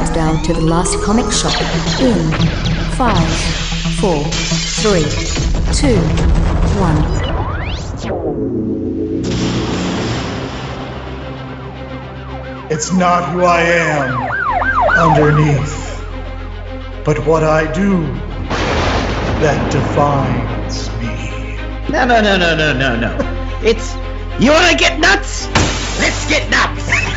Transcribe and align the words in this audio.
countdown 0.00 0.42
to 0.42 0.54
the 0.54 0.60
last 0.62 0.98
comic 1.02 1.30
shop 1.30 1.52
in 2.00 2.32
five, 2.96 3.28
four, 4.00 4.24
three, 4.80 5.04
two, 5.74 6.00
one. 6.80 6.96
It's 12.70 12.92
not 12.92 13.32
who 13.32 13.44
I 13.44 13.60
am 13.60 14.22
underneath, 14.96 16.02
but 17.04 17.18
what 17.26 17.44
I 17.44 17.70
do 17.70 18.00
that 19.42 19.70
defines 19.70 20.88
me. 20.98 21.92
No, 21.92 22.06
no, 22.06 22.22
no, 22.22 22.38
no, 22.38 22.56
no, 22.56 22.72
no, 22.72 22.96
no. 22.96 23.60
It's 23.62 23.94
you 24.42 24.50
want 24.50 24.70
to 24.70 24.76
get 24.78 24.98
nuts? 24.98 25.46
Let's 25.98 26.26
get 26.26 26.48
nuts. 26.48 27.09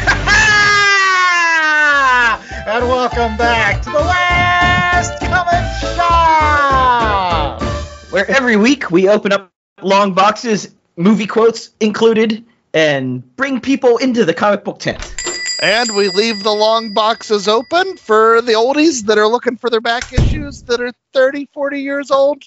And 2.66 2.88
welcome 2.88 3.36
back 3.36 3.82
to 3.82 3.90
the 3.90 4.00
last 4.00 5.20
comic 5.20 5.98
shop. 5.98 7.62
Where 8.10 8.30
every 8.32 8.56
week 8.56 8.90
we 8.90 9.10
open 9.10 9.34
up 9.34 9.52
long 9.82 10.14
boxes, 10.14 10.74
movie 10.96 11.28
quotes 11.28 11.72
included, 11.82 12.46
and 12.74 13.36
bring 13.36 13.60
people 13.60 13.98
into 13.98 14.24
the 14.24 14.34
comic 14.34 14.64
book 14.64 14.80
tent. 14.80 15.14
And 15.62 15.94
we 15.94 16.08
leave 16.08 16.42
the 16.44 16.54
long 16.54 16.94
boxes 16.94 17.50
open 17.50 17.98
for 17.98 18.42
the 18.42 18.54
oldies 18.54 19.08
that 19.08 19.18
are 19.18 19.28
looking 19.28 19.58
for 19.58 19.70
their 19.70 19.82
back 19.82 20.14
issues 20.14 20.62
that 20.64 20.80
are 20.80 20.94
30, 21.12 21.50
40 21.54 21.82
years 21.82 22.12
old. 22.12 22.44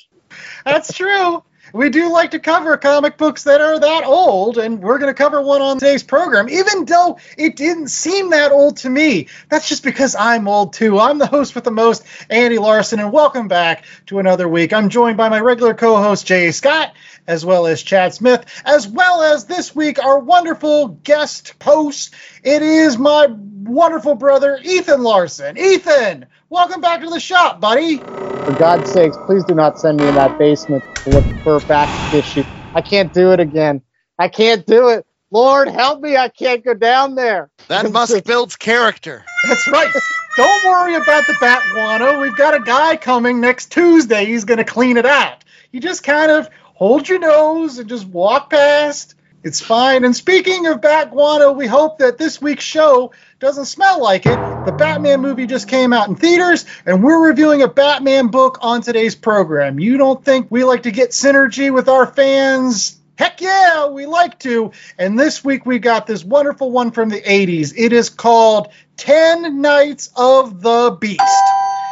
That's 0.64 0.95
true. 0.95 1.42
We 1.73 1.91
do 1.91 2.11
like 2.12 2.30
to 2.30 2.38
cover 2.38 2.77
comic 2.77 3.16
books 3.16 3.45
that 3.45 3.61
are 3.61 3.79
that 3.79 4.05
old, 4.05 4.59
and 4.59 4.80
we're 4.80 4.98
going 4.98 5.12
to 5.12 5.23
cover 5.23 5.43
one 5.43 5.62
on 5.62 5.79
today's 5.79 6.02
program, 6.02 6.48
even 6.48 6.84
though 6.84 7.19
it 7.37 7.56
didn't 7.56 7.89
seem 7.89 8.30
that 8.30 8.52
old 8.52 8.79
to 8.79 8.91
me. 8.91 9.29
That's 9.48 9.69
just 9.69 9.83
because 9.83 10.15
I'm 10.15 10.47
old 10.48 10.73
too. 10.73 10.98
I'm 10.98 11.19
the 11.19 11.27
host 11.27 11.55
with 11.55 11.65
the 11.65 11.70
most, 11.70 12.05
Andy 12.30 12.59
Larson, 12.59 13.01
and 13.01 13.12
welcome 13.12 13.48
back 13.48 13.84
to 14.06 14.19
another 14.19 14.48
week. 14.48 14.72
I'm 14.72 14.89
joined 14.89 15.17
by 15.17 15.28
my 15.28 15.41
regular 15.41 15.75
co 15.75 15.97
host, 15.97 16.27
Jay 16.27 16.53
Scott, 16.53 16.94
as 17.27 17.44
well 17.44 17.66
as 17.66 17.82
Chad 17.82 18.14
Smith, 18.14 18.44
as 18.64 18.86
well 18.88 19.22
as 19.22 19.44
this 19.46 19.74
week, 19.74 20.02
our 20.02 20.19
wonderful 20.19 20.88
guest 20.88 21.55
host. 21.62 22.14
It 22.42 22.62
is 22.62 22.98
my 22.98 23.28
wonderful 23.30 24.14
brother, 24.14 24.58
Ethan 24.62 25.02
Larson. 25.02 25.58
Ethan, 25.58 26.27
welcome 26.48 26.80
back 26.80 27.00
to 27.00 27.10
the 27.10 27.20
shop, 27.20 27.60
buddy. 27.60 27.97
For 27.97 28.52
God's 28.58 28.91
sakes, 28.91 29.16
please 29.27 29.44
do 29.44 29.54
not 29.54 29.78
send 29.78 29.98
me 29.98 30.06
in 30.08 30.14
that 30.14 30.38
basement 30.38 30.84
to 31.04 31.10
look 31.10 31.24
for 31.42 31.56
a 31.56 31.60
back 31.60 31.88
issue. 32.12 32.44
I 32.74 32.80
can't 32.80 33.12
do 33.12 33.32
it 33.32 33.41
again. 33.41 33.82
I 34.19 34.28
can't 34.28 34.66
do 34.66 34.91
it. 34.91 35.06
Lord, 35.30 35.69
help 35.69 36.00
me. 36.00 36.16
I 36.16 36.28
can't 36.28 36.64
go 36.64 36.72
down 36.72 37.16
there. 37.16 37.50
That 37.69 37.91
must 37.91 38.24
builds 38.24 38.56
character. 38.56 39.24
That's 39.48 39.66
right. 39.69 39.92
Don't 40.36 40.64
worry 40.64 40.94
about 40.94 41.27
the 41.27 41.36
bat 41.41 41.62
guano. 41.72 42.20
We've 42.20 42.36
got 42.36 42.54
a 42.54 42.60
guy 42.60 42.97
coming 42.97 43.41
next 43.41 43.72
Tuesday. 43.72 44.27
He's 44.27 44.44
going 44.44 44.58
to 44.58 44.64
clean 44.64 44.97
it 44.98 45.06
out. 45.06 45.44
You 45.72 45.80
just 45.80 46.04
kind 46.04 46.30
of 46.30 46.48
hold 46.77 47.08
your 47.08 47.19
nose 47.19 47.78
and 47.78 47.88
just 47.88 48.06
walk 48.06 48.50
past. 48.50 49.14
It's 49.42 49.60
fine. 49.60 50.05
And 50.05 50.14
speaking 50.14 50.66
of 50.66 50.82
bat 50.82 51.10
guano, 51.10 51.52
we 51.52 51.66
hope 51.66 51.98
that 51.98 52.19
this 52.19 52.41
week's 52.41 52.64
show 52.64 53.12
doesn't 53.38 53.64
smell 53.64 54.02
like 54.02 54.27
it. 54.27 54.36
The 54.66 54.74
Batman 54.77 55.20
movie 55.20 55.47
just 55.47 55.69
came 55.69 55.92
out 55.92 56.08
in 56.08 56.16
theaters, 56.16 56.66
and 56.84 57.02
we're 57.02 57.28
reviewing 57.28 57.62
a 57.62 57.69
Batman 57.69 58.27
book 58.27 58.58
on 58.60 58.82
today's 58.82 59.14
program. 59.14 59.78
You 59.78 59.97
don't 59.97 60.22
think 60.22 60.48
we 60.50 60.64
like 60.64 60.82
to 60.82 60.91
get 60.91 61.10
synergy 61.10 61.72
with 61.72 61.88
our 61.88 62.06
fans? 62.06 62.98
Heck 63.16 63.41
yeah, 63.41 63.86
we 63.86 64.04
like 64.04 64.38
to. 64.41 64.72
And 64.98 65.19
this 65.19 65.42
week 65.42 65.64
we 65.64 65.78
got 65.78 66.06
this 66.06 66.24
wonderful 66.24 66.70
one 66.70 66.91
from 66.91 67.08
the 67.08 67.22
80s. 67.22 67.72
It 67.74 67.94
is 67.94 68.10
called 68.10 68.69
10 68.98 69.62
Nights 69.62 70.10
of 70.14 70.60
the 70.60 70.94
Beast, 71.00 71.22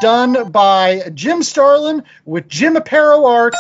done 0.02 0.50
by 0.50 1.08
Jim 1.14 1.42
Starlin 1.42 2.02
with 2.27 2.48
Jim 2.48 2.74
Aparo 2.74 3.27
art. 3.27 3.55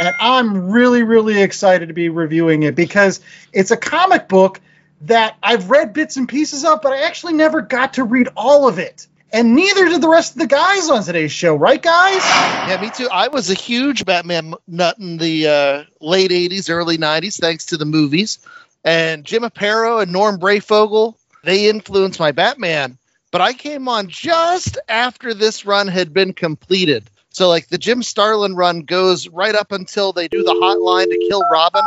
And 0.00 0.16
I'm 0.18 0.70
really, 0.70 1.02
really 1.02 1.42
excited 1.42 1.88
to 1.88 1.94
be 1.94 2.08
reviewing 2.08 2.62
it 2.62 2.74
because 2.74 3.20
it's 3.52 3.70
a 3.70 3.76
comic 3.76 4.28
book 4.28 4.58
that 5.02 5.36
I've 5.42 5.68
read 5.68 5.92
bits 5.92 6.16
and 6.16 6.26
pieces 6.26 6.64
of, 6.64 6.80
but 6.80 6.92
I 6.92 7.02
actually 7.02 7.34
never 7.34 7.60
got 7.60 7.94
to 7.94 8.04
read 8.04 8.28
all 8.34 8.66
of 8.66 8.78
it. 8.78 9.06
And 9.30 9.54
neither 9.54 9.88
did 9.90 10.00
the 10.00 10.08
rest 10.08 10.32
of 10.32 10.38
the 10.40 10.46
guys 10.46 10.88
on 10.88 11.04
today's 11.04 11.32
show, 11.32 11.54
right, 11.54 11.80
guys? 11.80 12.22
Yeah, 12.24 12.78
me 12.80 12.90
too. 12.90 13.08
I 13.12 13.28
was 13.28 13.50
a 13.50 13.54
huge 13.54 14.06
Batman 14.06 14.54
nut 14.66 14.98
in 14.98 15.18
the 15.18 15.46
uh, 15.46 15.84
late 16.00 16.30
80s, 16.30 16.70
early 16.70 16.96
90s, 16.96 17.38
thanks 17.38 17.66
to 17.66 17.76
the 17.76 17.84
movies. 17.84 18.38
And 18.82 19.24
Jim 19.24 19.42
Aparo 19.42 20.02
and 20.02 20.12
Norm 20.12 20.40
Breyfogle, 20.40 21.14
they 21.44 21.68
influenced 21.68 22.18
my 22.18 22.32
Batman. 22.32 22.96
But 23.30 23.42
I 23.42 23.52
came 23.52 23.86
on 23.86 24.08
just 24.08 24.78
after 24.88 25.34
this 25.34 25.66
run 25.66 25.88
had 25.88 26.14
been 26.14 26.32
completed. 26.32 27.04
So, 27.32 27.48
like, 27.48 27.68
the 27.68 27.78
Jim 27.78 28.02
Starlin 28.02 28.54
run 28.54 28.80
goes 28.82 29.28
right 29.28 29.54
up 29.54 29.72
until 29.72 30.12
they 30.12 30.28
do 30.28 30.42
the 30.42 30.52
hotline 30.52 31.06
to 31.06 31.26
kill 31.28 31.42
Robin. 31.50 31.84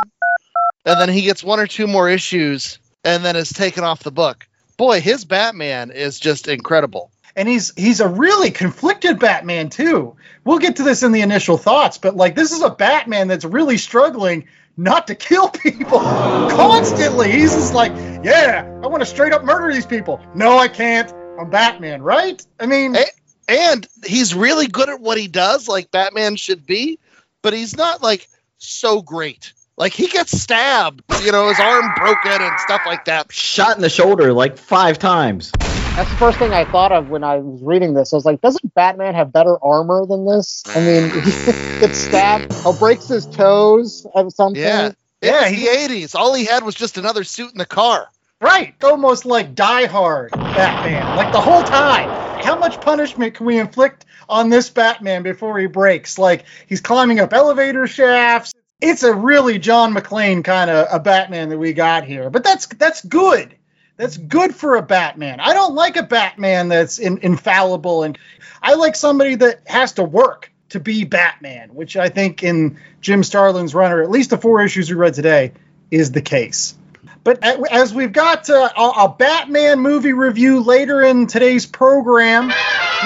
And 0.86 1.00
then 1.00 1.08
he 1.08 1.22
gets 1.22 1.44
one 1.44 1.60
or 1.60 1.66
two 1.66 1.86
more 1.86 2.08
issues 2.08 2.78
and 3.04 3.24
then 3.24 3.36
is 3.36 3.50
taken 3.50 3.84
off 3.84 4.02
the 4.02 4.10
book. 4.10 4.46
Boy, 4.76 5.00
his 5.00 5.24
Batman 5.24 5.90
is 5.90 6.18
just 6.18 6.48
incredible. 6.48 7.10
and 7.36 7.48
he's 7.48 7.72
he's 7.76 8.00
a 8.00 8.08
really 8.08 8.50
conflicted 8.50 9.18
Batman 9.18 9.68
too. 9.68 10.16
We'll 10.44 10.58
get 10.58 10.76
to 10.76 10.82
this 10.82 11.02
in 11.02 11.12
the 11.12 11.20
initial 11.22 11.56
thoughts, 11.58 11.98
but 11.98 12.16
like 12.16 12.34
this 12.34 12.52
is 12.52 12.62
a 12.62 12.70
Batman 12.70 13.28
that's 13.28 13.44
really 13.44 13.76
struggling 13.78 14.46
not 14.76 15.06
to 15.08 15.14
kill 15.14 15.48
people 15.64 16.00
constantly. 16.48 17.30
He's 17.32 17.52
just 17.54 17.74
like, 17.74 17.92
yeah, 18.24 18.64
I 18.82 18.86
want 18.86 19.00
to 19.02 19.06
straight 19.06 19.32
up 19.32 19.44
murder 19.44 19.72
these 19.72 19.86
people. 19.86 20.20
No, 20.34 20.58
I 20.58 20.68
can't. 20.68 21.12
I'm 21.38 21.50
Batman, 21.50 22.02
right? 22.02 22.44
I 22.60 22.66
mean, 22.66 22.94
And 23.48 23.86
he's 24.06 24.34
really 24.34 24.66
good 24.66 24.88
at 24.88 25.00
what 25.00 25.18
he 25.18 25.28
does, 25.28 25.68
like 25.68 25.90
Batman 25.90 26.36
should 26.36 26.66
be, 26.66 26.98
but 27.42 27.52
he's 27.52 27.76
not 27.76 28.02
like 28.02 28.28
so 28.58 29.02
great. 29.02 29.52
Like 29.76 29.92
he 29.92 30.06
gets 30.06 30.40
stabbed, 30.40 31.02
you 31.24 31.32
know, 31.32 31.48
his 31.48 31.58
arm 31.60 31.92
broken 31.96 32.40
and 32.42 32.60
stuff 32.60 32.82
like 32.86 33.04
that. 33.06 33.32
Shot 33.32 33.76
in 33.76 33.82
the 33.82 33.88
shoulder 33.90 34.32
like 34.32 34.56
five 34.56 34.98
times. 34.98 35.50
That's 35.96 36.10
the 36.10 36.16
first 36.16 36.38
thing 36.38 36.52
I 36.52 36.64
thought 36.64 36.92
of 36.92 37.08
when 37.08 37.22
I 37.24 37.36
was 37.38 37.62
reading 37.62 37.94
this. 37.94 38.12
I 38.12 38.16
was 38.16 38.24
like, 38.24 38.40
doesn't 38.40 38.74
Batman 38.74 39.14
have 39.14 39.32
better 39.32 39.62
armor 39.62 40.06
than 40.06 40.26
this? 40.26 40.64
I 40.74 40.80
mean, 40.80 41.10
he 41.22 41.30
gets 41.80 41.98
stabbed, 41.98 42.52
or 42.66 42.72
breaks 42.74 43.08
his 43.08 43.26
toes 43.26 44.06
at 44.14 44.30
some 44.32 44.54
Yeah. 44.54 44.82
point. 44.82 44.98
Yeah, 45.22 45.48
Yeah, 45.48 45.48
he 45.48 45.66
80s. 46.02 46.14
All 46.14 46.34
he 46.34 46.44
had 46.44 46.64
was 46.64 46.74
just 46.74 46.98
another 46.98 47.24
suit 47.24 47.52
in 47.52 47.58
the 47.58 47.66
car. 47.66 48.08
right, 48.40 48.74
almost 48.82 49.24
like 49.24 49.54
Die 49.54 49.86
Hard 49.86 50.32
Batman, 50.54 51.14
like 51.14 51.30
the 51.32 51.40
whole 51.40 51.62
time. 51.62 52.10
How 52.44 52.58
much 52.58 52.78
punishment 52.82 53.34
can 53.34 53.46
we 53.46 53.58
inflict 53.58 54.04
on 54.28 54.50
this 54.50 54.68
Batman 54.68 55.22
before 55.22 55.58
he 55.58 55.66
breaks? 55.66 56.18
Like 56.18 56.44
he's 56.66 56.82
climbing 56.82 57.18
up 57.18 57.32
elevator 57.32 57.86
shafts. 57.86 58.52
It's 58.82 59.02
a 59.02 59.14
really 59.14 59.58
John 59.58 59.94
McClane 59.94 60.44
kind 60.44 60.70
of 60.70 60.86
a 60.90 61.00
Batman 61.00 61.48
that 61.48 61.58
we 61.58 61.72
got 61.72 62.04
here, 62.04 62.28
but 62.28 62.44
that's 62.44 62.66
that's 62.66 63.02
good. 63.02 63.56
That's 63.96 64.18
good 64.18 64.54
for 64.54 64.76
a 64.76 64.82
Batman. 64.82 65.40
I 65.40 65.54
don't 65.54 65.74
like 65.74 65.96
a 65.96 66.02
Batman 66.02 66.68
that's 66.68 66.98
in, 66.98 67.16
infallible, 67.18 68.02
and 68.02 68.18
I 68.60 68.74
like 68.74 68.94
somebody 68.94 69.36
that 69.36 69.62
has 69.66 69.92
to 69.92 70.04
work 70.04 70.52
to 70.68 70.80
be 70.80 71.04
Batman, 71.04 71.70
which 71.74 71.96
I 71.96 72.10
think 72.10 72.42
in 72.42 72.78
Jim 73.00 73.22
Starlin's 73.22 73.74
run, 73.74 73.90
or 73.90 74.02
at 74.02 74.10
least 74.10 74.28
the 74.30 74.38
four 74.38 74.62
issues 74.62 74.90
we 74.90 74.96
read 74.96 75.14
today, 75.14 75.52
is 75.90 76.12
the 76.12 76.20
case. 76.20 76.76
But 77.24 77.42
as 77.42 77.94
we've 77.94 78.12
got 78.12 78.50
uh, 78.50 78.68
a, 78.76 79.08
Batman 79.08 79.80
movie 79.80 80.12
review 80.12 80.60
later 80.60 81.00
in 81.00 81.26
today's 81.26 81.64
program, 81.64 82.52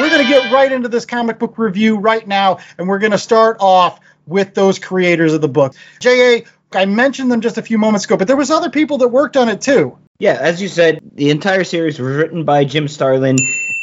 we're 0.01 0.11
going 0.11 0.25
to 0.25 0.29
get 0.29 0.53
right 0.53 0.71
into 0.71 0.89
this 0.89 1.07
comic 1.07 1.39
book 1.39 1.57
review 1.57 1.99
right 1.99 2.27
now, 2.27 2.59
and 2.77 2.89
we're 2.89 2.99
going 2.99 3.13
to 3.13 3.19
start 3.19 3.59
off 3.61 4.01
with 4.27 4.55
those 4.55 4.81
creators 4.81 5.33
of 5.35 5.41
the 5.41 5.49
book. 5.49 5.75
J.A., 6.01 6.45
I 6.77 6.85
mentioned 6.85 7.31
them 7.31 7.41
just 7.41 7.59
a 7.59 7.63
few 7.63 7.79
moments 7.79 8.05
ago, 8.05 8.17
but 8.17 8.27
there 8.27 8.37
was 8.37 8.51
other 8.51 8.71
people 8.71 8.99
that 8.99 9.09
worked 9.09 9.37
on 9.37 9.49
it 9.49 9.61
too. 9.61 9.97
Yeah, 10.19 10.37
as 10.41 10.61
you 10.61 10.67
said, 10.67 11.01
the 11.15 11.31
entire 11.31 11.63
series 11.63 12.01
was 12.01 12.17
written 12.17 12.45
by 12.45 12.65
Jim 12.65 12.89
Starlin 12.89 13.37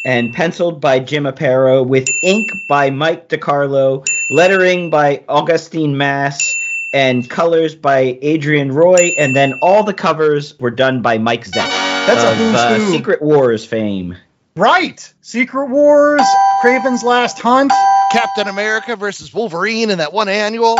and 0.05 0.33
penciled 0.33 0.81
by 0.81 0.99
Jim 0.99 1.23
Aparo 1.23 1.87
with 1.87 2.09
ink 2.21 2.51
by 2.67 2.89
Mike 2.89 3.29
DeCarlo, 3.29 4.05
lettering 4.29 4.89
by 4.89 5.23
Agustin 5.29 5.97
Mas, 5.97 6.54
and 6.95 7.29
colors 7.29 7.75
by 7.75 8.17
Adrienne 8.23 8.71
Roy, 8.71 9.13
and 9.17 9.35
then 9.35 9.53
all 9.61 9.83
the 9.83 9.93
covers 9.93 10.57
were 10.59 10.71
done 10.71 11.01
by 11.01 11.17
Mike 11.17 11.45
Zeck 11.45 11.67
That's 12.07 12.23
a 12.23 12.31
of 12.31 12.37
who's 12.37 12.55
uh, 12.55 12.77
who. 12.77 12.91
Secret 12.91 13.21
Wars 13.21 13.65
fame. 13.65 14.15
Right. 14.55 15.13
Secret 15.19 15.65
Wars, 15.67 16.23
Kraven's 16.63 17.03
Last 17.03 17.39
Hunt. 17.39 17.73
Captain 18.13 18.47
America 18.47 18.95
versus 18.95 19.33
Wolverine 19.33 19.89
in 19.89 19.97
that 19.97 20.13
one 20.13 20.29
annual. 20.29 20.77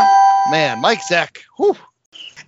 Man, 0.50 0.80
Mike 0.80 1.00
Zeck. 1.10 1.40
Whew. 1.58 1.76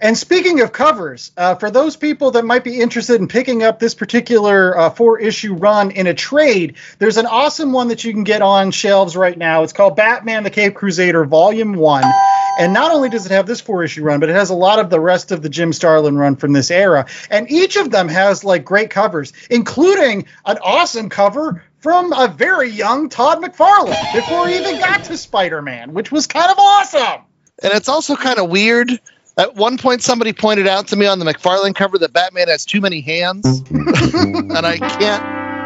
And 0.00 0.16
speaking 0.16 0.60
of 0.60 0.72
covers, 0.72 1.32
uh, 1.36 1.56
for 1.56 1.72
those 1.72 1.96
people 1.96 2.30
that 2.32 2.44
might 2.44 2.62
be 2.62 2.80
interested 2.80 3.20
in 3.20 3.26
picking 3.26 3.64
up 3.64 3.80
this 3.80 3.94
particular 3.94 4.78
uh, 4.78 4.90
four 4.90 5.18
issue 5.18 5.54
run 5.54 5.90
in 5.90 6.06
a 6.06 6.14
trade, 6.14 6.76
there's 6.98 7.16
an 7.16 7.26
awesome 7.26 7.72
one 7.72 7.88
that 7.88 8.04
you 8.04 8.12
can 8.12 8.22
get 8.22 8.40
on 8.40 8.70
shelves 8.70 9.16
right 9.16 9.36
now. 9.36 9.64
It's 9.64 9.72
called 9.72 9.96
Batman 9.96 10.44
the 10.44 10.50
Cape 10.50 10.76
Crusader 10.76 11.24
Volume 11.24 11.74
1. 11.74 12.04
And 12.60 12.72
not 12.72 12.92
only 12.92 13.08
does 13.08 13.26
it 13.26 13.32
have 13.32 13.46
this 13.46 13.60
four 13.60 13.82
issue 13.82 14.04
run, 14.04 14.20
but 14.20 14.28
it 14.28 14.36
has 14.36 14.50
a 14.50 14.54
lot 14.54 14.78
of 14.78 14.88
the 14.88 15.00
rest 15.00 15.32
of 15.32 15.42
the 15.42 15.48
Jim 15.48 15.72
Starlin 15.72 16.16
run 16.16 16.36
from 16.36 16.52
this 16.52 16.70
era. 16.70 17.06
And 17.28 17.50
each 17.50 17.76
of 17.76 17.90
them 17.90 18.08
has 18.08 18.44
like 18.44 18.64
great 18.64 18.90
covers, 18.90 19.32
including 19.50 20.26
an 20.44 20.58
awesome 20.62 21.08
cover 21.08 21.64
from 21.78 22.12
a 22.12 22.28
very 22.28 22.70
young 22.70 23.08
Todd 23.08 23.42
McFarlane 23.42 24.12
before 24.12 24.46
he 24.46 24.58
even 24.58 24.78
got 24.78 25.04
to 25.04 25.16
Spider 25.16 25.60
Man, 25.60 25.92
which 25.92 26.12
was 26.12 26.28
kind 26.28 26.50
of 26.50 26.58
awesome. 26.58 27.22
And 27.62 27.72
it's 27.72 27.88
also 27.88 28.14
kind 28.14 28.38
of 28.38 28.48
weird. 28.48 28.90
At 29.38 29.54
one 29.54 29.78
point, 29.78 30.02
somebody 30.02 30.32
pointed 30.32 30.66
out 30.66 30.88
to 30.88 30.96
me 30.96 31.06
on 31.06 31.20
the 31.20 31.24
McFarlane 31.24 31.74
cover 31.74 31.96
that 31.98 32.12
Batman 32.12 32.48
has 32.48 32.64
too 32.64 32.80
many 32.80 33.00
hands, 33.00 33.62
and 33.70 34.52
I 34.52 34.78
can't 34.78 35.22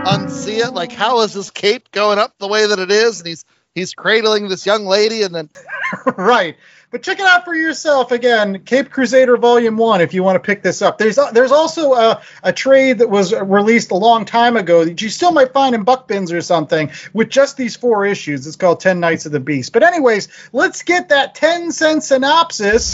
unsee 0.06 0.58
it. 0.58 0.74
Like, 0.74 0.92
how 0.92 1.20
is 1.20 1.32
his 1.32 1.50
cape 1.50 1.90
going 1.90 2.18
up 2.18 2.34
the 2.38 2.48
way 2.48 2.66
that 2.66 2.78
it 2.78 2.90
is? 2.90 3.20
And 3.20 3.28
he's 3.28 3.46
he's 3.74 3.94
cradling 3.94 4.48
this 4.48 4.66
young 4.66 4.84
lady, 4.84 5.22
and 5.22 5.34
then 5.34 5.48
right. 6.18 6.56
But 6.92 7.02
check 7.02 7.18
it 7.18 7.24
out 7.24 7.46
for 7.46 7.54
yourself 7.54 8.12
again. 8.12 8.64
Cape 8.64 8.90
Crusader 8.90 9.38
Volume 9.38 9.78
One, 9.78 10.02
if 10.02 10.12
you 10.12 10.22
want 10.22 10.36
to 10.36 10.40
pick 10.46 10.62
this 10.62 10.82
up. 10.82 10.98
There's 10.98 11.18
there's 11.32 11.50
also 11.50 11.94
a, 11.94 12.20
a 12.42 12.52
trade 12.52 12.98
that 12.98 13.08
was 13.08 13.32
released 13.32 13.92
a 13.92 13.94
long 13.94 14.26
time 14.26 14.58
ago 14.58 14.84
that 14.84 15.00
you 15.00 15.08
still 15.08 15.32
might 15.32 15.54
find 15.54 15.74
in 15.74 15.84
Buck 15.84 16.06
Bins 16.06 16.30
or 16.32 16.42
something 16.42 16.90
with 17.14 17.30
just 17.30 17.56
these 17.56 17.76
four 17.76 18.04
issues. 18.04 18.46
It's 18.46 18.56
called 18.56 18.80
Ten 18.80 19.00
Nights 19.00 19.24
of 19.24 19.32
the 19.32 19.40
Beast. 19.40 19.72
But 19.72 19.84
anyways, 19.84 20.28
let's 20.52 20.82
get 20.82 21.08
that 21.08 21.34
ten 21.34 21.72
cent 21.72 22.02
synopsis. 22.02 22.92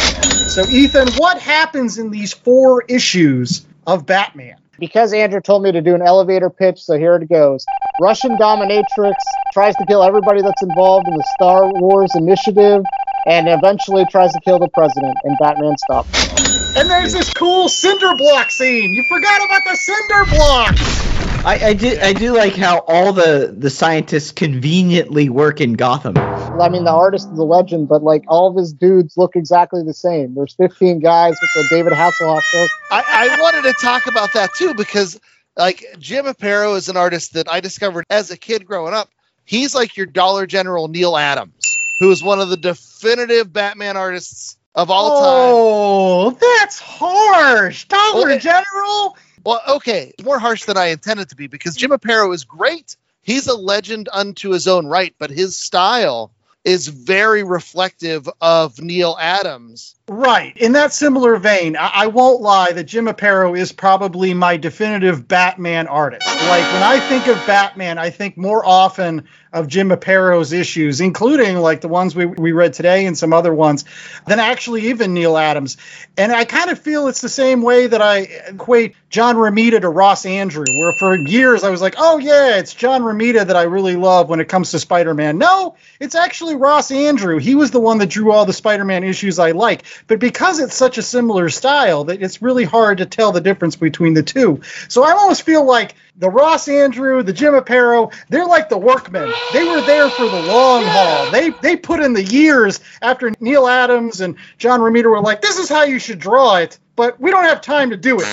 So 0.54 0.64
Ethan, 0.68 1.08
what 1.14 1.40
happens 1.40 1.98
in 1.98 2.12
these 2.12 2.32
four 2.32 2.82
issues 2.82 3.66
of 3.84 4.06
Batman? 4.06 4.58
because 4.78 5.12
Andrew 5.12 5.40
told 5.40 5.64
me 5.64 5.72
to 5.72 5.80
do 5.80 5.96
an 5.96 6.02
elevator 6.02 6.50
pitch, 6.50 6.80
so 6.80 6.96
here 6.96 7.16
it 7.16 7.28
goes. 7.28 7.64
Russian 8.00 8.36
dominatrix 8.36 9.14
tries 9.52 9.74
to 9.74 9.84
kill 9.88 10.04
everybody 10.04 10.40
that's 10.40 10.62
involved 10.62 11.08
in 11.08 11.14
the 11.14 11.28
Star 11.34 11.68
Wars 11.80 12.12
initiative 12.14 12.82
and 13.26 13.48
eventually 13.48 14.04
tries 14.06 14.32
to 14.32 14.40
kill 14.40 14.58
the 14.58 14.68
president, 14.68 15.16
and 15.24 15.36
Batman 15.38 15.76
stops. 15.78 16.76
And 16.76 16.88
there's 16.88 17.12
this 17.12 17.32
cool 17.34 17.68
cinder 17.68 18.14
block 18.16 18.50
scene. 18.50 18.94
You 18.94 19.04
forgot 19.04 19.44
about 19.44 19.62
the 19.64 19.76
cinder 19.76 20.24
blocks. 20.36 21.08
I, 21.44 21.68
I 21.68 21.72
do 21.72 21.96
I 22.02 22.12
do 22.12 22.36
like 22.36 22.56
how 22.56 22.80
all 22.88 23.12
the 23.12 23.54
the 23.56 23.70
scientists 23.70 24.32
conveniently 24.32 25.28
work 25.28 25.60
in 25.60 25.74
Gotham. 25.74 26.18
I 26.18 26.68
mean, 26.68 26.84
the 26.84 26.92
artist 26.92 27.30
is 27.32 27.38
a 27.38 27.44
legend, 27.44 27.88
but 27.88 28.02
like 28.02 28.24
all 28.26 28.48
of 28.48 28.56
his 28.56 28.72
dudes 28.72 29.16
look 29.16 29.36
exactly 29.36 29.82
the 29.84 29.94
same. 29.94 30.34
There's 30.34 30.54
15 30.54 30.98
guys 30.98 31.36
with 31.40 31.50
the 31.54 31.76
David 31.76 31.92
Hasselhoff 31.92 32.42
look. 32.54 32.70
I, 32.90 33.04
I 33.06 33.40
wanted 33.40 33.62
to 33.62 33.72
talk 33.80 34.06
about 34.08 34.32
that 34.34 34.50
too 34.54 34.74
because 34.74 35.20
like 35.56 35.84
Jim 35.98 36.26
Aparo 36.26 36.76
is 36.76 36.88
an 36.88 36.96
artist 36.96 37.34
that 37.34 37.50
I 37.50 37.60
discovered 37.60 38.04
as 38.10 38.30
a 38.30 38.36
kid 38.36 38.66
growing 38.66 38.94
up. 38.94 39.08
He's 39.44 39.74
like 39.74 39.96
your 39.96 40.06
Dollar 40.06 40.46
General 40.46 40.88
Neal 40.88 41.16
Adams, 41.16 41.77
who 41.98 42.10
is 42.10 42.22
one 42.22 42.40
of 42.40 42.48
the 42.48 42.56
definitive 42.56 43.52
Batman 43.52 43.96
artists 43.96 44.56
of 44.74 44.90
all 44.90 45.10
oh, 45.12 46.30
time. 46.30 46.40
Oh, 46.40 46.56
that's 46.58 46.78
harsh. 46.78 47.86
Dollar 47.86 48.26
Well, 48.26 48.38
General. 48.38 49.16
Well, 49.44 49.62
okay, 49.76 50.12
more 50.22 50.38
harsh 50.38 50.64
than 50.64 50.76
I 50.76 50.86
intended 50.86 51.30
to 51.30 51.36
be 51.36 51.46
because 51.46 51.76
Jim 51.76 51.90
Aparo 51.90 52.34
is 52.34 52.44
great. 52.44 52.96
He's 53.22 53.46
a 53.46 53.54
legend 53.56 54.08
unto 54.12 54.50
his 54.50 54.68
own 54.68 54.86
right, 54.86 55.14
but 55.18 55.30
his 55.30 55.56
style 55.56 56.32
is 56.64 56.88
very 56.88 57.42
reflective 57.42 58.28
of 58.40 58.80
Neal 58.80 59.16
Adams. 59.18 59.94
Right. 60.08 60.56
In 60.56 60.72
that 60.72 60.94
similar 60.94 61.36
vein, 61.36 61.76
I, 61.76 61.90
I 61.94 62.06
won't 62.06 62.40
lie 62.40 62.72
that 62.72 62.84
Jim 62.84 63.06
Aparo 63.06 63.56
is 63.56 63.72
probably 63.72 64.32
my 64.32 64.56
definitive 64.56 65.28
Batman 65.28 65.86
artist. 65.86 66.26
Like 66.26 66.72
when 66.72 66.82
I 66.82 66.98
think 67.08 67.26
of 67.26 67.36
Batman, 67.46 67.98
I 67.98 68.08
think 68.08 68.38
more 68.38 68.64
often 68.64 69.28
of 69.52 69.66
Jim 69.66 69.88
Aparo's 69.88 70.52
issues, 70.52 71.00
including 71.00 71.56
like 71.56 71.80
the 71.80 71.88
ones 71.88 72.14
we, 72.14 72.26
we 72.26 72.52
read 72.52 72.74
today 72.74 73.06
and 73.06 73.16
some 73.16 73.32
other 73.32 73.52
ones, 73.52 73.84
than 74.26 74.38
actually 74.40 74.88
even 74.88 75.14
Neal 75.14 75.36
Adams. 75.38 75.78
And 76.16 76.32
I 76.32 76.44
kind 76.44 76.70
of 76.70 76.78
feel 76.78 77.08
it's 77.08 77.22
the 77.22 77.28
same 77.28 77.62
way 77.62 77.86
that 77.86 78.02
I 78.02 78.18
equate 78.48 78.94
John 79.08 79.36
Romita 79.36 79.80
to 79.80 79.88
Ross 79.88 80.26
Andru, 80.26 80.66
where 80.68 80.92
for 80.98 81.16
years 81.16 81.64
I 81.64 81.70
was 81.70 81.80
like, 81.80 81.94
oh 81.98 82.18
yeah, 82.18 82.58
it's 82.58 82.74
John 82.74 83.02
Romita 83.02 83.46
that 83.46 83.56
I 83.56 83.62
really 83.62 83.96
love 83.96 84.28
when 84.28 84.40
it 84.40 84.48
comes 84.48 84.70
to 84.72 84.78
Spider-Man. 84.78 85.38
No, 85.38 85.76
it's 85.98 86.14
actually 86.14 86.56
Ross 86.56 86.90
Andru. 86.90 87.40
He 87.40 87.54
was 87.54 87.70
the 87.70 87.80
one 87.80 87.98
that 87.98 88.10
drew 88.10 88.32
all 88.32 88.44
the 88.44 88.52
Spider-Man 88.52 89.02
issues 89.02 89.38
I 89.38 89.52
like. 89.52 89.84
But 90.06 90.20
because 90.20 90.60
it's 90.60 90.74
such 90.74 90.98
a 90.98 91.02
similar 91.02 91.48
style, 91.48 92.04
that 92.04 92.22
it's 92.22 92.42
really 92.42 92.64
hard 92.64 92.98
to 92.98 93.06
tell 93.06 93.32
the 93.32 93.40
difference 93.40 93.76
between 93.76 94.14
the 94.14 94.22
two. 94.22 94.60
So 94.88 95.02
I 95.04 95.12
almost 95.12 95.42
feel 95.42 95.64
like 95.64 95.94
the 96.16 96.30
Ross 96.30 96.66
Andru, 96.66 97.24
the 97.24 97.32
Jim 97.32 97.54
Aparo, 97.54 98.12
they're 98.28 98.46
like 98.46 98.68
the 98.68 98.78
workmen. 98.78 99.32
They 99.52 99.64
were 99.64 99.80
there 99.82 100.10
for 100.10 100.28
the 100.28 100.42
long 100.42 100.84
haul. 100.84 101.30
They 101.30 101.50
they 101.50 101.76
put 101.76 102.00
in 102.00 102.12
the 102.12 102.24
years 102.24 102.80
after 103.00 103.32
Neal 103.40 103.66
Adams 103.66 104.20
and 104.20 104.36
John 104.58 104.80
Romita 104.80 105.10
were 105.10 105.20
like, 105.20 105.40
this 105.40 105.58
is 105.58 105.68
how 105.68 105.84
you 105.84 105.98
should 105.98 106.18
draw 106.18 106.56
it, 106.56 106.78
but 106.96 107.20
we 107.20 107.30
don't 107.30 107.44
have 107.44 107.60
time 107.60 107.90
to 107.90 107.96
do 107.96 108.18
it. 108.20 108.26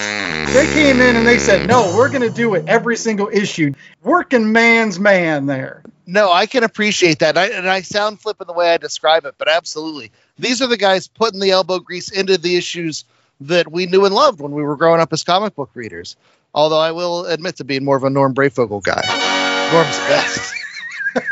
They 0.53 0.65
came 0.73 1.00
in 1.00 1.15
and 1.15 1.27
they 1.27 1.38
said, 1.38 1.67
no, 1.67 1.95
we're 1.95 2.09
going 2.09 2.21
to 2.21 2.29
do 2.29 2.56
it 2.56 2.65
every 2.67 2.97
single 2.97 3.29
issue. 3.31 3.73
Working 4.03 4.51
man's 4.51 5.00
man 5.00 5.45
there. 5.45 5.83
No, 6.07 6.31
I 6.31 6.46
can 6.46 6.63
appreciate 6.63 7.19
that. 7.19 7.38
I, 7.38 7.48
and 7.48 7.68
I 7.68 7.81
sound 7.81 8.19
flippant 8.19 8.48
the 8.48 8.54
way 8.54 8.72
I 8.72 8.78
describe 8.78 9.25
it, 9.25 9.36
but 9.38 9.50
absolutely. 9.50 10.12
These 10.38 10.62
are 10.62 10.68
the 10.68 10.78
guys 10.78 11.07
putting 11.07 11.40
the 11.40 11.52
elbow 11.52 11.80
grease 11.80 12.10
into 12.12 12.38
the 12.38 12.56
issues 12.57 13.06
that 13.42 13.72
we 13.72 13.86
knew 13.86 14.06
and 14.06 14.13
loved 14.13 14.40
when 14.40 14.52
we 14.52 14.63
were 14.63 14.75
growing 14.75 15.02
up 15.02 15.12
as 15.13 15.24
comic 15.24 15.56
book 15.56 15.72
readers. 15.74 16.16
Although 16.54 16.80
I 16.80 16.92
will 16.92 17.25
admit 17.25 17.57
to 17.57 17.63
being 17.63 17.84
more 17.84 17.98
of 17.98 18.04
a 18.04 18.10
Norm 18.10 18.34
Breyfogle 18.34 18.84
guy. 18.84 19.02
Norm's 19.74 19.98
best. 20.07 20.54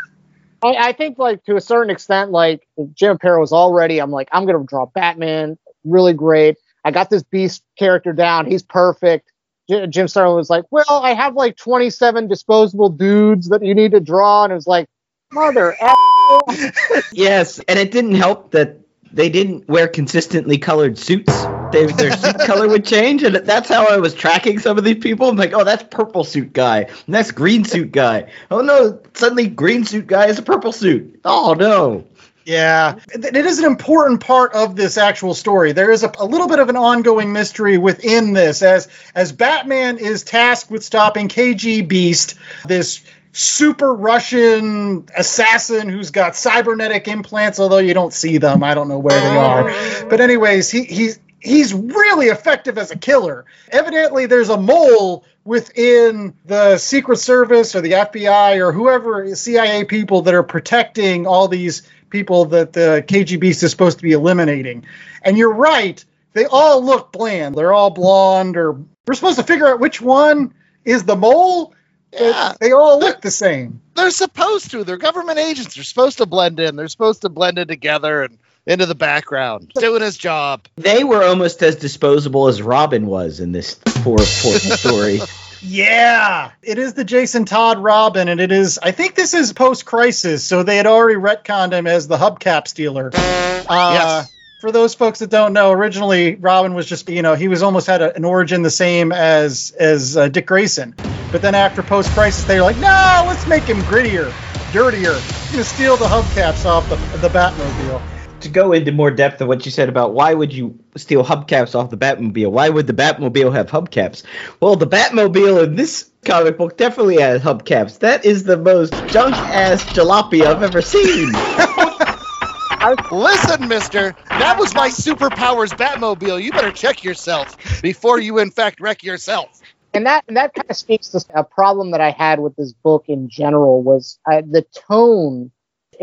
I, 0.64 0.90
I 0.90 0.92
think, 0.94 1.18
like, 1.18 1.44
to 1.46 1.56
a 1.56 1.62
certain 1.62 1.90
extent, 1.90 2.31
like, 2.31 2.68
Jim 2.94 3.18
Aparo 3.18 3.40
was 3.40 3.54
already, 3.54 4.00
I'm 4.00 4.12
like, 4.12 4.28
I'm 4.31 4.46
going 4.46 4.60
to 4.60 4.66
draw 4.66 4.88
Batman 4.88 5.58
really 5.86 6.14
great. 6.14 6.58
I 6.84 6.92
got 6.92 7.10
this 7.10 7.24
Beast 7.24 7.64
character 7.78 8.12
down. 8.12 8.46
He's 8.46 8.64
perfect. 8.64 9.31
J- 9.69 9.88
Jim 9.88 10.07
Starlin 10.07 10.36
was 10.36 10.50
like, 10.50 10.65
well, 10.71 10.86
I 10.89 11.13
have 11.13 11.36
like 11.36 11.56
27 11.57 12.27
disposable 12.27 12.89
dudes 12.89 13.50
that 13.50 13.63
you 13.63 13.74
need 13.75 13.92
to 13.92 14.00
draw. 14.00 14.44
And 14.44 14.51
it 14.51 14.56
was 14.56 14.68
like, 14.68 14.88
mother 15.31 15.75
Yes, 17.13 17.60
and 17.68 17.80
it 17.80 17.92
didn't 17.92 18.15
help 18.15 18.51
that 18.51 18.77
they 19.12 19.30
didn't 19.30 19.68
wear 19.69 19.88
consistently 19.88 20.57
colored 20.57 20.98
suits. 20.98 21.31
They, 21.71 21.86
their 21.86 22.15
suit 22.18 22.39
color 22.45 22.68
would 22.68 22.86
change, 22.86 23.24
and 23.24 23.36
that's 23.36 23.69
how 23.69 23.86
I 23.86 23.98
was 23.98 24.13
tracking 24.13 24.60
some 24.60 24.77
of 24.77 24.83
these 24.83 24.98
people. 24.98 25.30
I'm 25.30 25.36
like, 25.36 25.54
oh, 25.54 25.63
that's 25.63 25.83
purple 25.83 26.24
suit 26.24 26.54
guy, 26.54 26.80
and 27.06 27.16
that's 27.16 27.31
green 27.31 27.63
suit 27.63 27.92
guy. 27.92 28.31
Oh 28.50 28.62
no, 28.62 29.00
suddenly 29.13 29.48
green 29.48 29.86
suit 29.86 30.07
guy 30.07 30.27
is 30.27 30.39
a 30.39 30.42
purple 30.42 30.71
suit. 30.71 31.19
Oh 31.25 31.56
no. 31.57 32.06
Yeah, 32.45 33.00
it 33.13 33.36
is 33.36 33.60
an 33.60 33.66
important 33.66 34.19
part 34.19 34.54
of 34.54 34.75
this 34.75 34.98
actual 34.98 35.34
story. 35.34 35.72
There 35.72 35.92
is 35.92 36.04
a, 36.04 36.12
a 36.19 36.25
little 36.25 36.48
bit 36.48 36.60
of 36.60 36.69
an 36.69 36.75
ongoing 36.75 37.31
mystery 37.31 37.78
within 37.78 38.34
this, 38.34 38.62
as 38.62 38.90
as 39.16 39.31
Batman 39.31 39.98
is 39.98 40.24
tasked 40.24 40.69
with 40.69 40.84
stopping 40.84 41.30
KG 41.30 41.88
Beast, 41.88 42.36
this 42.66 43.01
super 43.31 43.94
Russian 43.94 45.07
assassin 45.16 45.90
who's 45.90 46.12
got 46.12 46.35
cybernetic 46.35 47.07
implants. 47.07 47.59
Although 47.59 47.80
you 47.80 47.94
don't 47.94 48.14
see 48.14 48.38
them, 48.38 48.64
I 48.64 48.73
don't 48.73 48.88
know 48.88 49.00
where 49.00 49.19
they 49.19 49.38
are. 49.38 49.69
Oh. 49.69 50.07
But 50.09 50.19
anyways, 50.19 50.69
he 50.69 50.83
he's 50.83 51.19
he's 51.40 51.73
really 51.73 52.28
effective 52.28 52.78
as 52.78 52.92
a 52.92 52.97
killer. 52.97 53.45
Evidently, 53.69 54.26
there's 54.26 54.50
a 54.50 54.57
mole 54.57 55.26
within 55.45 56.33
the 56.45 56.78
Secret 56.78 57.18
Service 57.18 57.76
or 57.76 57.81
the 57.81 57.92
FBI 57.92 58.59
or 58.59 58.71
whoever 58.71 59.35
CIA 59.35 59.83
people 59.83 60.21
that 60.23 60.33
are 60.33 60.44
protecting 60.44 61.28
all 61.28 61.47
these 61.47 61.83
people 62.14 62.46
that 62.46 62.72
the 62.72 63.04
KGB 63.06 63.44
is 63.44 63.70
supposed 63.70 63.98
to 63.98 64.04
be 64.04 64.14
eliminating. 64.14 64.86
And 65.24 65.38
you're 65.38 65.52
right, 65.52 66.04
they 66.34 66.46
all 66.46 66.82
look 66.82 67.12
bland. 67.12 67.56
They're 67.56 67.74
all 67.74 67.90
blonde 67.90 68.56
or 68.56 68.74
we're 69.06 69.16
supposed 69.16 69.40
to 69.40 69.44
figure 69.44 69.68
out 69.68 69.82
which 69.82 70.00
one 70.00 70.54
is 70.86 71.04
the 71.04 71.16
mole. 71.16 71.74
Yeah. 72.14 72.54
They 72.62 72.72
all 72.72 73.00
look 73.00 73.22
the 73.22 73.32
same. 73.32 73.82
They're 73.96 74.12
supposed 74.12 74.70
to. 74.72 74.84
They're 74.84 74.98
government 74.98 75.40
agents. 75.40 75.74
They're 75.74 75.84
supposed 75.84 76.20
to 76.20 76.28
blend 76.28 76.60
in. 76.60 76.76
They're 76.76 76.88
supposed 76.88 77.22
to 77.24 77.30
blend 77.30 77.58
in 77.58 77.68
together 77.68 78.22
and 78.22 78.38
into 78.66 78.86
the 78.86 78.96
background, 78.96 79.74
doing 79.76 80.02
his 80.02 80.16
job. 80.16 80.68
They 80.76 81.04
were 81.04 81.24
almost 81.24 81.62
as 81.64 81.76
disposable 81.76 82.48
as 82.48 82.62
Robin 82.62 83.08
was 83.08 83.40
in 83.40 83.52
this 83.52 83.74
four 83.74 84.20
fourth 84.20 84.62
story. 84.80 85.20
Yeah, 85.66 86.52
it 86.62 86.78
is 86.78 86.94
the 86.94 87.06
Jason 87.06 87.46
Todd 87.46 87.80
Robin, 87.80 88.28
and 88.28 88.42
it 88.42 88.52
is. 88.52 88.80
I 88.84 88.92
think 88.92 89.16
this 89.16 89.34
is 89.34 89.54
post 89.54 89.86
crisis, 89.86 90.44
so 90.44 90.64
they 90.64 90.76
had 90.76 90.88
already 90.88 91.18
retconned 91.18 91.72
him 91.72 91.88
as 91.88 92.08
the 92.08 92.18
hubcap 92.18 92.68
stealer. 92.68 93.12
Uh, 93.14 93.92
Yes. 93.94 94.30
For 94.60 94.72
those 94.72 94.94
folks 94.96 95.20
that 95.20 95.30
don't 95.30 95.52
know, 95.52 95.72
originally 95.72 96.36
Robin 96.36 96.74
was 96.74 96.86
just 96.86 97.10
you 97.10 97.22
know 97.22 97.36
he 97.36 97.50
was 97.50 97.64
almost 97.64 97.86
had 97.88 98.02
a, 98.02 98.16
an 98.16 98.24
origin 98.24 98.62
the 98.62 98.70
same 98.70 99.12
as 99.12 99.74
as 99.78 100.16
uh, 100.16 100.30
Dick 100.30 100.46
Grayson, 100.46 100.96
but 101.32 101.42
then 101.42 101.54
after 101.54 101.82
post 101.84 102.10
crisis 102.12 102.46
they 102.46 102.56
were 102.58 102.64
like, 102.64 102.78
no, 102.78 103.26
let's 103.28 103.46
make 103.46 103.64
him 103.64 103.82
grittier, 103.82 104.32
dirtier. 104.72 105.14
He's 105.14 105.52
gonna 105.52 105.64
steal 105.66 105.98
the 105.98 106.06
hubcaps 106.06 106.66
off 106.66 106.88
the 106.88 106.96
the 107.18 107.28
Batmobile. 107.28 108.13
To 108.44 108.50
go 108.50 108.71
into 108.71 108.92
more 108.92 109.12
depth 109.12 109.42
of 109.42 109.47
what 109.47 109.66
you 109.66 109.71
said 109.71 109.90
about 109.90 110.14
why 110.14 110.33
would 110.33 110.54
you 110.54 110.78
steal 110.95 111.23
hubcaps 111.23 111.76
off 111.76 111.90
the 111.90 111.97
Batmobile? 111.97 112.52
Why 112.52 112.69
would 112.69 112.88
the 112.88 112.94
Batmobile 112.94 113.54
have 113.54 113.69
hubcaps? 113.69 114.23
Well, 114.59 114.76
the 114.76 114.88
Batmobile 114.88 115.64
in 115.64 115.76
this 115.76 116.12
comic 116.26 116.57
book 116.57 116.78
definitely 116.78 117.19
has 117.19 117.42
hubcaps. 117.42 118.00
That 118.00 118.26
is 118.26 118.44
the 118.44 118.57
most 118.57 118.94
junk 119.07 119.35
ass 119.35 119.83
jalopy 119.85 120.45
I've 120.45 120.64
ever 120.64 120.81
seen. 120.81 121.31
Listen, 123.12 123.69
mister, 123.69 124.14
that 124.28 124.57
was 124.59 124.76
my 124.76 124.90
superpowers 124.90 125.69
Batmobile. 125.69 126.44
You 126.44 126.52
better 126.52 126.71
check 126.71 127.02
yourself 127.02 127.81
before 127.81 128.19
you, 128.19 128.40
in 128.40 128.52
fact, 128.52 128.81
wreck 128.81 129.04
yourself. 129.04 129.62
and 129.94 130.06
that 130.06 130.26
and 130.28 130.35
that 130.35 130.54
kind 130.54 130.69
of 130.69 130.76
speaks 130.76 131.07
to 131.09 131.23
a 131.33 131.45
problem 131.45 131.92
that 131.92 132.02
I 132.02 132.12
had 132.12 132.42
with 132.42 132.57
this 132.57 132.73
book 132.73 133.06
in 133.07 133.30
general 133.30 133.81
was 133.81 134.19
uh, 134.30 134.42
the 134.42 134.66
tone. 134.90 135.52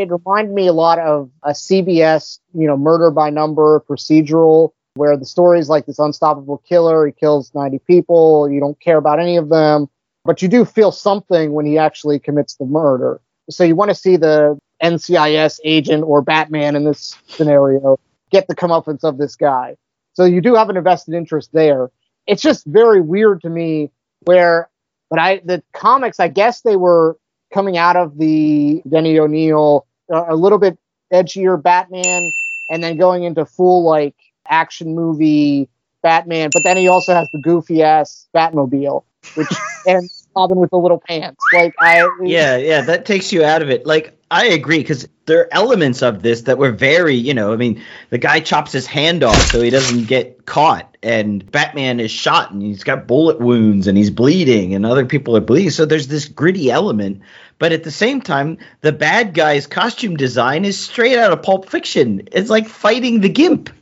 It 0.01 0.11
reminded 0.11 0.55
me 0.55 0.67
a 0.67 0.73
lot 0.73 0.99
of 0.99 1.31
a 1.43 1.51
CBS, 1.51 2.39
you 2.55 2.67
know, 2.67 2.77
murder 2.77 3.11
by 3.11 3.31
number 3.31 3.85
procedural, 3.89 4.71
where 4.95 5.17
the 5.17 5.25
story 5.25 5.59
is 5.59 5.69
like 5.69 5.87
this 5.87 5.99
unstoppable 5.99 6.59
killer. 6.69 7.07
He 7.07 7.13
kills 7.13 7.53
90 7.55 7.81
people. 7.81 8.51
You 8.51 8.61
don't 8.61 8.81
care 8.81 8.97
about 8.97 9.21
any 9.21 9.37
of 9.37 9.49
them, 9.49 9.89
but 10.25 10.43
you 10.43 10.49
do 10.49 10.65
feel 10.65 10.93
something 10.93 11.53
when 11.53 11.67
he 11.67 11.79
actually 11.79 12.19
commits 12.19 12.57
the 12.57 12.67
murder. 12.67 13.21
So 13.51 13.65
you 13.65 13.75
want 13.75 13.91
to 13.91 13.95
see 13.95 14.17
the 14.17 14.59
NCIS 14.83 15.61
agent 15.65 16.05
or 16.05 16.23
Batman 16.23 16.77
in 16.77 16.85
this 16.85 17.17
scenario 17.29 17.99
get 18.31 18.47
the 18.49 18.57
comeuppance 18.57 19.05
of 19.05 19.19
this 19.19 19.37
guy. 19.37 19.77
So 20.15 20.25
you 20.25 20.41
do 20.41 20.55
have 20.55 20.71
an 20.71 20.77
invested 20.77 21.15
interest 21.15 21.51
there 21.53 21.91
it's 22.31 22.43
just 22.43 22.65
very 22.67 23.01
weird 23.01 23.43
to 23.43 23.51
me 23.51 23.91
where 24.21 24.69
but 25.09 25.19
I 25.19 25.41
the 25.45 25.63
comics 25.73 26.21
I 26.21 26.29
guess 26.29 26.61
they 26.63 26.77
were 26.77 27.19
coming 27.53 27.77
out 27.77 27.97
of 27.97 28.19
the 28.19 28.83
Denny 28.89 29.19
O'Neil 29.19 29.87
a 30.11 30.35
little 30.35 30.59
bit 30.59 30.79
edgier 31.13 31.61
Batman 31.61 32.33
and 32.71 32.83
then 32.83 32.97
going 32.97 33.25
into 33.25 33.45
full 33.45 33.85
like 33.85 34.15
action 34.49 34.95
movie 34.95 35.69
Batman 36.03 36.51
but 36.53 36.63
then 36.65 36.77
he 36.77 36.89
also 36.89 37.15
has 37.15 37.29
the 37.33 37.39
goofy 37.39 37.83
ass 37.83 38.29
Batmobile 38.35 39.05
which 39.35 39.49
and 39.87 40.09
Robin 40.35 40.59
with 40.59 40.71
the 40.71 40.79
little 40.79 40.99
pants 40.99 41.43
like 41.53 41.75
I 41.79 42.09
yeah, 42.23 42.57
yeah, 42.57 42.83
that 42.83 43.05
takes 43.05 43.33
you 43.33 43.45
out 43.45 43.63
of 43.63 43.71
it. 43.71 43.87
Like 43.87 44.17
I 44.31 44.47
agree 44.47 44.79
because 44.79 45.09
there 45.27 45.41
are 45.41 45.49
elements 45.51 46.03
of 46.03 46.23
this 46.23 46.43
that 46.43 46.57
were 46.59 46.71
very, 46.71 47.17
you 47.17 47.35
know, 47.35 47.53
I 47.53 47.57
mean, 47.57 47.83
the 48.11 48.19
guy 48.19 48.41
chops 48.41 48.73
his 48.73 48.87
hand 48.87 49.25
off 49.25 49.41
so 49.51 49.61
he 49.61 49.71
doesn't 49.71 50.07
get 50.07 50.47
caught, 50.47 50.97
and 51.03 51.49
Batman 51.51 51.99
is 52.01 52.11
shot 52.11 52.53
and 52.53 52.63
he's 52.63 52.85
got 52.85 53.07
bullet 53.07 53.41
wounds 53.41 53.87
and 53.87 53.99
he's 53.99 54.11
bleeding, 54.11 54.75
and 54.75 54.87
other 54.87 55.05
people 55.05 55.37
are 55.37 55.41
bleeding. 55.41 55.71
So 55.71 55.85
there's 55.85 56.09
this 56.09 56.27
gritty 56.27 56.71
element, 56.71 57.23
but 57.59 57.73
at 57.73 57.83
the 57.83 57.91
same 57.91 58.21
time, 58.21 58.59
the 58.83 58.93
bad 58.93 59.35
guy's 59.35 59.67
costume 59.67 60.17
design 60.17 60.65
is 60.65 60.79
straight 60.79 61.19
out 61.19 61.33
of 61.33 61.43
Pulp 61.43 61.69
Fiction. 61.69 62.29
It's 62.31 62.51
like 62.51 62.69
fighting 62.69 63.21
the 63.21 63.29
Gimp. 63.29 63.71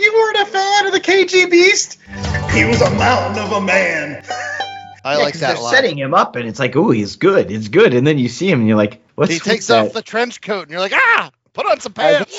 You 0.00 0.14
weren't 0.14 0.48
a 0.48 0.50
fan 0.50 0.86
of 0.86 0.92
the 0.92 1.00
KG 1.00 1.50
Beast? 1.50 1.98
He 2.52 2.64
was 2.64 2.80
a 2.80 2.90
mountain 2.90 3.42
of 3.42 3.52
a 3.52 3.60
man. 3.60 4.24
I 5.04 5.16
Yeah, 5.16 5.22
like 5.22 5.34
'cause 5.34 5.40
that 5.40 5.54
they're 5.54 5.62
lot. 5.62 5.74
setting 5.74 5.98
him 5.98 6.14
up, 6.14 6.36
and 6.36 6.48
it's 6.48 6.58
like, 6.58 6.76
oh, 6.76 6.90
he's 6.90 7.16
good, 7.16 7.50
it's 7.50 7.68
good, 7.68 7.94
and 7.94 8.06
then 8.06 8.18
you 8.18 8.28
see 8.28 8.50
him, 8.50 8.60
and 8.60 8.68
you're 8.68 8.76
like, 8.76 9.02
what's 9.14 9.32
he 9.32 9.38
takes 9.38 9.68
that? 9.68 9.86
off 9.86 9.92
the 9.92 10.02
trench 10.02 10.40
coat, 10.40 10.62
and 10.62 10.70
you're 10.70 10.80
like, 10.80 10.92
ah, 10.94 11.30
put 11.52 11.66
on 11.66 11.80
some 11.80 11.92
pants. 11.92 12.38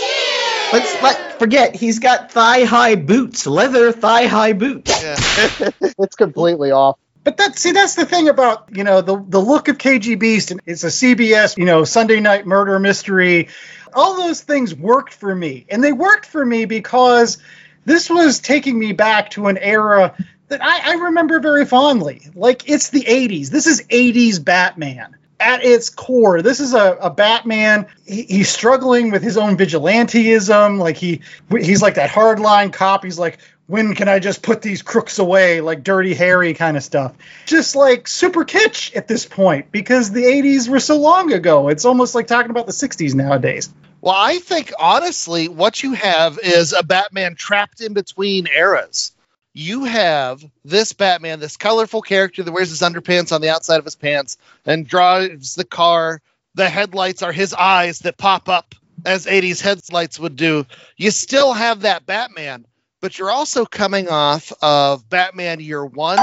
Let's 0.73 1.01
not 1.01 1.39
forget 1.39 1.75
he's 1.75 1.99
got 1.99 2.31
thigh 2.31 2.63
high 2.63 2.95
boots, 2.95 3.45
leather 3.45 3.91
thigh 3.91 4.27
high 4.27 4.53
boots. 4.53 5.03
Yeah. 5.03 5.69
it's 5.99 6.15
completely 6.15 6.71
off. 6.71 6.97
But 7.23 7.37
that 7.37 7.59
see, 7.59 7.71
that's 7.71 7.95
the 7.95 8.05
thing 8.05 8.29
about 8.29 8.69
you 8.75 8.83
know 8.83 9.01
the 9.01 9.23
the 9.27 9.39
look 9.39 9.67
of 9.67 9.77
KG 9.77 10.17
Beast, 10.17 10.51
and 10.51 10.61
it's 10.65 10.83
a 10.83 10.87
CBS 10.87 11.57
you 11.57 11.65
know 11.65 11.83
Sunday 11.83 12.19
night 12.19 12.47
murder 12.47 12.79
mystery. 12.79 13.49
All 13.93 14.15
those 14.15 14.41
things 14.41 14.73
worked 14.73 15.13
for 15.13 15.35
me, 15.35 15.65
and 15.69 15.83
they 15.83 15.91
worked 15.91 16.25
for 16.25 16.43
me 16.43 16.65
because 16.65 17.37
this 17.85 18.09
was 18.09 18.39
taking 18.39 18.79
me 18.79 18.93
back 18.93 19.31
to 19.31 19.47
an 19.47 19.57
era 19.57 20.15
that 20.51 20.63
I, 20.63 20.91
I 20.91 20.93
remember 21.05 21.39
very 21.39 21.65
fondly. 21.65 22.29
Like 22.35 22.69
it's 22.69 22.89
the 22.89 23.01
'80s. 23.01 23.49
This 23.49 23.67
is 23.67 23.81
'80s 23.83 24.43
Batman 24.43 25.15
at 25.39 25.63
its 25.63 25.89
core. 25.89 26.41
This 26.41 26.59
is 26.59 26.73
a, 26.73 26.97
a 27.01 27.09
Batman. 27.09 27.87
He, 28.05 28.23
he's 28.23 28.49
struggling 28.49 29.11
with 29.11 29.23
his 29.23 29.37
own 29.37 29.57
vigilanteism. 29.57 30.77
Like 30.77 30.97
he 30.97 31.21
he's 31.49 31.81
like 31.81 31.95
that 31.95 32.11
hardline 32.11 32.71
cop. 32.71 33.03
He's 33.03 33.17
like, 33.17 33.39
when 33.67 33.95
can 33.95 34.07
I 34.09 34.19
just 34.19 34.43
put 34.43 34.61
these 34.61 34.81
crooks 34.81 35.19
away? 35.19 35.61
Like 35.61 35.83
Dirty 35.83 36.13
Harry 36.13 36.53
kind 36.53 36.77
of 36.77 36.83
stuff. 36.83 37.15
Just 37.45 37.75
like 37.75 38.07
super 38.07 38.43
kitsch 38.43 38.95
at 38.95 39.07
this 39.07 39.25
point 39.25 39.71
because 39.71 40.11
the 40.11 40.23
80s 40.23 40.67
were 40.67 40.79
so 40.79 40.97
long 40.97 41.31
ago. 41.33 41.69
It's 41.69 41.85
almost 41.85 42.13
like 42.13 42.27
talking 42.27 42.51
about 42.51 42.67
the 42.67 42.73
60s 42.73 43.15
nowadays. 43.15 43.73
Well, 44.01 44.15
I 44.17 44.39
think 44.39 44.73
honestly, 44.79 45.47
what 45.47 45.81
you 45.83 45.93
have 45.93 46.39
is 46.39 46.73
a 46.73 46.83
Batman 46.83 47.35
trapped 47.35 47.81
in 47.81 47.93
between 47.93 48.47
eras. 48.47 49.13
You 49.53 49.83
have 49.83 50.43
this 50.63 50.93
Batman, 50.93 51.39
this 51.39 51.57
colorful 51.57 52.01
character 52.01 52.41
that 52.43 52.51
wears 52.51 52.69
his 52.69 52.81
underpants 52.81 53.33
on 53.33 53.41
the 53.41 53.49
outside 53.49 53.79
of 53.79 53.85
his 53.85 53.95
pants 53.95 54.37
and 54.65 54.87
drives 54.87 55.55
the 55.55 55.65
car. 55.65 56.21
The 56.55 56.69
headlights 56.69 57.21
are 57.21 57.33
his 57.33 57.53
eyes 57.53 57.99
that 57.99 58.17
pop 58.17 58.47
up 58.47 58.75
as 59.05 59.25
80s 59.25 59.61
headlights 59.61 60.19
would 60.19 60.35
do. 60.35 60.65
You 60.95 61.11
still 61.11 61.53
have 61.53 61.81
that 61.81 62.05
Batman, 62.05 62.65
but 63.01 63.17
you're 63.19 63.31
also 63.31 63.65
coming 63.65 64.07
off 64.07 64.53
of 64.61 65.09
Batman 65.09 65.59
Year 65.59 65.85
One. 65.85 66.19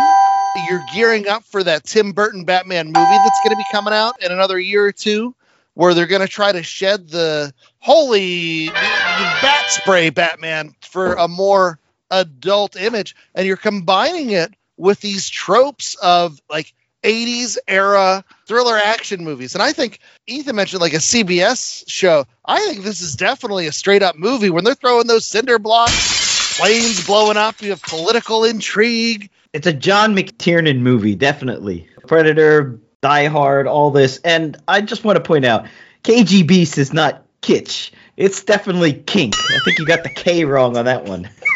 You're 0.54 0.78
gearing 0.80 1.28
up 1.28 1.44
for 1.44 1.62
that 1.62 1.84
Tim 1.84 2.12
Burton 2.12 2.44
Batman 2.44 2.92
movie 2.92 3.18
that's 3.18 3.40
going 3.40 3.50
to 3.50 3.56
be 3.56 3.64
coming 3.64 3.92
out 3.92 4.22
in 4.22 4.32
another 4.32 4.58
year 4.58 4.86
or 4.86 4.92
two 4.92 5.34
where 5.74 5.94
they're 5.94 6.06
going 6.06 6.22
to 6.22 6.28
try 6.28 6.50
to 6.50 6.62
shed 6.62 7.08
the 7.08 7.52
holy 7.78 8.68
bat 8.68 9.66
spray 9.68 10.10
Batman 10.10 10.74
for 10.80 11.14
a 11.14 11.28
more 11.28 11.78
adult 12.10 12.76
image, 12.76 13.16
and 13.34 13.46
you're 13.46 13.56
combining 13.56 14.30
it 14.30 14.52
with 14.76 15.00
these 15.00 15.28
tropes 15.28 15.96
of 15.96 16.40
like 16.48 16.72
80s 17.02 17.58
era 17.66 18.24
thriller 18.46 18.76
action 18.76 19.24
movies. 19.24 19.54
And 19.54 19.62
I 19.62 19.72
think 19.72 20.00
Ethan 20.26 20.56
mentioned 20.56 20.80
like 20.80 20.94
a 20.94 20.98
CBS 20.98 21.84
show. 21.88 22.26
I 22.44 22.60
think 22.66 22.84
this 22.84 23.00
is 23.00 23.16
definitely 23.16 23.66
a 23.66 23.72
straight 23.72 24.02
up 24.02 24.16
movie 24.16 24.50
when 24.50 24.64
they're 24.64 24.74
throwing 24.74 25.06
those 25.06 25.24
cinder 25.24 25.58
blocks, 25.58 26.58
planes 26.58 27.06
blowing 27.06 27.36
up, 27.36 27.60
you 27.60 27.70
have 27.70 27.82
political 27.82 28.44
intrigue. 28.44 29.30
It's 29.52 29.66
a 29.66 29.72
John 29.72 30.14
McTiernan 30.14 30.80
movie, 30.80 31.14
definitely. 31.14 31.88
Predator, 32.06 32.78
Die 33.00 33.26
Hard, 33.26 33.66
all 33.66 33.90
this. 33.90 34.18
And 34.24 34.56
I 34.66 34.80
just 34.80 35.04
want 35.04 35.16
to 35.16 35.22
point 35.22 35.44
out 35.44 35.66
KG 36.02 36.46
Beast 36.46 36.78
is 36.78 36.92
not 36.92 37.24
kitsch. 37.42 37.90
It's 38.16 38.42
definitely 38.42 38.92
kink. 38.92 39.34
I 39.38 39.58
think 39.64 39.78
you 39.78 39.86
got 39.86 40.02
the 40.02 40.10
K 40.10 40.44
wrong 40.44 40.76
on 40.76 40.86
that 40.86 41.04
one. 41.04 41.30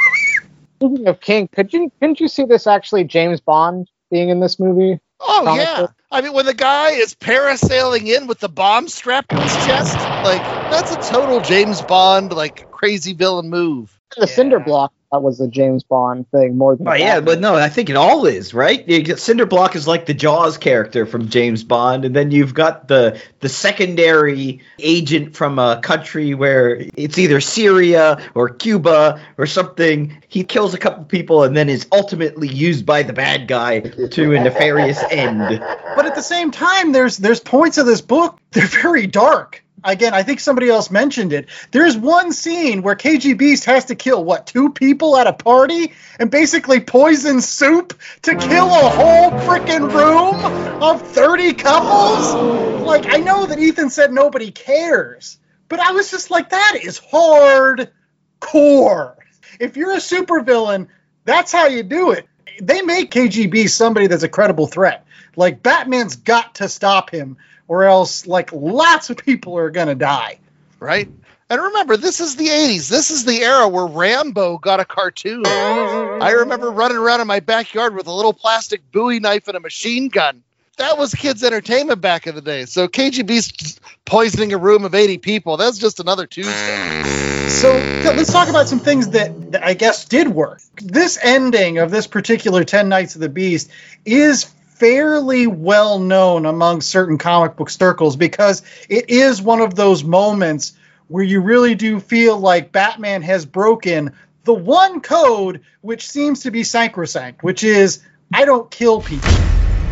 Speaking 0.82 1.06
of 1.06 1.20
King, 1.20 1.48
could 1.48 1.72
you 1.72 1.92
couldn't 2.00 2.18
you 2.18 2.26
see 2.26 2.44
this 2.44 2.66
actually 2.66 3.04
James 3.04 3.40
Bond 3.40 3.88
being 4.10 4.30
in 4.30 4.40
this 4.40 4.58
movie? 4.58 4.98
Oh 5.20 5.42
Comic 5.44 5.64
yeah. 5.64 5.80
book. 5.82 5.92
I 6.10 6.20
mean 6.20 6.32
when 6.32 6.44
the 6.44 6.54
guy 6.54 6.90
is 6.90 7.14
parasailing 7.14 8.08
in 8.08 8.26
with 8.26 8.40
the 8.40 8.48
bomb 8.48 8.88
strapped 8.88 9.30
to 9.30 9.36
his 9.36 9.64
chest, 9.64 9.96
like 10.24 10.42
that's 10.68 10.90
a 10.90 10.96
total 10.96 11.38
James 11.40 11.82
Bond 11.82 12.32
like 12.32 12.66
crazy 12.72 13.12
villain 13.12 13.48
move. 13.48 13.96
The 14.18 14.26
cinder 14.26 14.58
block 14.58 14.92
that 15.12 15.22
was 15.22 15.40
a 15.40 15.46
James 15.46 15.84
Bond 15.84 16.28
thing 16.30 16.56
more 16.56 16.74
than 16.74 16.88
Oh 16.88 16.94
yeah, 16.94 17.20
but 17.20 17.38
no, 17.38 17.54
I 17.54 17.68
think 17.68 17.90
it 17.90 17.96
all 17.96 18.24
is 18.24 18.54
right. 18.54 18.86
You 18.88 19.02
get- 19.02 19.18
Cinderblock 19.18 19.76
is 19.76 19.86
like 19.86 20.06
the 20.06 20.14
Jaws 20.14 20.56
character 20.56 21.04
from 21.04 21.28
James 21.28 21.62
Bond, 21.62 22.06
and 22.06 22.16
then 22.16 22.30
you've 22.30 22.54
got 22.54 22.88
the 22.88 23.20
the 23.40 23.50
secondary 23.50 24.62
agent 24.78 25.36
from 25.36 25.58
a 25.58 25.80
country 25.82 26.32
where 26.32 26.82
it's 26.96 27.18
either 27.18 27.40
Syria 27.40 28.22
or 28.34 28.48
Cuba 28.48 29.20
or 29.36 29.46
something. 29.46 30.16
He 30.28 30.44
kills 30.44 30.72
a 30.72 30.78
couple 30.78 31.04
people 31.04 31.42
and 31.44 31.54
then 31.54 31.68
is 31.68 31.86
ultimately 31.92 32.48
used 32.48 32.86
by 32.86 33.02
the 33.02 33.12
bad 33.12 33.46
guy 33.48 33.80
to 33.80 34.34
a 34.34 34.40
nefarious 34.42 35.02
end. 35.10 35.60
But 35.94 36.06
at 36.06 36.14
the 36.14 36.22
same 36.22 36.50
time, 36.50 36.92
there's 36.92 37.18
there's 37.18 37.40
points 37.40 37.76
of 37.76 37.84
this 37.84 38.00
book 38.00 38.38
they're 38.52 38.66
very 38.66 39.06
dark. 39.06 39.62
Again, 39.84 40.14
I 40.14 40.22
think 40.22 40.38
somebody 40.38 40.68
else 40.68 40.90
mentioned 40.90 41.32
it. 41.32 41.48
There's 41.72 41.96
one 41.96 42.32
scene 42.32 42.82
where 42.82 42.94
KG 42.94 43.36
Beast 43.36 43.64
has 43.64 43.86
to 43.86 43.96
kill 43.96 44.24
what 44.24 44.46
two 44.46 44.70
people 44.70 45.16
at 45.16 45.26
a 45.26 45.32
party 45.32 45.92
and 46.20 46.30
basically 46.30 46.80
poison 46.80 47.40
soup 47.40 47.98
to 48.22 48.36
kill 48.36 48.66
a 48.66 48.88
whole 48.88 49.30
freaking 49.40 49.92
room 49.92 50.82
of 50.82 51.02
30 51.02 51.54
couples. 51.54 52.82
Like 52.82 53.06
I 53.12 53.18
know 53.18 53.46
that 53.46 53.58
Ethan 53.58 53.90
said 53.90 54.12
nobody 54.12 54.52
cares, 54.52 55.38
but 55.68 55.80
I 55.80 55.92
was 55.92 56.10
just 56.10 56.30
like 56.30 56.50
that 56.50 56.78
is 56.80 56.98
hard 56.98 57.90
core. 58.38 59.16
If 59.58 59.76
you're 59.76 59.92
a 59.92 59.96
supervillain, 59.96 60.88
that's 61.24 61.52
how 61.52 61.66
you 61.66 61.82
do 61.82 62.12
it. 62.12 62.28
They 62.60 62.82
make 62.82 63.10
KGB 63.10 63.68
somebody 63.68 64.06
that's 64.06 64.22
a 64.22 64.28
credible 64.28 64.66
threat. 64.66 65.06
Like 65.36 65.62
Batman's 65.62 66.16
got 66.16 66.56
to 66.56 66.68
stop 66.68 67.10
him, 67.10 67.36
or 67.72 67.84
else 67.84 68.26
like 68.26 68.52
lots 68.52 69.08
of 69.08 69.16
people 69.16 69.56
are 69.56 69.70
gonna 69.70 69.94
die. 69.94 70.38
right? 70.78 71.08
And 71.48 71.62
remember, 71.62 71.96
this 71.96 72.20
is 72.20 72.36
the 72.36 72.48
80s. 72.48 72.90
This 72.90 73.10
is 73.10 73.24
the 73.24 73.38
era 73.38 73.66
where 73.66 73.86
Rambo 73.86 74.58
got 74.58 74.80
a 74.80 74.84
cartoon. 74.84 75.46
I 75.46 76.32
remember 76.40 76.70
running 76.70 76.98
around 76.98 77.22
in 77.22 77.26
my 77.26 77.40
backyard 77.40 77.94
with 77.96 78.06
a 78.08 78.12
little 78.12 78.34
plastic 78.34 78.82
Bowie 78.92 79.20
knife 79.20 79.48
and 79.48 79.56
a 79.56 79.60
machine 79.60 80.08
gun. 80.08 80.42
that 80.76 80.98
was 80.98 81.14
kids' 81.14 81.42
entertainment 81.42 82.02
back 82.02 82.26
in 82.26 82.34
the 82.34 82.42
day. 82.42 82.66
So 82.66 82.88
KGB's 82.88 83.80
poisoning 84.04 84.52
a 84.52 84.58
room 84.58 84.84
of 84.84 84.94
80 84.94 85.16
people. 85.18 85.56
That's 85.56 85.78
just 85.78 85.98
another 85.98 86.26
Tuesday. 86.26 87.48
So 87.48 87.72
let's 88.04 88.32
talk 88.32 88.48
about 88.50 88.68
some 88.68 88.80
things 88.80 89.08
that, 89.10 89.52
that 89.52 89.64
I 89.64 89.72
guess 89.72 90.04
did 90.04 90.28
work. 90.28 90.60
This 90.76 91.18
ending 91.22 91.78
of 91.78 91.90
this 91.90 92.06
particular 92.06 92.64
10 92.64 92.90
Nights 92.90 93.14
of 93.14 93.22
the 93.22 93.30
Beast 93.30 93.70
is 94.04 94.52
fairly 94.82 95.46
well 95.46 96.00
known 96.00 96.44
among 96.44 96.80
certain 96.80 97.16
comic 97.16 97.54
book 97.54 97.70
circles 97.70 98.16
because 98.16 98.62
it 98.88 99.08
is 99.10 99.40
one 99.40 99.60
of 99.60 99.76
those 99.76 100.02
moments 100.02 100.72
where 101.06 101.22
you 101.22 101.40
really 101.40 101.76
do 101.76 102.00
feel 102.00 102.36
like 102.36 102.72
Batman 102.72 103.22
has 103.22 103.46
broken 103.46 104.12
the 104.42 104.52
one 104.52 105.00
code 105.00 105.60
which 105.82 106.10
seems 106.10 106.40
to 106.40 106.50
be 106.50 106.64
sacrosanct, 106.64 107.44
which 107.44 107.62
is 107.62 108.02
I 108.34 108.44
don't 108.44 108.68
kill 108.72 109.00
people. 109.00 109.30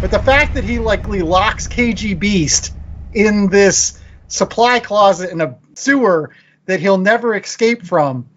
But 0.01 0.11
the 0.11 0.19
fact 0.19 0.55
that 0.55 0.65
he 0.65 0.81
likely 0.81 1.23
locks 1.23 1.69
KG 1.69 2.19
Beast 2.19 2.75
in 3.13 3.49
this 3.49 3.97
supply 4.27 4.81
closet 4.81 5.31
in 5.31 5.41
a 5.41 5.57
sewer 5.75 6.35
that 6.67 6.81
he'll 6.81 6.99
never 6.99 7.37
escape 7.37 7.87
from. 7.87 8.29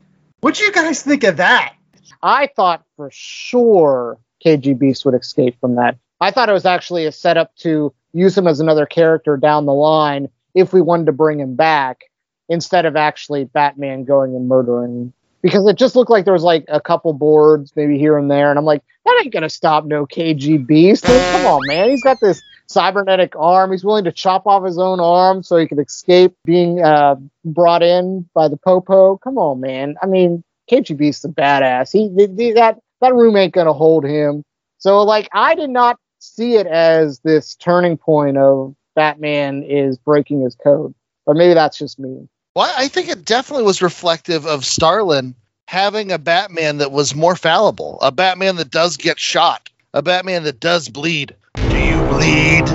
What 0.42 0.54
do 0.54 0.66
you 0.66 0.72
guys 0.72 1.02
think 1.02 1.24
of 1.24 1.38
that? 1.38 1.74
I 2.22 2.46
thought 2.46 2.84
for 2.96 3.10
sure 3.12 4.20
KG 4.46 4.78
Beast 4.78 5.04
would 5.06 5.16
escape 5.16 5.60
from 5.60 5.78
that. 5.78 5.98
I 6.24 6.32
thought 6.32 6.48
it 6.48 6.54
was 6.54 6.66
actually 6.66 7.06
a 7.06 7.12
setup 7.12 7.54
to 7.58 7.94
use 8.14 8.38
him 8.38 8.48
as 8.48 8.62
another 8.62 8.86
character 8.86 9.36
down 9.36 9.66
the 9.66 9.74
line 9.74 10.30
if 10.56 10.72
we 10.72 10.82
wanted 10.82 11.08
to 11.08 11.12
bring 11.12 11.40
him 11.40 11.56
back 11.56 12.02
instead 12.48 12.86
of 12.86 12.96
actually 12.96 13.44
Batman 13.44 14.06
going 14.06 14.34
and 14.34 14.48
murdering. 14.48 15.12
Because 15.42 15.68
it 15.68 15.76
just 15.76 15.98
looked 15.98 16.10
like 16.10 16.24
there 16.24 16.34
was 16.34 16.44
like 16.44 16.64
a 16.70 16.80
couple 16.80 17.12
boards 17.12 17.74
maybe 17.76 17.98
here 17.98 18.18
and 18.18 18.32
there, 18.32 18.50
and 18.50 18.58
I'm 18.58 18.64
like, 18.64 18.82
that 19.04 19.22
ain't 19.22 19.34
gonna 19.34 19.50
stop 19.50 19.84
no 19.84 20.06
KGB. 20.06 21.02
Come 21.02 21.46
on, 21.46 21.68
man. 21.68 21.90
He's 21.90 22.02
got 22.02 22.22
this 22.22 22.42
cybernetic 22.68 23.36
arm. 23.36 23.72
He's 23.72 23.84
willing 23.84 24.06
to 24.06 24.12
chop 24.14 24.48
off 24.48 24.64
his 24.64 24.78
own 24.78 25.02
arm 25.02 25.44
so 25.44 25.58
he 25.58 25.68
can 25.68 25.80
escape 25.80 26.34
being 26.46 26.82
uh, 26.82 27.16
brought 27.44 27.84
in 27.84 28.30
by 28.34 28.48
the 28.48 28.56
Popo. 28.56 29.18
Come 29.18 29.38
on, 29.38 29.60
man. 29.60 29.98
I 30.02 30.06
mean, 30.06 30.46
KGB's 30.72 31.26
a 31.26 31.28
badass. 31.28 31.92
He, 31.92 32.08
he 32.38 32.54
that 32.54 32.80
that 33.02 33.14
room 33.14 33.36
ain't 33.36 33.54
gonna 33.54 33.74
hold 33.74 34.06
him. 34.06 34.46
So 34.78 35.04
like, 35.04 35.28
I 35.34 35.56
did 35.56 35.70
not 35.70 35.98
see 36.24 36.56
it 36.56 36.68
as 36.68 37.20
this 37.20 37.56
turning 37.56 37.98
point 37.98 38.38
of 38.38 38.76
Batman 38.96 39.64
is 39.64 39.98
breaking 39.98 40.42
his 40.42 40.56
code, 40.56 40.94
or 41.26 41.34
maybe 41.34 41.54
that's 41.54 41.78
just 41.78 42.00
me. 42.00 42.28
Well, 42.56 42.74
I 42.78 42.88
think 42.88 43.10
it 43.10 43.26
definitely 43.26 43.66
was 43.66 43.82
reflective 43.82 44.46
of 44.46 44.64
Starlin 44.64 45.36
having 45.68 46.12
a 46.12 46.20
Batman 46.20 46.78
that 46.78 46.92
was 46.92 47.16
more 47.16 47.36
fallible, 47.36 47.98
a 48.02 48.12
Batman 48.12 48.56
that 48.58 48.72
does 48.72 48.98
get 48.98 49.20
shot, 49.20 49.70
a 49.94 50.02
Batman 50.02 50.44
that 50.44 50.60
does 50.60 50.88
bleed. 50.90 51.36
Do 51.56 51.78
you 51.78 51.98
bleed? 52.08 52.68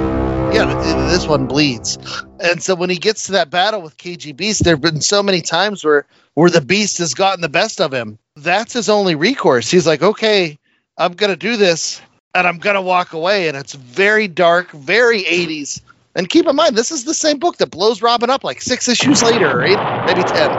Yeah, 0.53 1.07
this 1.11 1.27
one 1.27 1.47
bleeds. 1.47 1.99
And 2.41 2.63
so 2.63 2.75
when 2.75 2.91
he 2.91 2.97
gets 2.97 3.27
to 3.27 3.33
that 3.33 3.51
battle 3.51 3.83
with 3.83 3.97
KG 3.97 4.35
Beast, 4.35 4.65
there 4.65 4.75
have 4.75 4.81
been 4.81 5.01
so 5.01 5.23
many 5.23 5.43
times 5.43 5.85
where 5.85 6.07
where 6.35 6.51
the 6.51 6.61
Beast 6.61 6.99
has 6.99 7.15
gotten 7.15 7.41
the 7.41 7.49
best 7.49 7.81
of 7.81 7.93
him. 7.93 8.19
That's 8.37 8.73
his 8.73 8.89
only 8.89 9.15
recourse. 9.15 9.71
He's 9.71 9.87
like, 9.87 10.03
okay, 10.03 10.59
I'm 10.97 11.13
gonna 11.13 11.37
do 11.37 11.57
this, 11.57 12.01
and 12.35 12.47
I'm 12.47 12.59
gonna 12.59 12.83
walk 12.83 13.13
away. 13.13 13.49
And 13.49 13.57
it's 13.57 13.75
very 13.75 14.29
dark, 14.29 14.71
very 14.73 15.23
80s. 15.23 15.81
And 16.15 16.29
keep 16.29 16.47
in 16.47 16.57
mind, 16.57 16.75
this 16.77 16.91
is 16.91 17.05
the 17.05 17.15
same 17.15 17.39
book 17.39 17.59
that 17.59 17.71
blows 17.71 18.03
Robin 18.03 18.29
up 18.31 18.43
like 18.45 18.61
six 18.61 18.89
issues 18.89 19.23
later, 19.23 19.59
or 19.61 19.65
eight, 19.65 19.79
maybe 20.05 20.25
ten. 20.25 20.51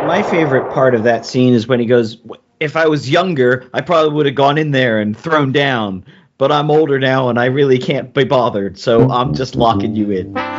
My 0.00 0.22
favorite 0.22 0.70
part 0.70 0.94
of 0.94 1.02
that 1.02 1.26
scene 1.26 1.52
is 1.52 1.66
when 1.66 1.78
he 1.80 1.86
goes, 1.86 2.16
"If 2.60 2.76
I 2.76 2.86
was 2.86 3.10
younger, 3.10 3.68
I 3.74 3.80
probably 3.80 4.12
would 4.14 4.26
have 4.26 4.34
gone 4.34 4.56
in 4.56 4.70
there 4.70 5.00
and 5.00 5.16
thrown 5.16 5.52
down, 5.52 6.04
but 6.38 6.50
I'm 6.50 6.70
older 6.70 6.98
now 6.98 7.28
and 7.28 7.38
I 7.38 7.46
really 7.46 7.78
can't 7.78 8.14
be 8.14 8.24
bothered, 8.24 8.78
so 8.78 9.10
I'm 9.10 9.34
just 9.34 9.56
locking 9.56 9.94
you 9.94 10.10
in. 10.10 10.34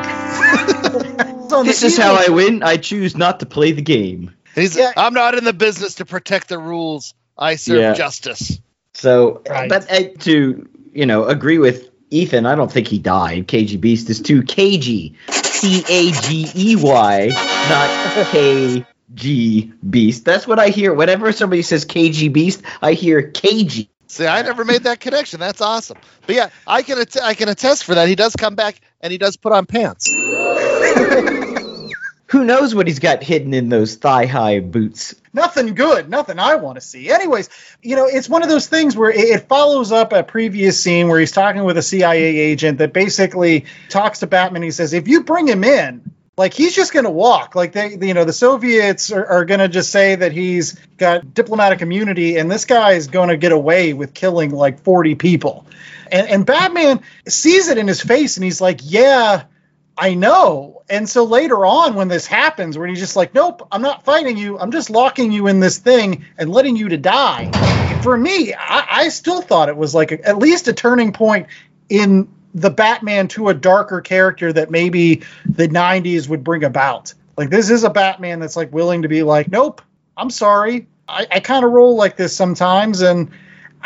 This 1.63 1.83
is 1.83 1.97
how 1.97 2.15
I 2.15 2.29
win. 2.29 2.63
I 2.63 2.75
choose 2.75 3.15
not 3.15 3.39
to 3.39 3.45
play 3.45 3.71
the 3.71 3.81
game." 3.81 4.31
He's, 4.55 4.75
Yeah. 4.75 4.91
I'm 4.97 5.13
not 5.13 5.35
in 5.35 5.43
the 5.43 5.53
business 5.53 5.95
to 5.95 6.05
protect 6.05 6.49
the 6.49 6.57
rules. 6.59 7.13
I 7.37 7.55
serve 7.55 7.77
Yeah. 7.77 7.93
justice. 7.93 8.59
So, 8.95 9.41
Right. 9.49 9.69
but 9.69 9.91
uh, 9.91 10.03
to 10.21 10.67
you 10.93 11.05
know 11.05 11.25
agree 11.25 11.57
with 11.57 11.89
Ethan, 12.09 12.45
I 12.45 12.55
don't 12.55 12.71
think 12.71 12.87
he 12.87 12.97
died. 12.97 13.47
KG 13.47 13.79
Beast 13.79 14.09
is 14.09 14.21
too 14.21 14.41
cagey. 14.41 15.15
C 15.29 15.83
A 15.89 16.11
G 16.11 16.49
E 16.55 16.75
Y, 16.77 17.29
not 17.69 17.89
K 18.31 18.85
G 19.13 19.73
Beast. 19.89 20.23
That's 20.25 20.47
what 20.47 20.59
I 20.59 20.69
hear. 20.69 20.93
Whenever 20.93 21.31
somebody 21.33 21.61
says 21.61 21.85
KG 21.85 22.31
Beast, 22.31 22.61
I 22.81 22.93
hear 22.93 23.21
cagey. 23.31 23.89
See, 24.07 24.25
I 24.27 24.43
never 24.43 24.63
made 24.63 24.83
that 24.83 24.99
connection. 25.01 25.39
That's 25.39 25.61
awesome. 25.61 25.97
But 26.25 26.35
yeah, 26.35 26.49
I 26.65 26.83
can 26.83 26.99
att- 26.99 27.21
I 27.21 27.33
can 27.33 27.49
attest 27.49 27.83
for 27.83 27.95
that. 27.95 28.07
He 28.07 28.15
does 28.15 28.35
come 28.35 28.55
back 28.55 28.79
and 29.01 29.11
he 29.11 29.17
does 29.17 29.35
put 29.35 29.51
on 29.51 29.65
pants. 29.65 30.13
Who 32.35 32.43
knows 32.43 32.75
what 32.75 32.85
he's 32.85 32.99
got 32.99 33.23
hidden 33.23 33.53
in 33.53 33.69
those 33.69 33.95
thigh 33.95 34.25
high 34.25 34.59
boots? 34.59 35.15
nothing 35.35 35.75
good, 35.75 36.09
nothing 36.09 36.39
I 36.39 36.55
want 36.55 36.75
to 36.75 36.81
see. 36.81 37.11
Anyways, 37.11 37.49
you 37.83 37.95
know, 37.95 38.07
it's 38.07 38.27
one 38.27 38.41
of 38.41 38.49
those 38.49 38.67
things 38.67 38.95
where 38.95 39.11
it, 39.11 39.47
follows 39.47 39.91
up 39.91 40.13
a 40.13 40.23
previous 40.23 40.79
scene 40.79 41.07
where 41.07 41.19
he's 41.19 41.31
talking 41.31 41.63
with 41.63 41.77
a 41.77 41.81
CIA 41.81 42.23
agent 42.37 42.79
that 42.79 42.93
basically 42.93 43.65
talks 43.89 44.19
to 44.19 44.27
Batman. 44.27 44.63
He 44.63 44.71
says, 44.71 44.93
if 44.93 45.07
you 45.07 45.23
bring 45.23 45.47
him 45.47 45.63
in, 45.63 46.11
like 46.37 46.53
he's 46.53 46.75
just 46.75 46.91
going 46.93 47.05
to 47.05 47.11
walk. 47.11 47.55
Like 47.55 47.73
they, 47.73 47.95
you 48.01 48.13
know, 48.13 48.23
the 48.23 48.33
Soviets 48.33 49.11
are, 49.11 49.25
are 49.25 49.45
going 49.45 49.59
to 49.59 49.67
just 49.67 49.91
say 49.91 50.15
that 50.15 50.31
he's 50.31 50.73
got 50.97 51.33
diplomatic 51.33 51.81
immunity, 51.81 52.37
and 52.37 52.51
this 52.51 52.65
guy 52.65 52.93
is 52.93 53.07
going 53.07 53.29
to 53.29 53.37
get 53.37 53.51
away 53.51 53.93
with 53.93 54.13
killing 54.13 54.51
like 54.51 54.81
40 54.81 55.15
people. 55.15 55.67
And, 56.11 56.27
and 56.27 56.45
Batman 56.45 57.01
sees 57.27 57.67
it 57.69 57.77
in 57.77 57.87
his 57.87 58.01
face, 58.01 58.37
and 58.37 58.43
he's 58.43 58.61
like, 58.61 58.79
yeah. 58.83 59.43
I 59.97 60.13
know. 60.13 60.83
And 60.89 61.07
so 61.07 61.23
later 61.23 61.65
on, 61.65 61.95
when 61.95 62.09
this 62.09 62.27
happens, 62.27 62.77
where 62.77 62.87
he's 62.87 62.99
just 62.99 63.15
like, 63.15 63.33
nope, 63.33 63.67
I'm 63.71 63.81
not 63.81 64.03
fighting 64.03 64.37
you. 64.37 64.59
I'm 64.59 64.71
just 64.71 64.89
locking 64.89 65.31
you 65.31 65.47
in 65.47 65.59
this 65.59 65.77
thing 65.77 66.25
and 66.37 66.49
letting 66.49 66.75
you 66.75 66.89
to 66.89 66.97
die. 66.97 67.51
For 68.01 68.17
me, 68.17 68.53
I, 68.53 68.85
I 68.89 69.09
still 69.09 69.41
thought 69.41 69.69
it 69.69 69.77
was 69.77 69.95
like 69.95 70.11
a, 70.11 70.27
at 70.27 70.37
least 70.37 70.67
a 70.67 70.73
turning 70.73 71.13
point 71.13 71.47
in 71.89 72.27
the 72.53 72.69
Batman 72.69 73.27
to 73.29 73.49
a 73.49 73.53
darker 73.53 74.01
character 74.01 74.51
that 74.51 74.69
maybe 74.69 75.23
the 75.45 75.67
90s 75.67 76.27
would 76.27 76.43
bring 76.43 76.63
about. 76.63 77.13
Like, 77.37 77.49
this 77.49 77.69
is 77.69 77.83
a 77.83 77.89
Batman 77.89 78.39
that's 78.39 78.55
like 78.55 78.73
willing 78.73 79.03
to 79.03 79.07
be 79.07 79.23
like, 79.23 79.49
nope, 79.49 79.81
I'm 80.17 80.29
sorry. 80.29 80.87
I, 81.07 81.27
I 81.31 81.39
kind 81.39 81.63
of 81.63 81.71
roll 81.71 81.95
like 81.95 82.17
this 82.17 82.35
sometimes. 82.35 83.01
And 83.01 83.31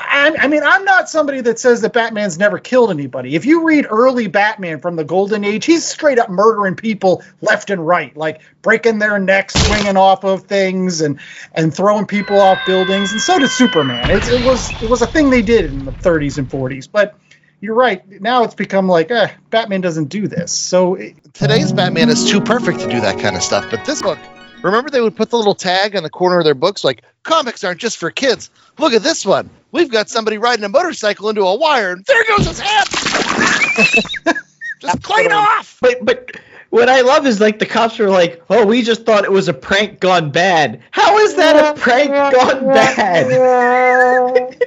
I, 0.01 0.47
mean, 0.47 0.63
I'm 0.63 0.85
not 0.85 1.09
somebody 1.09 1.41
that 1.41 1.59
says 1.59 1.81
that 1.81 1.93
Batman's 1.93 2.37
never 2.37 2.57
killed 2.57 2.91
anybody. 2.91 3.35
If 3.35 3.45
you 3.45 3.65
read 3.65 3.85
early 3.89 4.27
Batman 4.27 4.79
from 4.79 4.95
the 4.95 5.03
Golden 5.03 5.43
Age, 5.43 5.65
he's 5.65 5.85
straight 5.85 6.19
up 6.19 6.29
murdering 6.29 6.75
people 6.75 7.23
left 7.41 7.69
and 7.69 7.85
right, 7.85 8.15
like 8.15 8.41
breaking 8.61 8.99
their 8.99 9.19
necks, 9.19 9.53
swinging 9.53 9.97
off 9.97 10.23
of 10.23 10.43
things, 10.43 11.01
and 11.01 11.19
and 11.53 11.73
throwing 11.73 12.05
people 12.05 12.39
off 12.39 12.59
buildings. 12.65 13.11
And 13.11 13.21
so 13.21 13.39
did 13.39 13.49
Superman. 13.49 14.09
It, 14.09 14.27
it 14.27 14.45
was 14.45 14.71
it 14.81 14.89
was 14.89 15.01
a 15.01 15.07
thing 15.07 15.29
they 15.29 15.41
did 15.41 15.65
in 15.65 15.85
the 15.85 15.91
30s 15.91 16.37
and 16.37 16.49
40s. 16.49 16.87
But 16.91 17.17
you're 17.61 17.75
right. 17.75 18.21
Now 18.21 18.43
it's 18.43 18.55
become 18.55 18.87
like, 18.87 19.11
eh, 19.11 19.31
Batman 19.49 19.81
doesn't 19.81 20.05
do 20.05 20.27
this. 20.27 20.51
So 20.51 20.95
it, 20.95 21.15
Today's 21.33 21.73
Batman 21.73 22.09
is 22.09 22.29
too 22.29 22.41
perfect 22.41 22.79
to 22.79 22.89
do 22.89 23.01
that 23.01 23.19
kind 23.19 23.35
of 23.35 23.43
stuff. 23.43 23.65
But 23.69 23.85
this 23.85 24.01
book, 24.01 24.19
remember 24.63 24.89
they 24.89 25.01
would 25.01 25.15
put 25.15 25.29
the 25.29 25.37
little 25.37 25.55
tag 25.55 25.95
on 25.95 26.03
the 26.03 26.09
corner 26.09 26.39
of 26.39 26.45
their 26.45 26.55
books 26.55 26.83
like 26.83 27.03
comics 27.23 27.63
aren't 27.63 27.79
just 27.79 27.97
for 27.97 28.11
kids. 28.11 28.49
Look 28.77 28.93
at 28.93 29.03
this 29.03 29.25
one. 29.25 29.49
We've 29.71 29.89
got 29.91 30.09
somebody 30.09 30.37
riding 30.37 30.65
a 30.65 30.69
motorcycle 30.69 31.29
into 31.29 31.41
a 31.41 31.55
wire, 31.55 31.91
and 31.91 32.05
there 32.05 32.23
goes 32.25 32.47
his 32.47 32.59
head. 32.59 32.87
just 34.79 35.03
clean 35.03 35.31
off. 35.31 35.77
But 35.81 36.03
but 36.03 36.31
what 36.69 36.87
I 36.87 37.01
love 37.01 37.25
is 37.25 37.39
like 37.39 37.59
the 37.59 37.65
cops 37.65 37.99
are 37.99 38.09
like, 38.09 38.43
oh, 38.49 38.65
we 38.65 38.81
just 38.81 39.05
thought 39.05 39.23
it 39.23 39.31
was 39.31 39.47
a 39.47 39.53
prank 39.53 39.99
gone 39.99 40.31
bad. 40.31 40.81
How 40.91 41.17
is 41.17 41.35
that 41.35 41.77
a 41.77 41.79
prank 41.79 42.09
gone 42.11 42.65
bad? 42.65 43.25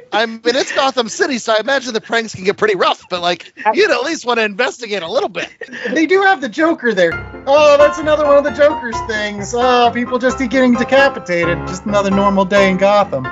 I 0.13 0.27
mean, 0.27 0.41
it's 0.45 0.73
Gotham 0.73 1.09
City, 1.09 1.39
so 1.39 1.55
I 1.55 1.61
imagine 1.61 1.95
the 1.95 2.01
pranks 2.01 2.35
can 2.35 2.45
get 2.45 2.57
pretty 2.57 2.77
rough. 2.77 3.03
But 3.09 3.23
like, 3.23 3.53
you'd 3.73 3.91
at 3.91 4.03
least 4.03 4.27
want 4.27 4.39
to 4.39 4.45
investigate 4.45 5.03
a 5.03 5.09
little 5.09 5.29
bit. 5.29 5.49
they 5.93 6.07
do 6.07 6.23
have 6.23 6.41
the 6.41 6.49
Joker 6.49 6.93
there. 6.93 7.13
Oh, 7.47 7.77
that's 7.79 7.99
another 7.99 8.27
one 8.27 8.37
of 8.37 8.45
the 8.45 8.51
Joker's 8.51 8.99
things. 9.07 9.55
Oh, 9.55 9.91
people 9.95 10.19
just 10.19 10.39
keep 10.39 10.51
getting 10.51 10.75
decapitated. 10.75 11.59
Just 11.69 11.87
another 11.87 12.11
normal 12.11 12.45
day 12.45 12.71
in 12.71 12.77
Gotham. 12.77 13.27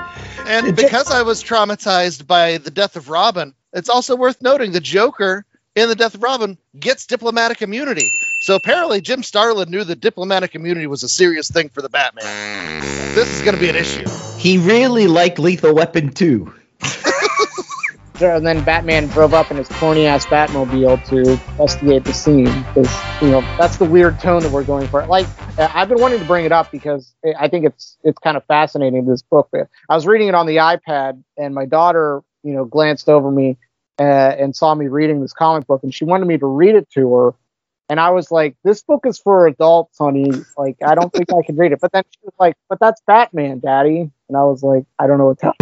And 0.46 0.74
because 0.74 1.10
I 1.10 1.22
was 1.22 1.42
traumatized 1.42 2.26
by 2.26 2.58
the 2.58 2.70
death 2.70 2.96
of 2.96 3.08
Robin, 3.08 3.54
it's 3.72 3.88
also 3.88 4.16
worth 4.16 4.40
noting 4.40 4.72
the 4.72 4.80
Joker 4.80 5.44
in 5.76 5.88
the 5.88 5.94
death 5.94 6.14
of 6.14 6.22
Robin 6.22 6.58
gets 6.78 7.06
diplomatic 7.06 7.62
immunity. 7.62 8.10
So 8.42 8.54
apparently, 8.54 9.02
Jim 9.02 9.22
Starlin 9.22 9.70
knew 9.70 9.84
that 9.84 10.00
diplomatic 10.00 10.54
immunity 10.54 10.86
was 10.86 11.02
a 11.02 11.08
serious 11.10 11.50
thing 11.50 11.68
for 11.68 11.82
the 11.82 11.90
Batman. 11.90 12.80
This 13.14 13.28
is 13.28 13.42
going 13.42 13.54
to 13.54 13.60
be 13.60 13.68
an 13.68 13.76
issue. 13.76 14.06
he 14.38 14.56
really 14.56 15.06
liked 15.06 15.38
Lethal 15.38 15.74
Weapon 15.74 16.08
2. 16.08 16.54
and 18.22 18.46
then 18.46 18.64
Batman 18.64 19.08
drove 19.08 19.34
up 19.34 19.50
in 19.50 19.58
his 19.58 19.68
corny 19.68 20.06
ass 20.06 20.24
Batmobile 20.24 21.04
to 21.08 21.32
investigate 21.32 22.04
the 22.04 22.14
scene 22.14 22.44
because 22.44 23.22
you 23.22 23.30
know 23.30 23.42
that's 23.58 23.76
the 23.76 23.84
weird 23.84 24.18
tone 24.20 24.42
that 24.42 24.52
we're 24.52 24.64
going 24.64 24.88
for. 24.88 25.06
Like 25.06 25.26
uh, 25.58 25.70
I've 25.74 25.90
been 25.90 26.00
wanting 26.00 26.20
to 26.20 26.24
bring 26.24 26.46
it 26.46 26.52
up 26.52 26.72
because 26.72 27.14
I 27.38 27.48
think 27.48 27.66
it's 27.66 27.98
it's 28.04 28.18
kind 28.18 28.38
of 28.38 28.44
fascinating. 28.46 29.04
This 29.04 29.20
book, 29.20 29.50
I 29.52 29.94
was 29.94 30.06
reading 30.06 30.28
it 30.28 30.34
on 30.34 30.46
the 30.46 30.56
iPad, 30.56 31.22
and 31.36 31.54
my 31.54 31.66
daughter, 31.66 32.22
you 32.42 32.54
know, 32.54 32.64
glanced 32.64 33.10
over 33.10 33.30
me 33.30 33.58
uh, 33.98 34.02
and 34.02 34.56
saw 34.56 34.74
me 34.74 34.86
reading 34.88 35.20
this 35.20 35.34
comic 35.34 35.66
book, 35.66 35.82
and 35.82 35.94
she 35.94 36.06
wanted 36.06 36.26
me 36.26 36.38
to 36.38 36.46
read 36.46 36.74
it 36.74 36.88
to 36.92 37.14
her. 37.14 37.34
And 37.90 37.98
I 37.98 38.10
was 38.10 38.30
like, 38.30 38.56
"This 38.62 38.82
book 38.82 39.04
is 39.04 39.18
for 39.18 39.48
adults, 39.48 39.98
honey. 39.98 40.30
Like, 40.56 40.76
I 40.80 40.94
don't 40.94 41.12
think 41.12 41.32
I 41.32 41.42
can 41.42 41.56
read 41.56 41.72
it." 41.72 41.80
But 41.80 41.90
then 41.90 42.04
she 42.08 42.20
was 42.22 42.34
like, 42.38 42.54
"But 42.68 42.78
that's 42.78 43.02
Batman, 43.04 43.58
Daddy." 43.58 44.10
And 44.28 44.36
I 44.36 44.44
was 44.44 44.62
like, 44.62 44.84
"I 45.00 45.08
don't 45.08 45.18
know 45.18 45.34
what 45.34 45.40
to." 45.40 45.52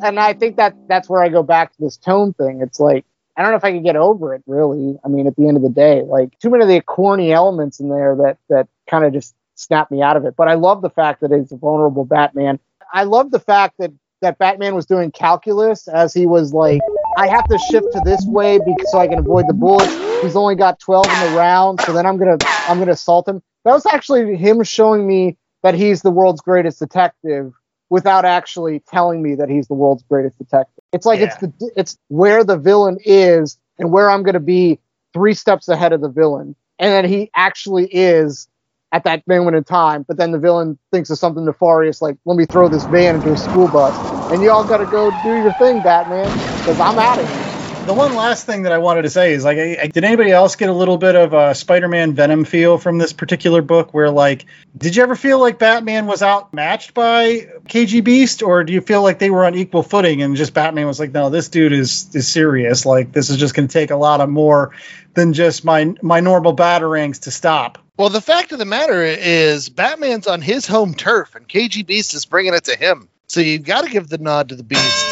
and 0.06 0.20
I 0.20 0.34
think 0.34 0.56
that 0.56 0.76
that's 0.88 1.08
where 1.08 1.22
I 1.22 1.30
go 1.30 1.42
back 1.42 1.72
to 1.72 1.80
this 1.80 1.96
tone 1.96 2.34
thing. 2.34 2.60
It's 2.60 2.78
like 2.78 3.06
I 3.36 3.42
don't 3.42 3.52
know 3.52 3.56
if 3.56 3.64
I 3.64 3.72
can 3.72 3.82
get 3.82 3.96
over 3.96 4.34
it. 4.34 4.42
Really, 4.46 4.98
I 5.02 5.08
mean, 5.08 5.26
at 5.26 5.34
the 5.36 5.48
end 5.48 5.56
of 5.56 5.62
the 5.62 5.70
day, 5.70 6.02
like 6.02 6.38
too 6.38 6.50
many 6.50 6.62
of 6.62 6.68
the 6.68 6.82
corny 6.82 7.32
elements 7.32 7.80
in 7.80 7.88
there 7.88 8.14
that 8.16 8.36
that 8.50 8.68
kind 8.86 9.06
of 9.06 9.14
just 9.14 9.34
snap 9.54 9.90
me 9.90 10.02
out 10.02 10.18
of 10.18 10.26
it. 10.26 10.36
But 10.36 10.48
I 10.48 10.54
love 10.54 10.82
the 10.82 10.90
fact 10.90 11.22
that 11.22 11.32
it's 11.32 11.52
a 11.52 11.56
vulnerable 11.56 12.04
Batman. 12.04 12.58
I 12.92 13.04
love 13.04 13.30
the 13.30 13.40
fact 13.40 13.76
that 13.78 13.92
that 14.20 14.38
Batman 14.38 14.74
was 14.74 14.86
doing 14.86 15.10
calculus 15.10 15.88
as 15.88 16.12
he 16.14 16.26
was 16.26 16.52
like, 16.52 16.80
I 17.16 17.26
have 17.28 17.48
to 17.48 17.58
shift 17.70 17.86
to 17.92 18.00
this 18.04 18.24
way 18.26 18.58
because 18.58 18.92
so 18.92 18.98
I 18.98 19.08
can 19.08 19.18
avoid 19.18 19.48
the 19.48 19.54
bullets. 19.54 20.11
He's 20.22 20.36
only 20.36 20.54
got 20.54 20.78
12 20.78 21.06
in 21.06 21.30
the 21.32 21.36
round, 21.36 21.80
so 21.80 21.92
then 21.92 22.06
I'm 22.06 22.16
gonna 22.16 22.38
I'm 22.68 22.78
gonna 22.78 22.92
assault 22.92 23.28
him. 23.28 23.42
That 23.64 23.72
was 23.72 23.86
actually 23.86 24.36
him 24.36 24.62
showing 24.62 25.06
me 25.06 25.36
that 25.62 25.74
he's 25.74 26.02
the 26.02 26.10
world's 26.10 26.40
greatest 26.40 26.78
detective 26.78 27.52
without 27.90 28.24
actually 28.24 28.80
telling 28.80 29.22
me 29.22 29.34
that 29.34 29.48
he's 29.48 29.68
the 29.68 29.74
world's 29.74 30.02
greatest 30.04 30.38
detective. 30.38 30.82
It's 30.92 31.06
like 31.06 31.20
it's 31.20 31.36
the 31.36 31.52
it's 31.76 31.98
where 32.08 32.44
the 32.44 32.56
villain 32.56 32.98
is 33.04 33.58
and 33.78 33.92
where 33.92 34.10
I'm 34.10 34.22
gonna 34.22 34.40
be 34.40 34.78
three 35.12 35.34
steps 35.34 35.68
ahead 35.68 35.92
of 35.92 36.00
the 36.00 36.08
villain. 36.08 36.54
And 36.78 36.92
then 36.92 37.04
he 37.04 37.30
actually 37.34 37.86
is 37.92 38.48
at 38.92 39.04
that 39.04 39.26
moment 39.26 39.56
in 39.56 39.64
time. 39.64 40.04
But 40.06 40.16
then 40.16 40.32
the 40.32 40.38
villain 40.38 40.78
thinks 40.92 41.10
of 41.10 41.18
something 41.18 41.44
nefarious, 41.44 42.00
like 42.00 42.16
let 42.24 42.36
me 42.36 42.46
throw 42.46 42.68
this 42.68 42.86
van 42.86 43.16
into 43.16 43.32
a 43.32 43.36
school 43.36 43.68
bus, 43.68 44.02
and 44.30 44.42
you 44.42 44.50
all 44.52 44.64
got 44.64 44.78
to 44.78 44.86
go 44.86 45.10
do 45.10 45.34
your 45.34 45.52
thing, 45.52 45.82
Batman, 45.82 46.40
because 46.64 46.78
I'm 46.80 46.98
out 46.98 47.20
of 47.20 47.28
here. 47.28 47.51
The 47.84 47.94
one 47.94 48.14
last 48.14 48.46
thing 48.46 48.62
that 48.62 48.72
I 48.72 48.78
wanted 48.78 49.02
to 49.02 49.10
say 49.10 49.32
is 49.32 49.44
like, 49.44 49.58
I, 49.58 49.76
I- 49.82 49.86
did 49.88 50.04
anybody 50.04 50.30
else 50.30 50.54
get 50.54 50.68
a 50.68 50.72
little 50.72 50.98
bit 50.98 51.16
of 51.16 51.32
a 51.32 51.54
Spider-Man 51.54 52.14
Venom 52.14 52.44
feel 52.44 52.78
from 52.78 52.98
this 52.98 53.12
particular 53.12 53.60
book? 53.60 53.92
Where 53.92 54.08
like, 54.10 54.46
did 54.78 54.94
you 54.94 55.02
ever 55.02 55.16
feel 55.16 55.40
like 55.40 55.58
Batman 55.58 56.06
was 56.06 56.22
outmatched 56.22 56.94
by 56.94 57.48
KG 57.68 58.02
Beast, 58.04 58.42
or 58.42 58.62
do 58.62 58.72
you 58.72 58.80
feel 58.80 59.02
like 59.02 59.18
they 59.18 59.30
were 59.30 59.44
on 59.44 59.54
equal 59.56 59.82
footing 59.82 60.22
and 60.22 60.36
just 60.36 60.54
Batman 60.54 60.86
was 60.86 61.00
like, 61.00 61.12
no, 61.12 61.28
this 61.28 61.48
dude 61.48 61.72
is 61.72 62.14
is 62.14 62.28
serious. 62.28 62.86
Like, 62.86 63.12
this 63.12 63.30
is 63.30 63.36
just 63.36 63.54
going 63.54 63.66
to 63.66 63.72
take 63.72 63.90
a 63.90 63.96
lot 63.96 64.20
of 64.20 64.28
more 64.30 64.70
than 65.14 65.32
just 65.32 65.64
my 65.64 65.92
my 66.02 66.20
normal 66.20 66.54
batarangs 66.54 67.22
to 67.22 67.30
stop. 67.32 67.78
Well, 67.98 68.08
the 68.10 68.20
fact 68.22 68.52
of 68.52 68.58
the 68.58 68.64
matter 68.64 69.02
is, 69.02 69.68
Batman's 69.68 70.26
on 70.26 70.40
his 70.40 70.66
home 70.66 70.94
turf, 70.94 71.34
and 71.34 71.46
KG 71.48 71.84
Beast 71.86 72.14
is 72.14 72.24
bringing 72.24 72.54
it 72.54 72.64
to 72.64 72.76
him. 72.76 73.08
So 73.26 73.40
you've 73.40 73.64
got 73.64 73.84
to 73.84 73.90
give 73.90 74.08
the 74.08 74.18
nod 74.18 74.48
to 74.50 74.56
the 74.56 74.62
Beast, 74.62 75.06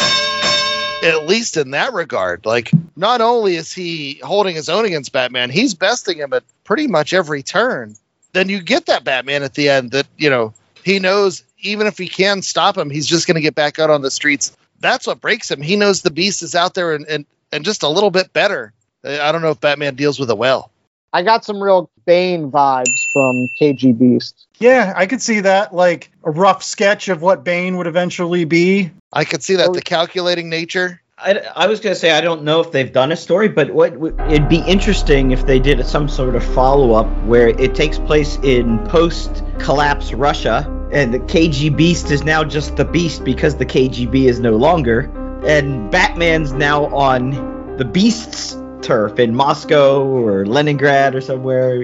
at 1.03 1.27
least 1.27 1.57
in 1.57 1.73
that 1.73 1.93
regard. 1.93 2.47
Like, 2.47 2.71
not 2.97 3.21
only 3.21 3.57
is 3.57 3.73
he 3.73 4.21
holding 4.23 4.55
his 4.55 4.69
own 4.69 4.85
against 4.85 5.13
Batman, 5.13 5.51
he's 5.51 5.75
besting 5.75 6.19
him 6.19 6.33
at 6.33 6.45
pretty 6.65 6.87
much 6.87 7.13
every 7.13 7.43
turn. 7.43 7.97
Then 8.33 8.49
you 8.49 8.61
get 8.63 8.87
that 8.87 9.05
Batman 9.05 9.43
at 9.43 9.55
the 9.55 9.69
end 9.69 9.91
that 9.93 10.07
you 10.17 10.31
know 10.31 10.55
he 10.85 10.99
knows 10.99 11.43
even 11.59 11.87
if 11.87 11.99
he 11.99 12.09
can 12.09 12.43
stop 12.43 12.77
him, 12.77 12.91
he's 12.91 13.07
just 13.07 13.27
going 13.27 13.35
to 13.35 13.41
get 13.41 13.55
back 13.55 13.79
out 13.79 13.91
on 13.91 14.03
the 14.03 14.11
streets. 14.11 14.57
That's 14.81 15.07
what 15.07 15.21
breaks 15.21 15.51
him. 15.51 15.61
He 15.61 15.77
knows 15.77 16.03
the 16.03 16.11
Beast 16.11 16.43
is 16.43 16.55
out 16.55 16.75
there 16.75 16.95
and 16.95 17.07
and, 17.07 17.27
and 17.53 17.65
just 17.65 17.83
a 17.83 17.89
little 17.89 18.11
bit 18.11 18.33
better. 18.33 18.73
I 19.05 19.33
don't 19.33 19.43
know 19.43 19.51
if 19.51 19.61
Batman 19.61 19.95
deals 19.95 20.19
with 20.19 20.31
it 20.31 20.39
well. 20.39 20.71
I 21.13 21.23
got 21.23 21.45
some 21.45 21.61
real 21.63 21.91
Bane 22.05 22.51
vibes 22.51 23.00
from 23.13 23.49
KG 23.61 23.97
Beast. 23.99 24.47
Yeah, 24.59 24.93
I 24.97 25.07
could 25.07 25.23
see 25.23 25.41
that. 25.41 25.75
Like 25.75 26.11
a 26.25 26.31
rough 26.31 26.63
sketch 26.63 27.09
of 27.09 27.23
what 27.23 27.45
Bane 27.45 27.77
would 27.77 27.87
eventually 27.87 28.45
be. 28.45 28.91
I 29.13 29.25
could 29.25 29.43
see 29.43 29.57
that 29.57 29.71
oh. 29.71 29.73
the 29.73 29.83
calculating 29.83 30.49
nature. 30.49 31.01
I, 31.23 31.41
I 31.55 31.67
was 31.67 31.81
gonna 31.81 31.95
say 31.95 32.13
I 32.13 32.21
don't 32.21 32.45
know 32.45 32.61
if 32.61 32.73
they've 32.73 32.93
done 32.93 33.13
a 33.13 33.17
story, 33.17 33.49
but 33.49 33.71
what 33.71 33.95
it'd 34.31 34.49
be 34.49 34.61
interesting 34.61 35.33
if 35.33 35.45
they 35.45 35.59
did 35.59 35.85
some 35.85 36.09
sort 36.09 36.35
of 36.35 36.43
follow 36.43 36.93
up 36.93 37.07
where 37.25 37.49
it 37.49 37.75
takes 37.75 37.99
place 37.99 38.39
in 38.43 38.79
post 38.87 39.43
collapse 39.59 40.13
Russia, 40.15 40.67
and 40.93 41.13
the 41.13 41.19
KG 41.19 41.77
Beast 41.77 42.11
is 42.11 42.25
now 42.25 42.43
just 42.43 42.77
the 42.77 42.87
Beast 42.87 43.25
because 43.25 43.57
the 43.57 43.67
KGB 43.67 44.29
is 44.29 44.41
no 44.41 44.57
longer, 44.57 45.11
and 45.45 45.91
Batman's 45.91 46.53
now 46.53 46.87
on 46.87 47.77
the 47.77 47.85
Beast's 47.85 48.60
turf 48.83 49.19
in 49.19 49.35
Moscow 49.35 50.05
or 50.05 50.47
Leningrad 50.47 51.15
or 51.15 51.21
somewhere, 51.21 51.83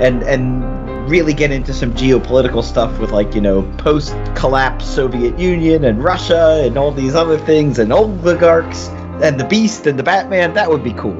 and 0.00 0.22
and 0.22 0.86
really 1.08 1.32
get 1.32 1.50
into 1.52 1.72
some 1.72 1.92
geopolitical 1.94 2.64
stuff 2.64 2.98
with 2.98 3.12
like 3.12 3.34
you 3.34 3.40
know 3.40 3.62
post 3.78 4.14
collapse 4.34 4.84
Soviet 4.84 5.38
Union 5.38 5.84
and 5.84 6.02
Russia 6.02 6.62
and 6.64 6.76
all 6.76 6.90
these 6.90 7.14
other 7.14 7.38
things 7.38 7.78
and 7.78 7.92
oligarchs 7.92 8.88
and 9.22 9.38
the 9.38 9.44
Beast 9.44 9.86
and 9.86 9.98
the 9.98 10.02
Batman. 10.02 10.54
That 10.54 10.68
would 10.68 10.84
be 10.84 10.92
cool. 10.94 11.16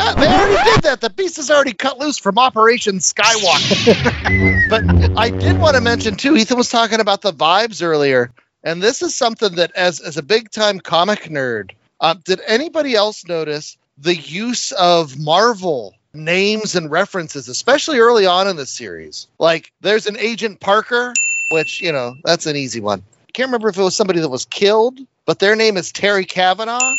Ah, 0.00 0.14
they 0.16 0.28
already 0.28 0.70
did 0.70 0.82
that. 0.82 1.00
The 1.00 1.10
beast 1.10 1.38
is 1.38 1.50
already 1.50 1.72
cut 1.72 1.98
loose 1.98 2.18
from 2.18 2.38
Operation 2.38 2.98
Skywalker. 2.98 4.70
but 4.70 5.18
I 5.18 5.30
did 5.30 5.58
want 5.58 5.74
to 5.74 5.80
mention 5.80 6.14
too. 6.14 6.36
Ethan 6.36 6.56
was 6.56 6.68
talking 6.68 7.00
about 7.00 7.20
the 7.20 7.32
vibes 7.32 7.82
earlier, 7.82 8.30
and 8.62 8.80
this 8.80 9.02
is 9.02 9.16
something 9.16 9.56
that, 9.56 9.72
as 9.74 9.98
as 9.98 10.16
a 10.16 10.22
big 10.22 10.52
time 10.52 10.78
comic 10.78 11.24
nerd, 11.24 11.72
um, 12.00 12.20
did 12.24 12.40
anybody 12.46 12.94
else 12.94 13.26
notice 13.26 13.76
the 14.00 14.16
use 14.16 14.72
of 14.72 15.18
Marvel 15.18 15.94
names 16.14 16.74
and 16.74 16.90
references, 16.90 17.48
especially 17.48 17.98
early 17.98 18.26
on 18.26 18.48
in 18.48 18.56
the 18.56 18.66
series? 18.66 19.26
Like, 19.38 19.72
there's 19.80 20.06
an 20.06 20.16
Agent 20.18 20.60
Parker, 20.60 21.14
which 21.50 21.80
you 21.80 21.92
know 21.92 22.16
that's 22.24 22.46
an 22.46 22.56
easy 22.56 22.80
one. 22.80 23.02
I 23.28 23.32
can't 23.32 23.48
remember 23.48 23.68
if 23.68 23.78
it 23.78 23.82
was 23.82 23.94
somebody 23.96 24.20
that 24.20 24.28
was 24.28 24.44
killed, 24.44 24.98
but 25.26 25.38
their 25.38 25.54
name 25.56 25.76
is 25.76 25.92
Terry 25.92 26.24
Kavanagh 26.24 26.96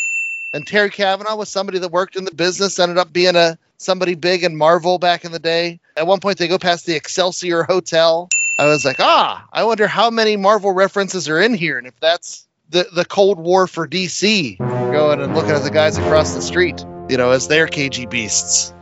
and 0.52 0.66
Terry 0.66 0.90
Kavanagh 0.90 1.36
was 1.36 1.48
somebody 1.48 1.78
that 1.78 1.92
worked 1.92 2.16
in 2.16 2.24
the 2.24 2.34
business, 2.34 2.78
ended 2.78 2.98
up 2.98 3.12
being 3.12 3.36
a 3.36 3.56
somebody 3.78 4.14
big 4.14 4.44
in 4.44 4.56
Marvel 4.56 4.98
back 4.98 5.24
in 5.24 5.32
the 5.32 5.38
day. 5.38 5.78
At 5.96 6.06
one 6.06 6.20
point, 6.20 6.38
they 6.38 6.48
go 6.48 6.58
past 6.58 6.86
the 6.86 6.96
Excelsior 6.96 7.62
Hotel. 7.62 8.28
I 8.58 8.66
was 8.66 8.84
like, 8.84 9.00
ah, 9.00 9.46
I 9.52 9.64
wonder 9.64 9.86
how 9.86 10.10
many 10.10 10.36
Marvel 10.36 10.72
references 10.72 11.28
are 11.28 11.40
in 11.40 11.54
here, 11.54 11.78
and 11.78 11.86
if 11.86 11.98
that's 12.00 12.46
the 12.68 12.86
the 12.92 13.04
Cold 13.04 13.38
War 13.38 13.66
for 13.66 13.86
DC, 13.86 14.58
going 14.90 15.20
and 15.20 15.34
looking 15.34 15.52
at 15.52 15.62
the 15.62 15.70
guys 15.70 15.98
across 15.98 16.34
the 16.34 16.42
street, 16.42 16.84
you 17.08 17.16
know, 17.16 17.30
as 17.30 17.46
their 17.46 17.66
KG 17.66 18.10
beasts. 18.10 18.74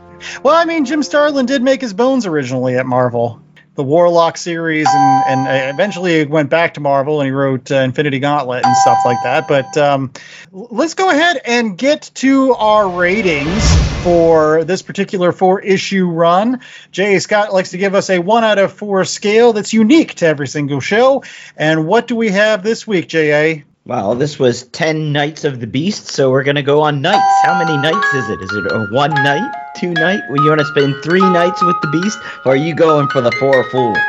Well, 0.43 0.55
I 0.55 0.65
mean, 0.65 0.85
Jim 0.85 1.03
Starlin 1.03 1.45
did 1.45 1.61
make 1.61 1.81
his 1.81 1.93
bones 1.93 2.25
originally 2.25 2.75
at 2.77 2.85
Marvel, 2.85 3.41
the 3.75 3.83
Warlock 3.83 4.35
series, 4.37 4.95
and 4.95 5.23
and 5.23 5.47
eventually 5.47 6.25
went 6.25 6.49
back 6.49 6.73
to 6.73 6.79
Marvel 6.79 7.21
and 7.21 7.27
he 7.27 7.31
wrote 7.31 7.71
uh, 7.71 7.75
Infinity 7.75 8.19
Gauntlet 8.19 8.65
and 8.65 8.75
stuff 8.75 9.05
like 9.05 9.21
that. 9.21 9.47
But 9.47 9.77
um, 9.77 10.11
let's 10.51 10.95
go 10.95 11.09
ahead 11.09 11.41
and 11.45 11.77
get 11.77 12.11
to 12.15 12.53
our 12.55 12.89
ratings 12.89 13.63
for 14.03 14.63
this 14.63 14.81
particular 14.81 15.31
four 15.31 15.61
issue 15.61 16.07
run. 16.07 16.61
Jay 16.91 17.19
Scott 17.19 17.53
likes 17.53 17.71
to 17.71 17.77
give 17.77 17.93
us 17.93 18.09
a 18.09 18.19
one 18.19 18.43
out 18.43 18.57
of 18.57 18.73
four 18.73 19.05
scale 19.05 19.53
that's 19.53 19.73
unique 19.73 20.15
to 20.15 20.25
every 20.25 20.47
single 20.47 20.79
show. 20.79 21.23
And 21.55 21.85
what 21.87 22.07
do 22.07 22.15
we 22.15 22.29
have 22.29 22.63
this 22.63 22.87
week, 22.87 23.07
J.A.? 23.09 23.63
Wow, 23.89 24.13
this 24.13 24.37
was 24.37 24.67
10 24.67 25.11
Nights 25.11 25.45
of 25.45 25.59
the 25.59 25.65
Beast, 25.65 26.09
so 26.09 26.29
we're 26.29 26.43
going 26.43 26.57
to 26.57 26.61
go 26.61 26.83
on 26.83 27.01
nights. 27.01 27.41
How 27.41 27.57
many 27.57 27.75
nights 27.75 28.13
is 28.13 28.29
it? 28.29 28.39
Is 28.39 28.53
it 28.53 28.71
a 28.71 28.85
one 28.91 29.09
night, 29.09 29.51
two 29.77 29.93
night? 29.93 30.21
Well, 30.29 30.43
you 30.43 30.49
want 30.49 30.59
to 30.59 30.67
spend 30.67 31.03
three 31.03 31.27
nights 31.27 31.63
with 31.63 31.75
the 31.81 31.87
Beast, 31.87 32.19
or 32.45 32.51
are 32.51 32.55
you 32.55 32.75
going 32.75 33.07
for 33.07 33.21
the 33.21 33.31
four 33.39 33.67
full? 33.71 33.95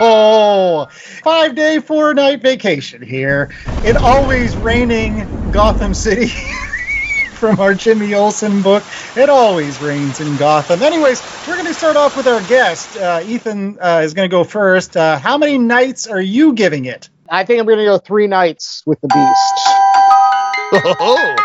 Oh, 0.00 0.88
five 1.22 1.54
day, 1.54 1.80
four 1.80 2.14
night 2.14 2.40
vacation 2.40 3.02
here. 3.02 3.50
It 3.84 3.96
always 3.98 4.56
raining 4.56 5.26
Gotham 5.50 5.92
City 5.92 6.28
from 7.34 7.60
our 7.60 7.74
Jimmy 7.74 8.14
Olsen 8.14 8.62
book. 8.62 8.82
It 9.16 9.28
always 9.28 9.82
rains 9.82 10.18
in 10.20 10.34
Gotham. 10.38 10.82
Anyways, 10.82 11.22
we're 11.46 11.56
going 11.56 11.66
to 11.66 11.74
start 11.74 11.96
off 11.96 12.16
with 12.16 12.26
our 12.26 12.40
guest. 12.48 12.96
Uh, 12.96 13.22
Ethan 13.26 13.78
uh, 13.80 14.00
is 14.02 14.14
going 14.14 14.30
to 14.30 14.34
go 14.34 14.44
first. 14.44 14.96
Uh, 14.96 15.18
how 15.18 15.36
many 15.36 15.58
nights 15.58 16.06
are 16.06 16.22
you 16.22 16.54
giving 16.54 16.86
it? 16.86 17.10
I 17.28 17.44
think 17.44 17.60
I'm 17.60 17.66
going 17.66 17.78
to 17.78 17.84
go 17.84 17.98
three 17.98 18.26
nights 18.26 18.82
with 18.86 19.00
the 19.00 19.08
Beast. 19.08 20.86
Oh, 21.00 21.36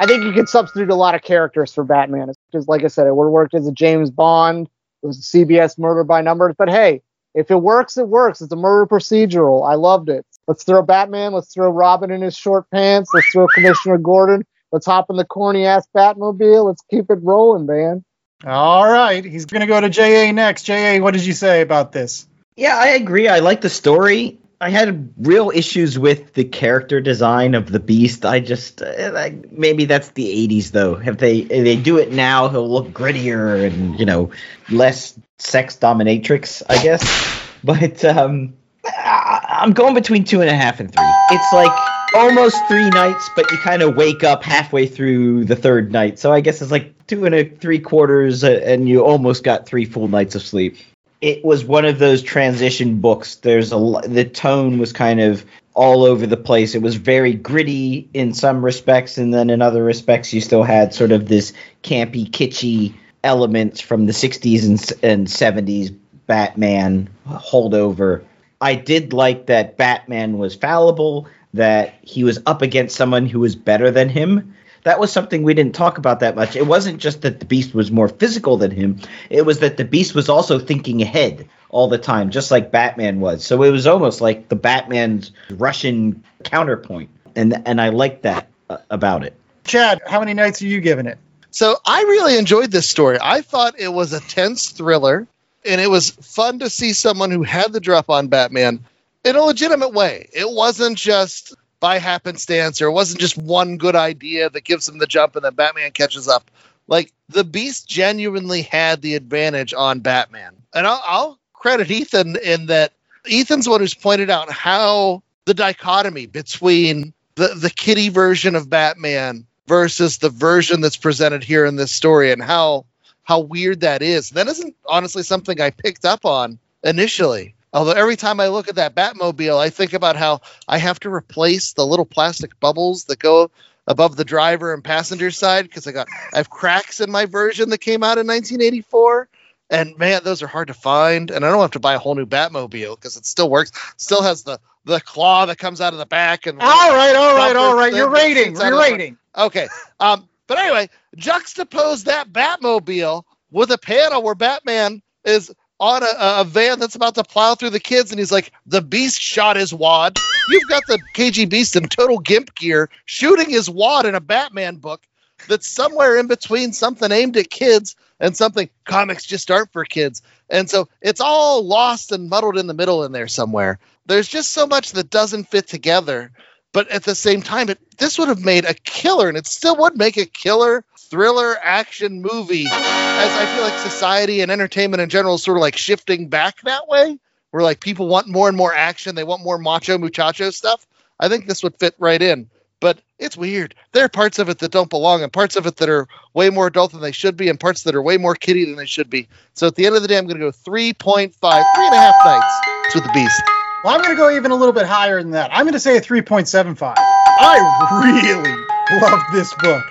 I 0.00 0.06
think 0.06 0.24
you 0.24 0.32
can 0.32 0.46
substitute 0.46 0.90
a 0.90 0.94
lot 0.94 1.14
of 1.14 1.22
characters 1.22 1.72
for 1.72 1.84
Batman. 1.84 2.32
Because, 2.50 2.68
like 2.68 2.84
I 2.84 2.88
said, 2.88 3.06
it 3.06 3.14
would 3.14 3.24
have 3.26 3.32
worked 3.32 3.54
as 3.54 3.66
a 3.66 3.72
James 3.72 4.10
Bond. 4.10 4.68
It 5.02 5.06
was 5.06 5.18
a 5.18 5.36
CBS 5.36 5.78
Murder 5.78 6.04
by 6.04 6.22
Numbers. 6.22 6.54
But 6.56 6.70
hey, 6.70 7.02
if 7.34 7.50
it 7.50 7.56
works, 7.56 7.96
it 7.96 8.08
works. 8.08 8.40
It's 8.40 8.52
a 8.52 8.56
murder 8.56 8.86
procedural. 8.86 9.68
I 9.68 9.74
loved 9.74 10.08
it. 10.08 10.26
Let's 10.46 10.64
throw 10.64 10.82
Batman. 10.82 11.32
Let's 11.32 11.52
throw 11.52 11.70
Robin 11.70 12.10
in 12.10 12.22
his 12.22 12.36
short 12.36 12.68
pants. 12.70 13.10
Let's 13.12 13.28
throw 13.32 13.46
Commissioner 13.48 13.98
Gordon. 13.98 14.44
Let's 14.72 14.86
hop 14.86 15.10
in 15.10 15.16
the 15.16 15.24
corny 15.24 15.66
ass 15.66 15.86
Batmobile. 15.94 16.66
Let's 16.66 16.82
keep 16.90 17.10
it 17.10 17.18
rolling, 17.22 17.66
man. 17.66 18.04
All 18.46 18.88
right, 18.88 19.24
he's 19.24 19.46
going 19.46 19.62
to 19.62 19.66
go 19.66 19.80
to 19.80 19.88
JA 19.88 20.30
next. 20.32 20.62
JA, 20.62 20.98
what 21.00 21.12
did 21.12 21.26
you 21.26 21.32
say 21.32 21.60
about 21.60 21.90
this? 21.90 22.26
Yeah, 22.56 22.76
I 22.76 22.88
agree. 22.90 23.28
I 23.28 23.40
like 23.40 23.60
the 23.60 23.68
story. 23.68 24.38
I 24.60 24.70
had 24.70 25.14
real 25.18 25.52
issues 25.54 25.98
with 25.98 26.34
the 26.34 26.44
character 26.44 27.00
design 27.00 27.54
of 27.54 27.70
the 27.70 27.78
Beast. 27.78 28.24
I 28.24 28.40
just 28.40 28.82
uh, 28.82 29.30
maybe 29.52 29.84
that's 29.84 30.10
the 30.10 30.48
'80s 30.48 30.72
though. 30.72 30.94
If 30.96 31.18
they 31.18 31.38
if 31.38 31.64
they 31.64 31.76
do 31.76 31.98
it 31.98 32.12
now, 32.12 32.48
he'll 32.48 32.68
look 32.68 32.88
grittier 32.88 33.64
and 33.64 33.98
you 33.98 34.04
know 34.04 34.30
less 34.68 35.18
sex 35.38 35.76
dominatrix, 35.76 36.62
I 36.68 36.82
guess. 36.82 37.42
But 37.64 38.04
um, 38.04 38.54
I, 38.84 39.58
I'm 39.62 39.72
going 39.72 39.94
between 39.94 40.22
two 40.22 40.40
and 40.40 40.48
a 40.48 40.54
half 40.54 40.78
and 40.78 40.92
three. 40.92 41.04
It's 41.30 41.52
like 41.52 41.72
almost 42.14 42.56
three 42.68 42.88
nights, 42.90 43.28
but 43.34 43.50
you 43.50 43.58
kind 43.58 43.82
of 43.82 43.96
wake 43.96 44.24
up 44.24 44.44
halfway 44.44 44.86
through 44.86 45.44
the 45.44 45.56
third 45.56 45.92
night. 45.92 46.18
So 46.18 46.32
I 46.32 46.40
guess 46.40 46.62
it's 46.62 46.70
like 46.70 47.06
two 47.06 47.24
and 47.24 47.34
a 47.34 47.48
three 47.48 47.80
quarters, 47.80 48.44
uh, 48.44 48.60
and 48.64 48.88
you 48.88 49.04
almost 49.04 49.44
got 49.44 49.66
three 49.66 49.84
full 49.84 50.08
nights 50.08 50.34
of 50.34 50.42
sleep. 50.42 50.76
It 51.20 51.44
was 51.44 51.64
one 51.64 51.84
of 51.84 51.98
those 51.98 52.22
transition 52.22 53.00
books. 53.00 53.36
There's 53.36 53.72
a 53.72 53.78
the 54.06 54.24
tone 54.24 54.78
was 54.78 54.92
kind 54.92 55.20
of 55.20 55.44
all 55.74 56.04
over 56.04 56.26
the 56.26 56.36
place. 56.36 56.74
It 56.74 56.82
was 56.82 56.96
very 56.96 57.34
gritty 57.34 58.08
in 58.14 58.34
some 58.34 58.64
respects, 58.64 59.18
and 59.18 59.32
then 59.32 59.50
in 59.50 59.62
other 59.62 59.82
respects, 59.82 60.32
you 60.32 60.40
still 60.40 60.62
had 60.62 60.94
sort 60.94 61.12
of 61.12 61.28
this 61.28 61.52
campy, 61.82 62.28
kitschy 62.28 62.94
elements 63.24 63.80
from 63.80 64.06
the 64.06 64.12
60s 64.12 64.64
and, 64.64 65.04
and 65.04 65.26
70s 65.26 65.96
Batman 66.26 67.08
holdover. 67.28 68.24
I 68.60 68.74
did 68.74 69.12
like 69.12 69.46
that 69.46 69.76
Batman 69.76 70.38
was 70.38 70.54
fallible, 70.54 71.28
that 71.54 71.94
he 72.02 72.24
was 72.24 72.40
up 72.46 72.62
against 72.62 72.96
someone 72.96 73.26
who 73.26 73.40
was 73.40 73.56
better 73.56 73.90
than 73.90 74.08
him. 74.08 74.54
That 74.84 75.00
was 75.00 75.12
something 75.12 75.42
we 75.42 75.54
didn't 75.54 75.74
talk 75.74 75.98
about 75.98 76.20
that 76.20 76.36
much. 76.36 76.56
It 76.56 76.66
wasn't 76.66 77.00
just 77.00 77.22
that 77.22 77.40
the 77.40 77.46
Beast 77.46 77.74
was 77.74 77.90
more 77.90 78.08
physical 78.08 78.56
than 78.56 78.70
him, 78.70 79.00
it 79.30 79.44
was 79.44 79.60
that 79.60 79.76
the 79.76 79.84
Beast 79.84 80.14
was 80.14 80.28
also 80.28 80.58
thinking 80.58 81.02
ahead 81.02 81.48
all 81.70 81.88
the 81.88 81.98
time, 81.98 82.30
just 82.30 82.50
like 82.50 82.70
Batman 82.70 83.20
was. 83.20 83.44
So 83.44 83.62
it 83.62 83.70
was 83.70 83.86
almost 83.86 84.20
like 84.20 84.48
the 84.48 84.56
Batman's 84.56 85.32
Russian 85.50 86.22
counterpoint. 86.44 87.10
And 87.36 87.62
and 87.66 87.80
I 87.80 87.90
liked 87.90 88.22
that 88.22 88.48
uh, 88.70 88.78
about 88.90 89.24
it. 89.24 89.34
Chad, 89.64 90.00
how 90.06 90.20
many 90.20 90.34
nights 90.34 90.62
are 90.62 90.66
you 90.66 90.80
giving 90.80 91.06
it? 91.06 91.18
So 91.50 91.76
I 91.84 92.00
really 92.02 92.38
enjoyed 92.38 92.70
this 92.70 92.88
story. 92.88 93.18
I 93.20 93.42
thought 93.42 93.78
it 93.78 93.92
was 93.92 94.12
a 94.12 94.20
tense 94.20 94.70
thriller, 94.70 95.26
and 95.64 95.80
it 95.80 95.90
was 95.90 96.10
fun 96.10 96.58
to 96.60 96.70
see 96.70 96.92
someone 96.92 97.30
who 97.30 97.42
had 97.42 97.72
the 97.72 97.80
drop 97.80 98.10
on 98.10 98.28
Batman 98.28 98.84
in 99.24 99.36
a 99.36 99.42
legitimate 99.42 99.92
way. 99.92 100.28
It 100.32 100.48
wasn't 100.48 100.98
just 100.98 101.54
by 101.80 101.98
happenstance, 101.98 102.82
or 102.82 102.86
it 102.86 102.92
wasn't 102.92 103.20
just 103.20 103.38
one 103.38 103.76
good 103.76 103.96
idea 103.96 104.50
that 104.50 104.64
gives 104.64 104.88
him 104.88 104.98
the 104.98 105.06
jump 105.06 105.36
and 105.36 105.44
then 105.44 105.54
Batman 105.54 105.90
catches 105.92 106.28
up. 106.28 106.50
Like 106.86 107.12
the 107.28 107.44
Beast 107.44 107.88
genuinely 107.88 108.62
had 108.62 109.02
the 109.02 109.14
advantage 109.14 109.74
on 109.74 110.00
Batman, 110.00 110.54
and 110.74 110.86
I'll, 110.86 111.02
I'll 111.04 111.38
credit 111.52 111.90
Ethan 111.90 112.36
in 112.36 112.66
that. 112.66 112.92
Ethan's 113.30 113.68
one 113.68 113.80
who's 113.80 113.94
pointed 113.94 114.30
out 114.30 114.50
how 114.50 115.22
the 115.44 115.54
dichotomy 115.54 116.26
between 116.26 117.12
the 117.34 117.48
the 117.48 117.70
kitty 117.70 118.08
version 118.08 118.54
of 118.54 118.70
Batman 118.70 119.46
versus 119.66 120.18
the 120.18 120.30
version 120.30 120.80
that's 120.80 120.96
presented 120.96 121.44
here 121.44 121.66
in 121.66 121.76
this 121.76 121.92
story 121.92 122.32
and 122.32 122.42
how 122.42 122.86
how 123.22 123.40
weird 123.40 123.80
that 123.80 124.00
is. 124.00 124.30
That 124.30 124.48
isn't 124.48 124.74
honestly 124.86 125.22
something 125.22 125.60
I 125.60 125.70
picked 125.70 126.06
up 126.06 126.24
on 126.24 126.58
initially. 126.82 127.54
Although 127.72 127.92
every 127.92 128.16
time 128.16 128.40
I 128.40 128.48
look 128.48 128.68
at 128.68 128.76
that 128.76 128.94
Batmobile, 128.94 129.58
I 129.58 129.70
think 129.70 129.92
about 129.92 130.16
how 130.16 130.40
I 130.66 130.78
have 130.78 131.00
to 131.00 131.12
replace 131.12 131.72
the 131.74 131.86
little 131.86 132.06
plastic 132.06 132.58
bubbles 132.60 133.04
that 133.04 133.18
go 133.18 133.50
above 133.86 134.16
the 134.16 134.24
driver 134.24 134.72
and 134.72 134.84
passenger 134.84 135.30
side 135.30 135.64
because 135.64 135.86
I 135.86 135.92
got 135.92 136.08
I 136.32 136.36
have 136.36 136.50
cracks 136.50 137.00
in 137.00 137.10
my 137.10 137.26
version 137.26 137.70
that 137.70 137.78
came 137.78 138.02
out 138.02 138.18
in 138.18 138.26
1984. 138.26 139.28
And 139.70 139.98
man, 139.98 140.22
those 140.24 140.42
are 140.42 140.46
hard 140.46 140.68
to 140.68 140.74
find. 140.74 141.30
And 141.30 141.44
I 141.44 141.50
don't 141.50 141.60
have 141.60 141.72
to 141.72 141.80
buy 141.80 141.94
a 141.94 141.98
whole 141.98 142.14
new 142.14 142.26
Batmobile 142.26 142.96
because 142.96 143.16
it 143.16 143.26
still 143.26 143.50
works. 143.50 143.72
Still 143.96 144.22
has 144.22 144.44
the 144.44 144.58
the 144.84 145.00
claw 145.00 145.44
that 145.46 145.58
comes 145.58 145.80
out 145.80 145.92
of 145.92 145.98
the 145.98 146.06
back 146.06 146.46
and 146.46 146.60
All 146.60 146.66
right, 146.68 147.14
all 147.14 147.36
right, 147.36 147.56
all 147.56 147.76
right. 147.76 147.92
You're 147.92 148.08
rating. 148.08 148.56
You're 148.56 148.78
rating. 148.78 149.18
Okay. 149.36 149.68
Um, 150.00 150.28
but 150.46 150.58
anyway, 150.58 150.88
juxtapose 151.16 152.04
that 152.04 152.32
Batmobile 152.32 153.24
with 153.50 153.70
a 153.70 153.78
panel 153.78 154.22
where 154.22 154.34
Batman 154.34 155.02
is 155.24 155.52
on 155.80 156.02
a, 156.02 156.40
a 156.40 156.44
van 156.44 156.78
that's 156.78 156.94
about 156.94 157.14
to 157.14 157.24
plow 157.24 157.54
through 157.54 157.70
the 157.70 157.80
kids, 157.80 158.10
and 158.10 158.18
he's 158.18 158.32
like, 158.32 158.52
"The 158.66 158.82
Beast 158.82 159.20
shot 159.20 159.56
his 159.56 159.72
wad." 159.72 160.16
You've 160.48 160.68
got 160.68 160.82
the 160.86 160.98
KG 161.14 161.48
Beast 161.48 161.76
in 161.76 161.88
total 161.88 162.18
gimp 162.18 162.54
gear 162.54 162.88
shooting 163.04 163.50
his 163.50 163.68
wad 163.68 164.06
in 164.06 164.14
a 164.14 164.20
Batman 164.20 164.76
book 164.76 165.06
that's 165.46 165.68
somewhere 165.68 166.18
in 166.18 166.26
between 166.26 166.72
something 166.72 167.12
aimed 167.12 167.36
at 167.36 167.50
kids 167.50 167.96
and 168.18 168.36
something 168.36 168.68
comics 168.84 169.24
just 169.24 169.50
aren't 169.50 169.72
for 169.72 169.84
kids. 169.84 170.22
And 170.50 170.68
so 170.68 170.88
it's 171.00 171.20
all 171.20 171.64
lost 171.64 172.12
and 172.12 172.28
muddled 172.28 172.58
in 172.58 172.66
the 172.66 172.74
middle 172.74 173.04
in 173.04 173.12
there 173.12 173.28
somewhere. 173.28 173.78
There's 174.06 174.28
just 174.28 174.50
so 174.52 174.66
much 174.66 174.92
that 174.92 175.10
doesn't 175.10 175.48
fit 175.48 175.68
together. 175.68 176.32
But 176.72 176.88
at 176.88 177.04
the 177.04 177.14
same 177.14 177.42
time, 177.42 177.70
it, 177.70 177.78
this 177.98 178.18
would 178.18 178.28
have 178.28 178.44
made 178.44 178.64
a 178.64 178.74
killer, 178.74 179.28
and 179.28 179.38
it 179.38 179.46
still 179.46 179.76
would 179.76 179.96
make 179.96 180.16
a 180.16 180.26
killer 180.26 180.84
thriller 180.98 181.56
action 181.62 182.20
movie. 182.20 182.66
As 182.66 183.30
I 183.32 183.46
feel 183.54 183.64
like 183.64 183.78
society 183.78 184.42
and 184.42 184.50
entertainment 184.50 185.00
in 185.00 185.08
general 185.08 185.36
is 185.36 185.42
sort 185.42 185.56
of 185.56 185.62
like 185.62 185.76
shifting 185.76 186.28
back 186.28 186.60
that 186.62 186.86
way, 186.88 187.18
where 187.50 187.62
like 187.62 187.80
people 187.80 188.08
want 188.08 188.28
more 188.28 188.48
and 188.48 188.56
more 188.56 188.74
action, 188.74 189.14
they 189.14 189.24
want 189.24 189.42
more 189.42 189.58
macho 189.58 189.96
muchacho 189.98 190.50
stuff. 190.50 190.86
I 191.18 191.28
think 191.28 191.46
this 191.46 191.62
would 191.62 191.76
fit 191.76 191.94
right 191.98 192.20
in. 192.20 192.50
But 192.80 192.98
it's 193.18 193.36
weird. 193.36 193.74
There 193.92 194.04
are 194.04 194.08
parts 194.08 194.38
of 194.38 194.48
it 194.48 194.60
that 194.60 194.70
don't 194.70 194.90
belong, 194.90 195.22
and 195.22 195.32
parts 195.32 195.56
of 195.56 195.66
it 195.66 195.76
that 195.78 195.88
are 195.88 196.06
way 196.32 196.50
more 196.50 196.68
adult 196.68 196.92
than 196.92 197.00
they 197.00 197.10
should 197.10 197.36
be, 197.36 197.48
and 197.48 197.58
parts 197.58 197.82
that 197.82 197.96
are 197.96 198.02
way 198.02 198.18
more 198.18 198.36
kiddie 198.36 198.64
than 198.66 198.76
they 198.76 198.86
should 198.86 199.10
be. 199.10 199.26
So 199.54 199.66
at 199.66 199.74
the 199.74 199.86
end 199.86 199.96
of 199.96 200.02
the 200.02 200.08
day, 200.08 200.16
I'm 200.16 200.26
going 200.26 200.38
to 200.38 200.46
go 200.46 200.52
3.5, 200.52 201.34
three 201.34 201.86
and 201.86 201.94
a 201.94 201.98
half 201.98 202.24
nights 202.24 202.94
with 202.94 203.02
the 203.02 203.10
Beast. 203.12 203.57
Well, 203.84 203.94
I'm 203.94 204.02
going 204.02 204.14
to 204.14 204.20
go 204.20 204.30
even 204.30 204.50
a 204.50 204.56
little 204.56 204.72
bit 204.72 204.86
higher 204.86 205.22
than 205.22 205.32
that. 205.32 205.50
I'm 205.52 205.62
going 205.62 205.74
to 205.74 205.80
say 205.80 205.96
a 205.96 206.00
3.75. 206.00 206.94
I 206.96 208.00
really 208.02 209.00
love 209.00 209.20
this 209.32 209.54
book. 209.60 209.84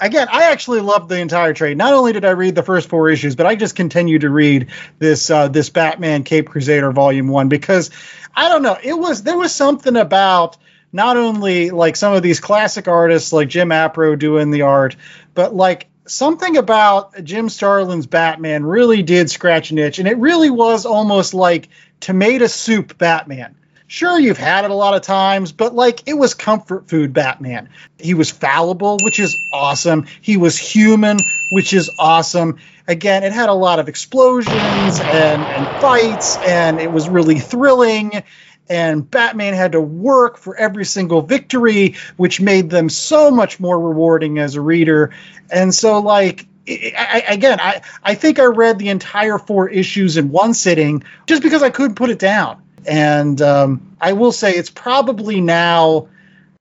Again, 0.00 0.26
I 0.30 0.50
actually 0.50 0.80
loved 0.80 1.08
the 1.08 1.20
entire 1.20 1.52
trade. 1.54 1.78
Not 1.78 1.92
only 1.92 2.12
did 2.12 2.24
I 2.24 2.30
read 2.30 2.56
the 2.56 2.64
first 2.64 2.88
four 2.88 3.08
issues, 3.10 3.36
but 3.36 3.46
I 3.46 3.54
just 3.54 3.76
continued 3.76 4.22
to 4.22 4.30
read 4.30 4.68
this 4.98 5.30
uh, 5.30 5.48
this 5.48 5.70
Batman 5.70 6.24
Cape 6.24 6.48
Crusader 6.48 6.90
Volume 6.90 7.28
One 7.28 7.48
because 7.48 7.90
I 8.34 8.48
don't 8.48 8.62
know. 8.62 8.76
It 8.82 8.96
was 8.96 9.22
there 9.22 9.36
was 9.36 9.54
something 9.54 9.96
about 9.96 10.56
not 10.92 11.16
only 11.16 11.70
like 11.70 11.96
some 11.96 12.14
of 12.14 12.22
these 12.22 12.40
classic 12.40 12.88
artists 12.88 13.32
like 13.32 13.48
Jim 13.48 13.70
Aparo 13.70 14.18
doing 14.18 14.50
the 14.50 14.62
art, 14.62 14.96
but 15.34 15.54
like 15.54 15.88
something 16.06 16.56
about 16.56 17.22
Jim 17.24 17.48
Starlin's 17.48 18.06
Batman 18.06 18.64
really 18.64 19.02
did 19.02 19.30
scratch 19.30 19.70
an 19.70 19.78
itch, 19.78 19.98
and 19.98 20.08
it 20.08 20.18
really 20.18 20.50
was 20.50 20.86
almost 20.86 21.34
like 21.34 21.68
tomato 22.00 22.46
soup 22.46 22.98
Batman. 22.98 23.54
Sure, 23.90 24.20
you've 24.20 24.36
had 24.36 24.66
it 24.66 24.70
a 24.70 24.74
lot 24.74 24.94
of 24.94 25.00
times, 25.00 25.50
but 25.50 25.74
like 25.74 26.06
it 26.06 26.12
was 26.12 26.34
comfort 26.34 26.86
food 26.88 27.14
Batman. 27.14 27.70
He 27.98 28.12
was 28.12 28.30
fallible, 28.30 28.98
which 29.02 29.18
is 29.18 29.34
awesome. 29.50 30.06
He 30.20 30.36
was 30.36 30.58
human, 30.58 31.18
which 31.52 31.72
is 31.72 31.90
awesome. 31.98 32.58
Again, 32.86 33.24
it 33.24 33.32
had 33.32 33.48
a 33.48 33.54
lot 33.54 33.78
of 33.78 33.88
explosions 33.88 35.00
and, 35.00 35.42
and 35.50 35.66
fights, 35.80 36.38
and 36.46 36.80
it 36.80 36.92
was 36.92 37.08
really 37.08 37.38
thrilling. 37.38 38.22
And 38.68 39.10
Batman 39.10 39.54
had 39.54 39.72
to 39.72 39.80
work 39.80 40.36
for 40.36 40.54
every 40.56 40.84
single 40.84 41.22
victory, 41.22 41.96
which 42.18 42.42
made 42.42 42.68
them 42.68 42.90
so 42.90 43.30
much 43.30 43.58
more 43.58 43.80
rewarding 43.80 44.38
as 44.38 44.54
a 44.54 44.60
reader. 44.60 45.14
And 45.50 45.74
so, 45.74 45.98
like, 46.00 46.46
I, 46.68 47.24
again, 47.28 47.58
I, 47.60 47.80
I 48.02 48.14
think 48.14 48.38
I 48.38 48.44
read 48.44 48.78
the 48.78 48.88
entire 48.88 49.38
four 49.38 49.68
issues 49.68 50.16
in 50.16 50.30
one 50.30 50.54
sitting 50.54 51.02
just 51.26 51.42
because 51.42 51.62
I 51.62 51.70
couldn't 51.70 51.96
put 51.96 52.10
it 52.10 52.18
down. 52.18 52.62
And 52.86 53.40
um, 53.42 53.96
I 54.00 54.12
will 54.12 54.32
say 54.32 54.52
it's 54.52 54.70
probably 54.70 55.40
now 55.40 56.08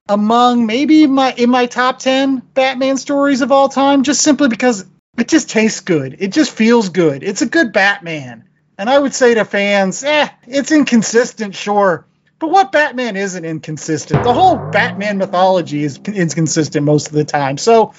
among 0.09 0.65
maybe 0.65 1.07
my 1.07 1.33
in 1.33 1.49
my 1.49 1.65
top 1.65 1.99
10 1.99 2.39
Batman 2.53 2.97
stories 2.97 3.41
of 3.41 3.51
all 3.51 3.69
time, 3.69 4.03
just 4.03 4.21
simply 4.21 4.47
because 4.47 4.85
it 5.17 5.27
just 5.27 5.49
tastes 5.49 5.81
good. 5.81 6.17
It 6.19 6.29
just 6.29 6.51
feels 6.51 6.89
good. 6.89 7.23
It's 7.23 7.41
a 7.41 7.47
good 7.47 7.73
Batman. 7.73 8.47
And 8.77 8.89
I 8.89 8.99
would 8.99 9.13
say 9.13 9.33
to 9.33 9.43
fans, 9.43 10.03
eh, 10.03 10.29
it's 10.45 10.71
inconsistent, 10.71 11.55
sure. 11.55 12.05
But 12.39 12.51
what 12.51 12.71
Batman 12.71 13.15
isn't 13.15 13.43
inconsistent? 13.43 14.23
The 14.23 14.33
whole 14.33 14.57
Batman 14.57 15.17
mythology 15.17 15.83
is 15.83 15.97
inconsistent 15.97 16.85
most 16.85 17.07
of 17.07 17.13
the 17.13 17.25
time. 17.25 17.57
So 17.57 17.93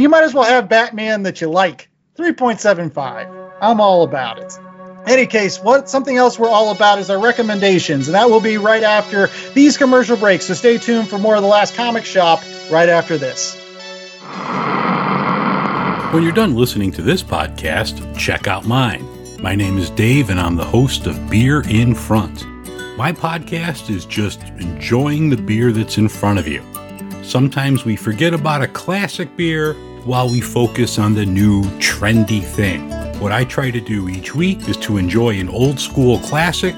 you 0.00 0.08
might 0.08 0.24
as 0.24 0.34
well 0.34 0.44
have 0.44 0.68
Batman 0.68 1.24
that 1.24 1.40
you 1.40 1.48
like. 1.48 1.88
3.75. 2.16 3.52
I'm 3.60 3.80
all 3.80 4.02
about 4.02 4.38
it. 4.38 4.58
Any 5.06 5.26
case, 5.26 5.58
what 5.58 5.90
something 5.90 6.16
else 6.16 6.38
we're 6.38 6.48
all 6.48 6.70
about 6.70 6.98
is 6.98 7.10
our 7.10 7.20
recommendations, 7.20 8.08
and 8.08 8.14
that 8.14 8.30
will 8.30 8.40
be 8.40 8.56
right 8.56 8.82
after 8.82 9.28
these 9.52 9.76
commercial 9.76 10.16
breaks. 10.16 10.46
So 10.46 10.54
stay 10.54 10.78
tuned 10.78 11.08
for 11.08 11.18
more 11.18 11.34
of 11.34 11.42
the 11.42 11.48
last 11.48 11.74
comic 11.74 12.04
shop 12.04 12.42
right 12.70 12.88
after 12.88 13.18
this. 13.18 13.56
When 16.12 16.22
you're 16.22 16.32
done 16.32 16.54
listening 16.54 16.92
to 16.92 17.02
this 17.02 17.22
podcast, 17.22 18.16
check 18.18 18.46
out 18.46 18.66
mine. 18.66 19.04
My 19.42 19.54
name 19.56 19.78
is 19.78 19.90
Dave, 19.90 20.30
and 20.30 20.38
I'm 20.38 20.56
the 20.56 20.64
host 20.64 21.06
of 21.06 21.30
Beer 21.30 21.62
in 21.68 21.94
Front. 21.94 22.46
My 22.96 23.12
podcast 23.12 23.90
is 23.90 24.04
just 24.04 24.40
enjoying 24.60 25.30
the 25.30 25.36
beer 25.36 25.72
that's 25.72 25.98
in 25.98 26.08
front 26.08 26.38
of 26.38 26.46
you. 26.46 26.62
Sometimes 27.22 27.84
we 27.84 27.94
forget 27.94 28.34
about 28.34 28.62
a 28.62 28.68
classic 28.68 29.36
beer 29.36 29.74
while 30.04 30.28
we 30.28 30.40
focus 30.40 30.98
on 30.98 31.14
the 31.14 31.24
new 31.24 31.62
trendy 31.78 32.42
thing. 32.42 32.90
What 33.20 33.30
I 33.30 33.44
try 33.44 33.70
to 33.70 33.80
do 33.80 34.08
each 34.08 34.34
week 34.34 34.68
is 34.68 34.76
to 34.78 34.96
enjoy 34.96 35.38
an 35.38 35.48
old 35.48 35.78
school 35.78 36.18
classic 36.18 36.74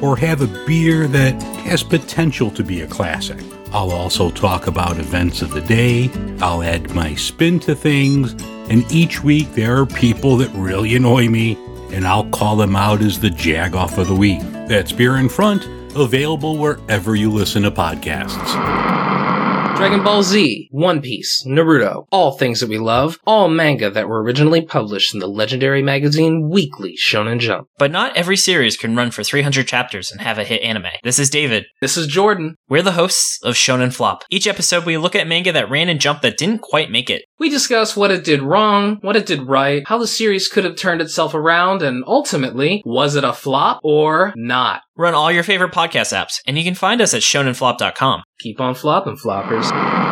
or 0.00 0.16
have 0.16 0.40
a 0.40 0.66
beer 0.66 1.08
that 1.08 1.42
has 1.64 1.82
potential 1.82 2.50
to 2.52 2.62
be 2.62 2.82
a 2.82 2.86
classic. 2.86 3.38
I'll 3.72 3.90
also 3.90 4.30
talk 4.30 4.68
about 4.68 4.98
events 4.98 5.42
of 5.42 5.50
the 5.50 5.60
day, 5.60 6.10
I'll 6.40 6.62
add 6.62 6.94
my 6.94 7.14
spin 7.16 7.58
to 7.60 7.74
things, 7.74 8.32
and 8.70 8.90
each 8.92 9.22
week 9.22 9.52
there 9.52 9.76
are 9.76 9.86
people 9.86 10.36
that 10.36 10.50
really 10.54 10.94
annoy 10.94 11.28
me, 11.28 11.58
and 11.92 12.06
I'll 12.06 12.30
call 12.30 12.56
them 12.56 12.76
out 12.76 13.02
as 13.02 13.18
the 13.18 13.30
jag 13.30 13.74
off 13.74 13.98
of 13.98 14.06
the 14.06 14.14
week. 14.14 14.40
That's 14.68 14.92
Beer 14.92 15.16
in 15.16 15.28
Front, 15.28 15.66
available 15.96 16.56
wherever 16.56 17.16
you 17.16 17.30
listen 17.30 17.64
to 17.64 17.70
podcasts. 17.70 18.97
Dragon 19.78 20.02
Ball 20.02 20.24
Z, 20.24 20.68
One 20.72 21.00
Piece, 21.00 21.44
Naruto, 21.46 22.06
all 22.10 22.32
things 22.32 22.58
that 22.58 22.68
we 22.68 22.78
love, 22.78 23.16
all 23.24 23.48
manga 23.48 23.88
that 23.88 24.08
were 24.08 24.24
originally 24.24 24.60
published 24.60 25.14
in 25.14 25.20
the 25.20 25.28
legendary 25.28 25.84
magazine 25.84 26.48
Weekly 26.50 26.96
Shonen 26.96 27.38
Jump. 27.38 27.68
But 27.78 27.92
not 27.92 28.16
every 28.16 28.36
series 28.36 28.76
can 28.76 28.96
run 28.96 29.12
for 29.12 29.22
300 29.22 29.68
chapters 29.68 30.10
and 30.10 30.20
have 30.20 30.36
a 30.36 30.42
hit 30.42 30.62
anime. 30.62 30.88
This 31.04 31.20
is 31.20 31.30
David. 31.30 31.64
This 31.80 31.96
is 31.96 32.08
Jordan. 32.08 32.56
We're 32.68 32.82
the 32.82 32.90
hosts 32.90 33.38
of 33.44 33.54
Shonen 33.54 33.94
Flop. 33.94 34.24
Each 34.30 34.48
episode, 34.48 34.84
we 34.84 34.98
look 34.98 35.14
at 35.14 35.28
manga 35.28 35.52
that 35.52 35.70
ran 35.70 35.88
in 35.88 36.00
Jump 36.00 36.22
that 36.22 36.38
didn't 36.38 36.58
quite 36.58 36.90
make 36.90 37.08
it. 37.08 37.22
We 37.38 37.48
discuss 37.48 37.96
what 37.96 38.10
it 38.10 38.24
did 38.24 38.42
wrong, 38.42 38.98
what 39.02 39.14
it 39.14 39.26
did 39.26 39.46
right, 39.46 39.84
how 39.86 39.98
the 39.98 40.08
series 40.08 40.48
could 40.48 40.64
have 40.64 40.74
turned 40.74 41.00
itself 41.00 41.34
around, 41.34 41.82
and 41.82 42.02
ultimately, 42.04 42.82
was 42.84 43.14
it 43.14 43.22
a 43.22 43.32
flop 43.32 43.78
or 43.84 44.32
not? 44.34 44.82
Run 44.98 45.14
all 45.14 45.30
your 45.30 45.44
favorite 45.44 45.70
podcast 45.70 46.12
apps, 46.12 46.40
and 46.44 46.58
you 46.58 46.64
can 46.64 46.74
find 46.74 47.00
us 47.00 47.14
at 47.14 47.22
shonenflop.com. 47.22 48.24
Keep 48.40 48.60
on 48.60 48.74
flopping, 48.74 49.16
floppers. 49.16 50.07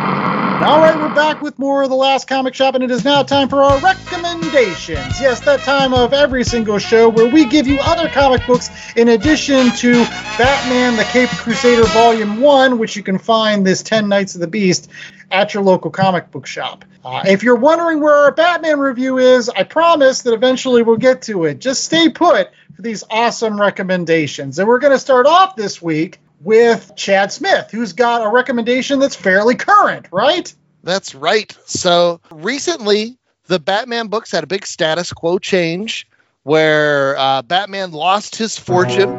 All 0.59 0.79
right, 0.79 0.97
we're 0.97 1.13
back 1.13 1.39
with 1.43 1.59
more 1.59 1.83
of 1.83 1.89
the 1.89 1.95
last 1.95 2.27
comic 2.27 2.55
shop, 2.55 2.73
and 2.73 2.83
it 2.83 2.89
is 2.89 3.05
now 3.05 3.21
time 3.21 3.47
for 3.47 3.61
our 3.61 3.79
recommendations. 3.79 5.21
Yes, 5.21 5.39
that 5.41 5.59
time 5.59 5.93
of 5.93 6.13
every 6.13 6.43
single 6.43 6.79
show 6.79 7.09
where 7.09 7.27
we 7.27 7.45
give 7.45 7.67
you 7.67 7.77
other 7.79 8.09
comic 8.09 8.45
books 8.47 8.71
in 8.95 9.09
addition 9.09 9.69
to 9.73 9.93
Batman 10.35 10.97
the 10.97 11.03
Cape 11.03 11.29
Crusader 11.29 11.85
Volume 11.85 12.41
1, 12.41 12.79
which 12.79 12.95
you 12.95 13.03
can 13.03 13.19
find 13.19 13.67
this 13.67 13.83
10 13.83 14.09
Nights 14.09 14.33
of 14.33 14.41
the 14.41 14.47
Beast 14.47 14.89
at 15.29 15.53
your 15.53 15.61
local 15.61 15.91
comic 15.91 16.31
book 16.31 16.47
shop. 16.47 16.85
Uh, 17.05 17.21
if 17.27 17.43
you're 17.43 17.55
wondering 17.55 18.01
where 18.01 18.15
our 18.15 18.31
Batman 18.31 18.79
review 18.79 19.19
is, 19.19 19.49
I 19.49 19.61
promise 19.61 20.23
that 20.23 20.33
eventually 20.33 20.81
we'll 20.81 20.97
get 20.97 21.21
to 21.23 21.43
it. 21.43 21.59
Just 21.59 21.85
stay 21.85 22.09
put 22.09 22.49
for 22.75 22.81
these 22.81 23.03
awesome 23.11 23.61
recommendations. 23.61 24.57
And 24.57 24.67
we're 24.67 24.79
going 24.79 24.93
to 24.93 24.99
start 24.99 25.27
off 25.27 25.55
this 25.55 25.79
week 25.79 26.19
with 26.41 26.91
Chad 26.95 27.31
Smith, 27.31 27.69
who's 27.71 27.93
got 27.93 28.25
a 28.25 28.29
recommendation 28.29 28.99
that's 28.99 29.15
fairly 29.15 29.55
current, 29.55 30.07
right? 30.11 30.53
That's 30.83 31.15
right. 31.15 31.55
So 31.65 32.21
recently, 32.31 33.17
the 33.47 33.59
Batman 33.59 34.07
books 34.07 34.31
had 34.31 34.43
a 34.43 34.47
big 34.47 34.65
status 34.65 35.11
quo 35.11 35.39
change 35.39 36.07
where 36.43 37.17
uh, 37.17 37.41
Batman 37.41 37.91
lost 37.91 38.35
his 38.35 38.57
fortune 38.57 39.09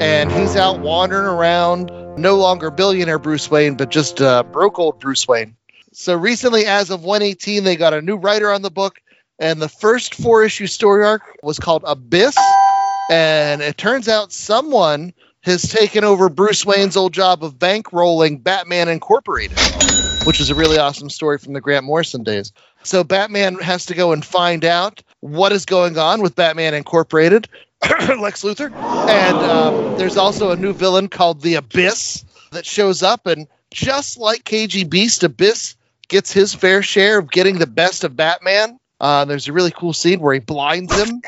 and 0.00 0.30
he's 0.30 0.54
out 0.54 0.80
wandering 0.80 1.26
around, 1.26 1.90
no 2.16 2.36
longer 2.36 2.70
billionaire 2.70 3.18
Bruce 3.18 3.50
Wayne, 3.50 3.74
but 3.74 3.90
just 3.90 4.20
uh, 4.20 4.42
broke 4.44 4.78
old 4.78 5.00
Bruce 5.00 5.26
Wayne. 5.26 5.56
So 5.92 6.14
recently, 6.14 6.66
as 6.66 6.90
of 6.90 7.02
118, 7.02 7.64
they 7.64 7.74
got 7.74 7.94
a 7.94 8.02
new 8.02 8.16
writer 8.16 8.52
on 8.52 8.62
the 8.62 8.70
book, 8.70 9.00
and 9.38 9.60
the 9.60 9.68
first 9.68 10.14
four 10.14 10.44
issue 10.44 10.66
story 10.66 11.04
arc 11.04 11.22
was 11.42 11.58
called 11.58 11.82
Abyss. 11.86 12.36
And 13.10 13.62
it 13.62 13.78
turns 13.78 14.06
out 14.06 14.32
someone 14.32 15.14
has 15.48 15.62
taken 15.62 16.04
over 16.04 16.28
Bruce 16.28 16.64
Wayne's 16.66 16.96
old 16.96 17.14
job 17.14 17.42
of 17.42 17.58
bankrolling 17.58 18.42
Batman 18.42 18.88
Incorporated, 18.88 19.58
which 20.24 20.40
is 20.40 20.50
a 20.50 20.54
really 20.54 20.76
awesome 20.76 21.08
story 21.08 21.38
from 21.38 21.54
the 21.54 21.60
Grant 21.60 21.86
Morrison 21.86 22.22
days. 22.22 22.52
So 22.82 23.02
Batman 23.02 23.56
has 23.56 23.86
to 23.86 23.94
go 23.94 24.12
and 24.12 24.24
find 24.24 24.64
out 24.64 25.02
what 25.20 25.52
is 25.52 25.64
going 25.64 25.96
on 25.96 26.20
with 26.20 26.36
Batman 26.36 26.74
Incorporated, 26.74 27.48
Lex 27.82 28.42
Luthor, 28.42 28.70
and 29.08 29.36
um, 29.38 29.98
there's 29.98 30.18
also 30.18 30.50
a 30.50 30.56
new 30.56 30.74
villain 30.74 31.08
called 31.08 31.40
the 31.40 31.54
Abyss 31.54 32.24
that 32.52 32.66
shows 32.66 33.02
up, 33.02 33.26
and 33.26 33.46
just 33.70 34.18
like 34.18 34.44
KG 34.44 34.88
Beast, 34.88 35.24
Abyss 35.24 35.76
gets 36.08 36.30
his 36.30 36.54
fair 36.54 36.82
share 36.82 37.18
of 37.18 37.30
getting 37.30 37.58
the 37.58 37.66
best 37.66 38.04
of 38.04 38.16
Batman. 38.16 38.78
Uh, 39.00 39.24
there's 39.24 39.48
a 39.48 39.52
really 39.52 39.70
cool 39.70 39.94
scene 39.94 40.20
where 40.20 40.34
he 40.34 40.40
blinds 40.40 40.94
him. 40.94 41.22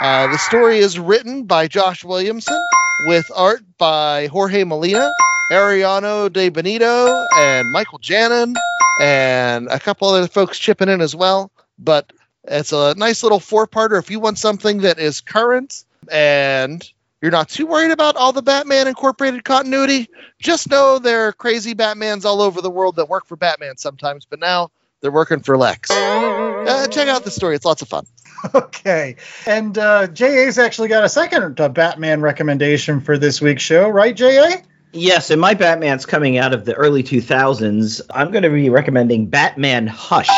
Uh, 0.00 0.28
the 0.28 0.38
story 0.38 0.78
is 0.78 0.98
written 0.98 1.44
by 1.44 1.68
Josh 1.68 2.04
Williamson 2.04 2.58
with 3.00 3.30
art 3.34 3.62
by 3.78 4.26
Jorge 4.28 4.64
Molina, 4.64 5.10
Ariano 5.50 6.32
De 6.32 6.48
Benito, 6.48 7.26
and 7.36 7.70
Michael 7.70 7.98
Janin, 7.98 8.54
and 9.00 9.68
a 9.68 9.78
couple 9.78 10.08
other 10.08 10.28
folks 10.28 10.58
chipping 10.58 10.88
in 10.88 11.00
as 11.00 11.14
well. 11.14 11.50
But 11.78 12.12
it's 12.44 12.72
a 12.72 12.94
nice 12.96 13.22
little 13.22 13.40
four 13.40 13.66
parter 13.66 13.98
if 13.98 14.10
you 14.10 14.20
want 14.20 14.38
something 14.38 14.78
that 14.82 14.98
is 14.98 15.20
current 15.20 15.84
and 16.10 16.82
you're 17.20 17.30
not 17.30 17.48
too 17.48 17.66
worried 17.66 17.90
about 17.90 18.16
all 18.16 18.32
the 18.32 18.42
Batman 18.42 18.86
Incorporated 18.86 19.44
continuity. 19.44 20.08
Just 20.38 20.68
know 20.68 20.98
there 20.98 21.26
are 21.26 21.32
crazy 21.32 21.74
Batmans 21.74 22.24
all 22.24 22.42
over 22.42 22.60
the 22.60 22.70
world 22.70 22.96
that 22.96 23.08
work 23.08 23.26
for 23.26 23.36
Batman 23.36 23.78
sometimes, 23.78 24.26
but 24.26 24.40
now 24.40 24.70
they're 25.04 25.12
working 25.12 25.40
for 25.40 25.58
Lex. 25.58 25.90
Uh, 25.90 26.86
check 26.86 27.08
out 27.08 27.24
the 27.24 27.30
story, 27.30 27.54
it's 27.54 27.66
lots 27.66 27.82
of 27.82 27.88
fun. 27.88 28.06
Okay. 28.54 29.16
And 29.46 29.78
uh, 29.78 30.06
JA's 30.06 30.58
actually 30.58 30.88
got 30.88 31.02
a 31.02 31.08
second 31.08 31.58
uh, 31.58 31.70
Batman 31.70 32.20
recommendation 32.20 33.00
for 33.00 33.16
this 33.16 33.40
week's 33.40 33.62
show, 33.62 33.88
right, 33.88 34.14
JA? 34.14 34.56
Yes, 34.92 35.30
and 35.30 35.40
my 35.40 35.54
Batman's 35.54 36.04
coming 36.04 36.36
out 36.36 36.52
of 36.52 36.66
the 36.66 36.74
early 36.74 37.02
2000s. 37.02 38.02
I'm 38.10 38.32
going 38.32 38.42
to 38.42 38.50
be 38.50 38.68
recommending 38.68 39.28
Batman 39.28 39.86
Hush, 39.86 40.28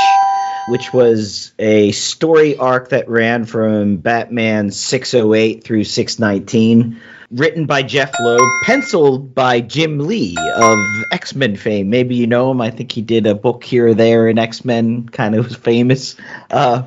which 0.68 0.92
was 0.92 1.52
a 1.58 1.90
story 1.90 2.56
arc 2.56 2.90
that 2.90 3.08
ran 3.08 3.44
from 3.44 3.96
Batman 3.96 4.70
608 4.70 5.64
through 5.64 5.82
619. 5.82 7.00
Written 7.30 7.66
by 7.66 7.82
Jeph 7.82 8.12
Loeb, 8.20 8.40
penciled 8.62 9.34
by 9.34 9.60
Jim 9.60 9.98
Lee 9.98 10.36
of 10.56 10.78
X 11.10 11.34
Men 11.34 11.56
fame. 11.56 11.90
Maybe 11.90 12.14
you 12.14 12.26
know 12.26 12.50
him. 12.50 12.60
I 12.60 12.70
think 12.70 12.92
he 12.92 13.02
did 13.02 13.26
a 13.26 13.34
book 13.34 13.64
here 13.64 13.88
or 13.88 13.94
there 13.94 14.28
in 14.28 14.38
X 14.38 14.64
Men, 14.64 15.08
kind 15.08 15.34
of 15.34 15.44
was 15.44 15.56
famous. 15.56 16.16
Uh, 16.50 16.84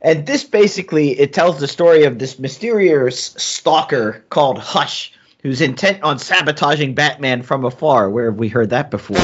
and 0.00 0.26
this 0.26 0.44
basically 0.44 1.18
it 1.18 1.32
tells 1.32 1.58
the 1.58 1.66
story 1.66 2.04
of 2.04 2.18
this 2.18 2.38
mysterious 2.38 3.34
stalker 3.38 4.24
called 4.30 4.58
Hush, 4.58 5.12
who's 5.42 5.60
intent 5.60 6.02
on 6.02 6.18
sabotaging 6.18 6.94
Batman 6.94 7.42
from 7.42 7.64
afar. 7.64 8.08
Where 8.10 8.26
have 8.26 8.38
we 8.38 8.48
heard 8.48 8.70
that 8.70 8.90
before? 8.90 9.18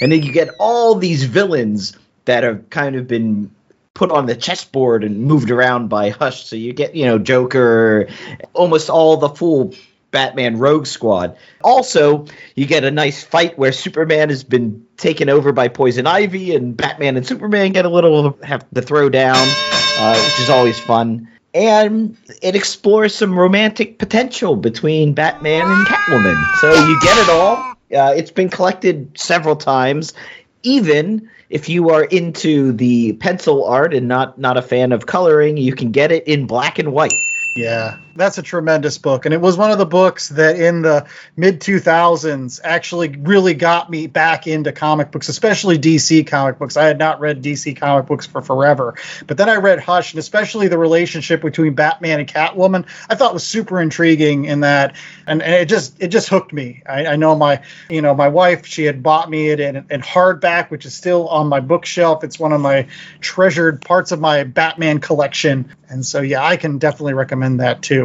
And 0.00 0.10
then 0.10 0.22
you 0.22 0.32
get 0.32 0.48
all 0.58 0.94
these 0.94 1.24
villains 1.24 1.96
that 2.24 2.42
have 2.42 2.68
kind 2.70 2.96
of 2.96 3.06
been 3.06 3.50
put 3.94 4.10
on 4.10 4.26
the 4.26 4.34
chessboard 4.34 5.04
and 5.04 5.22
moved 5.22 5.50
around 5.50 5.88
by 5.88 6.10
Hush. 6.10 6.44
So 6.44 6.56
you 6.56 6.72
get, 6.72 6.94
you 6.94 7.06
know, 7.06 7.18
Joker, 7.18 8.08
almost 8.52 8.90
all 8.90 9.16
the 9.16 9.28
full 9.28 9.74
Batman 10.10 10.58
Rogue 10.58 10.86
Squad. 10.86 11.36
Also, 11.62 12.26
you 12.54 12.66
get 12.66 12.84
a 12.84 12.90
nice 12.90 13.24
fight 13.24 13.58
where 13.58 13.72
Superman 13.72 14.28
has 14.28 14.44
been 14.44 14.86
taken 14.96 15.28
over 15.28 15.52
by 15.52 15.68
Poison 15.68 16.06
Ivy, 16.06 16.54
and 16.54 16.76
Batman 16.76 17.16
and 17.16 17.26
Superman 17.26 17.72
get 17.72 17.84
a 17.84 17.88
little 17.88 18.38
have 18.42 18.64
to 18.70 18.82
throw 18.82 19.08
down, 19.08 19.36
uh, 19.36 20.14
which 20.14 20.40
is 20.40 20.50
always 20.50 20.78
fun. 20.78 21.28
And 21.52 22.16
it 22.42 22.54
explores 22.56 23.14
some 23.14 23.38
romantic 23.38 23.98
potential 23.98 24.56
between 24.56 25.14
Batman 25.14 25.68
and 25.68 25.86
Catwoman. 25.86 26.54
So 26.56 26.72
you 26.72 27.00
get 27.00 27.18
it 27.18 27.28
all. 27.28 27.56
Uh, 27.92 28.14
it's 28.16 28.32
been 28.32 28.48
collected 28.48 29.18
several 29.18 29.56
times. 29.56 30.14
Even 30.62 31.28
if 31.50 31.68
you 31.68 31.90
are 31.90 32.04
into 32.04 32.72
the 32.72 33.14
pencil 33.14 33.64
art 33.64 33.94
and 33.94 34.08
not 34.08 34.38
not 34.38 34.56
a 34.56 34.62
fan 34.62 34.92
of 34.92 35.06
coloring, 35.06 35.56
you 35.56 35.74
can 35.74 35.90
get 35.90 36.12
it 36.12 36.26
in 36.26 36.46
black 36.46 36.78
and 36.78 36.92
white. 36.92 37.12
Yeah, 37.54 37.98
that's 38.16 38.38
a 38.38 38.42
tremendous 38.42 38.98
book. 38.98 39.24
And 39.24 39.34
it 39.34 39.40
was 39.40 39.56
one 39.56 39.70
of 39.70 39.78
the 39.78 39.86
books 39.86 40.28
that 40.30 40.58
in 40.58 40.82
the 40.82 41.06
mid 41.36 41.60
2000s 41.60 42.60
actually 42.62 43.08
really 43.08 43.54
got 43.54 43.90
me 43.90 44.06
back 44.06 44.46
into 44.46 44.72
comic 44.72 45.10
books, 45.10 45.28
especially 45.28 45.78
DC 45.78 46.26
comic 46.26 46.58
books. 46.58 46.76
I 46.76 46.84
had 46.84 46.98
not 46.98 47.20
read 47.20 47.42
DC 47.42 47.76
comic 47.76 48.06
books 48.06 48.26
for 48.26 48.42
forever. 48.42 48.94
But 49.26 49.36
then 49.36 49.48
I 49.48 49.56
read 49.56 49.80
Hush, 49.80 50.12
and 50.12 50.18
especially 50.18 50.68
the 50.68 50.78
relationship 50.78 51.42
between 51.42 51.74
Batman 51.74 52.20
and 52.20 52.28
Catwoman, 52.28 52.86
I 53.08 53.14
thought 53.14 53.34
was 53.34 53.44
super 53.44 53.80
intriguing 53.80 54.44
in 54.44 54.60
that. 54.60 54.96
And, 55.26 55.42
and 55.42 55.54
it 55.54 55.68
just 55.68 56.00
it 56.02 56.08
just 56.08 56.28
hooked 56.28 56.52
me. 56.52 56.82
I, 56.86 57.06
I, 57.06 57.16
know 57.16 57.34
my 57.34 57.62
you 57.88 58.02
know 58.02 58.14
my 58.14 58.28
wife 58.28 58.66
she 58.66 58.84
had 58.84 59.02
bought 59.02 59.30
me 59.30 59.48
it 59.48 59.60
in, 59.60 59.76
in 59.76 60.00
hardback, 60.02 60.70
which 60.70 60.84
is 60.84 60.94
still 60.94 61.28
on 61.28 61.48
my 61.48 61.60
bookshelf. 61.60 62.24
It's 62.24 62.38
one 62.38 62.52
of 62.52 62.60
my 62.60 62.86
treasured 63.20 63.80
parts 63.80 64.12
of 64.12 64.20
my 64.20 64.44
Batman 64.44 65.00
collection. 65.00 65.74
And 65.88 66.04
so 66.04 66.20
yeah, 66.20 66.44
I 66.44 66.56
can 66.56 66.78
definitely 66.78 67.14
recommend 67.14 67.60
that 67.60 67.82
too. 67.82 68.03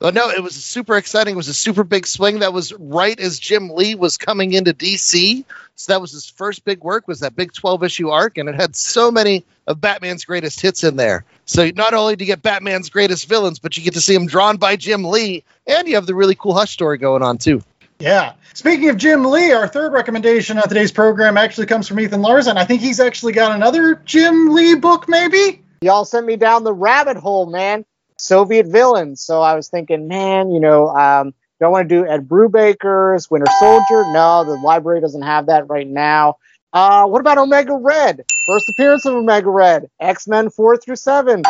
Well, 0.00 0.12
no, 0.12 0.28
it 0.28 0.42
was 0.42 0.54
super 0.54 0.96
exciting. 0.96 1.34
It 1.34 1.36
was 1.36 1.48
a 1.48 1.54
super 1.54 1.82
big 1.82 2.06
swing. 2.06 2.40
That 2.40 2.52
was 2.52 2.72
right 2.74 3.18
as 3.18 3.38
Jim 3.38 3.70
Lee 3.70 3.94
was 3.94 4.18
coming 4.18 4.52
into 4.52 4.74
DC. 4.74 5.44
So 5.76 5.92
that 5.92 6.00
was 6.00 6.12
his 6.12 6.28
first 6.28 6.64
big 6.64 6.80
work. 6.84 7.08
Was 7.08 7.20
that 7.20 7.34
big 7.34 7.52
twelve 7.52 7.82
issue 7.82 8.10
arc, 8.10 8.36
and 8.36 8.48
it 8.48 8.54
had 8.54 8.76
so 8.76 9.10
many 9.10 9.44
of 9.66 9.80
Batman's 9.80 10.24
greatest 10.24 10.60
hits 10.60 10.84
in 10.84 10.96
there. 10.96 11.24
So 11.46 11.70
not 11.74 11.94
only 11.94 12.16
do 12.16 12.24
you 12.24 12.26
get 12.26 12.42
Batman's 12.42 12.90
greatest 12.90 13.28
villains, 13.28 13.58
but 13.58 13.76
you 13.76 13.82
get 13.82 13.94
to 13.94 14.00
see 14.00 14.14
them 14.14 14.26
drawn 14.26 14.56
by 14.56 14.76
Jim 14.76 15.04
Lee, 15.04 15.42
and 15.66 15.88
you 15.88 15.94
have 15.94 16.06
the 16.06 16.14
really 16.14 16.34
cool 16.34 16.54
Hush 16.54 16.70
story 16.70 16.98
going 16.98 17.22
on 17.22 17.38
too. 17.38 17.62
Yeah. 17.98 18.34
Speaking 18.52 18.88
of 18.88 18.96
Jim 18.96 19.24
Lee, 19.24 19.52
our 19.52 19.66
third 19.68 19.92
recommendation 19.92 20.58
on 20.58 20.68
today's 20.68 20.92
program 20.92 21.36
actually 21.36 21.66
comes 21.66 21.88
from 21.88 22.00
Ethan 22.00 22.22
Larson. 22.22 22.58
I 22.58 22.64
think 22.64 22.80
he's 22.80 23.00
actually 23.00 23.32
got 23.32 23.52
another 23.52 23.96
Jim 24.04 24.48
Lee 24.48 24.74
book, 24.74 25.08
maybe. 25.08 25.62
Y'all 25.80 26.04
sent 26.04 26.26
me 26.26 26.36
down 26.36 26.64
the 26.64 26.72
rabbit 26.72 27.16
hole, 27.16 27.46
man. 27.46 27.84
Soviet 28.18 28.66
villains. 28.66 29.20
So 29.22 29.40
I 29.40 29.54
was 29.54 29.68
thinking, 29.68 30.08
man, 30.08 30.50
you 30.50 30.60
know, 30.60 30.88
um, 30.88 31.34
do 31.60 31.66
I 31.66 31.68
want 31.68 31.88
to 31.88 31.94
do 31.94 32.06
Ed 32.06 32.28
Brubaker's 32.28 33.30
Winter 33.30 33.50
Soldier? 33.58 34.04
No, 34.12 34.44
the 34.44 34.58
library 34.64 35.00
doesn't 35.00 35.22
have 35.22 35.46
that 35.46 35.68
right 35.68 35.86
now. 35.86 36.36
Uh, 36.72 37.06
what 37.06 37.20
about 37.20 37.38
Omega 37.38 37.74
Red? 37.74 38.24
First 38.46 38.68
appearance 38.68 39.04
of 39.06 39.14
Omega 39.14 39.48
Red, 39.48 39.88
X 40.00 40.26
Men 40.26 40.50
4 40.50 40.76
through 40.76 40.96
7, 40.96 41.42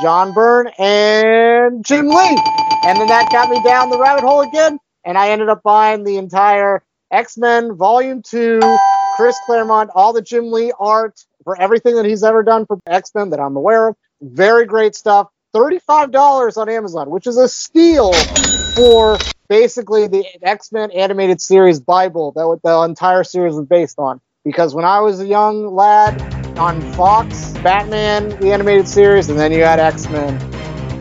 John 0.00 0.32
Byrne 0.32 0.68
and 0.78 1.84
Jim 1.84 2.08
Lee. 2.08 2.36
And 2.84 2.98
then 2.98 3.08
that 3.08 3.30
got 3.32 3.48
me 3.50 3.60
down 3.62 3.90
the 3.90 3.98
rabbit 3.98 4.24
hole 4.24 4.42
again, 4.42 4.78
and 5.04 5.16
I 5.16 5.30
ended 5.30 5.48
up 5.48 5.62
buying 5.62 6.04
the 6.04 6.18
entire 6.18 6.82
X 7.10 7.38
Men 7.38 7.74
Volume 7.74 8.22
2 8.22 8.60
Chris 9.16 9.38
Claremont, 9.46 9.90
all 9.94 10.12
the 10.12 10.22
Jim 10.22 10.52
Lee 10.52 10.72
art 10.78 11.18
for 11.44 11.60
everything 11.60 11.96
that 11.96 12.04
he's 12.04 12.22
ever 12.22 12.42
done 12.42 12.66
for 12.66 12.78
X 12.86 13.10
Men 13.14 13.30
that 13.30 13.40
I'm 13.40 13.56
aware 13.56 13.88
of. 13.88 13.96
Very 14.20 14.66
great 14.66 14.94
stuff. 14.94 15.28
$35 15.54 16.56
on 16.56 16.68
Amazon, 16.68 17.10
which 17.10 17.26
is 17.26 17.36
a 17.36 17.48
steal 17.48 18.12
for 18.74 19.18
basically 19.48 20.06
the 20.06 20.24
X 20.42 20.72
Men 20.72 20.90
animated 20.90 21.40
series 21.40 21.80
Bible 21.80 22.32
that 22.32 22.60
the 22.62 22.82
entire 22.82 23.24
series 23.24 23.54
was 23.54 23.66
based 23.66 23.98
on. 23.98 24.20
Because 24.44 24.74
when 24.74 24.84
I 24.84 25.00
was 25.00 25.20
a 25.20 25.26
young 25.26 25.74
lad 25.74 26.20
on 26.58 26.80
Fox, 26.92 27.52
Batman, 27.62 28.30
the 28.40 28.52
animated 28.52 28.88
series, 28.88 29.28
and 29.28 29.38
then 29.38 29.52
you 29.52 29.62
had 29.62 29.78
X 29.78 30.08
Men. 30.08 30.38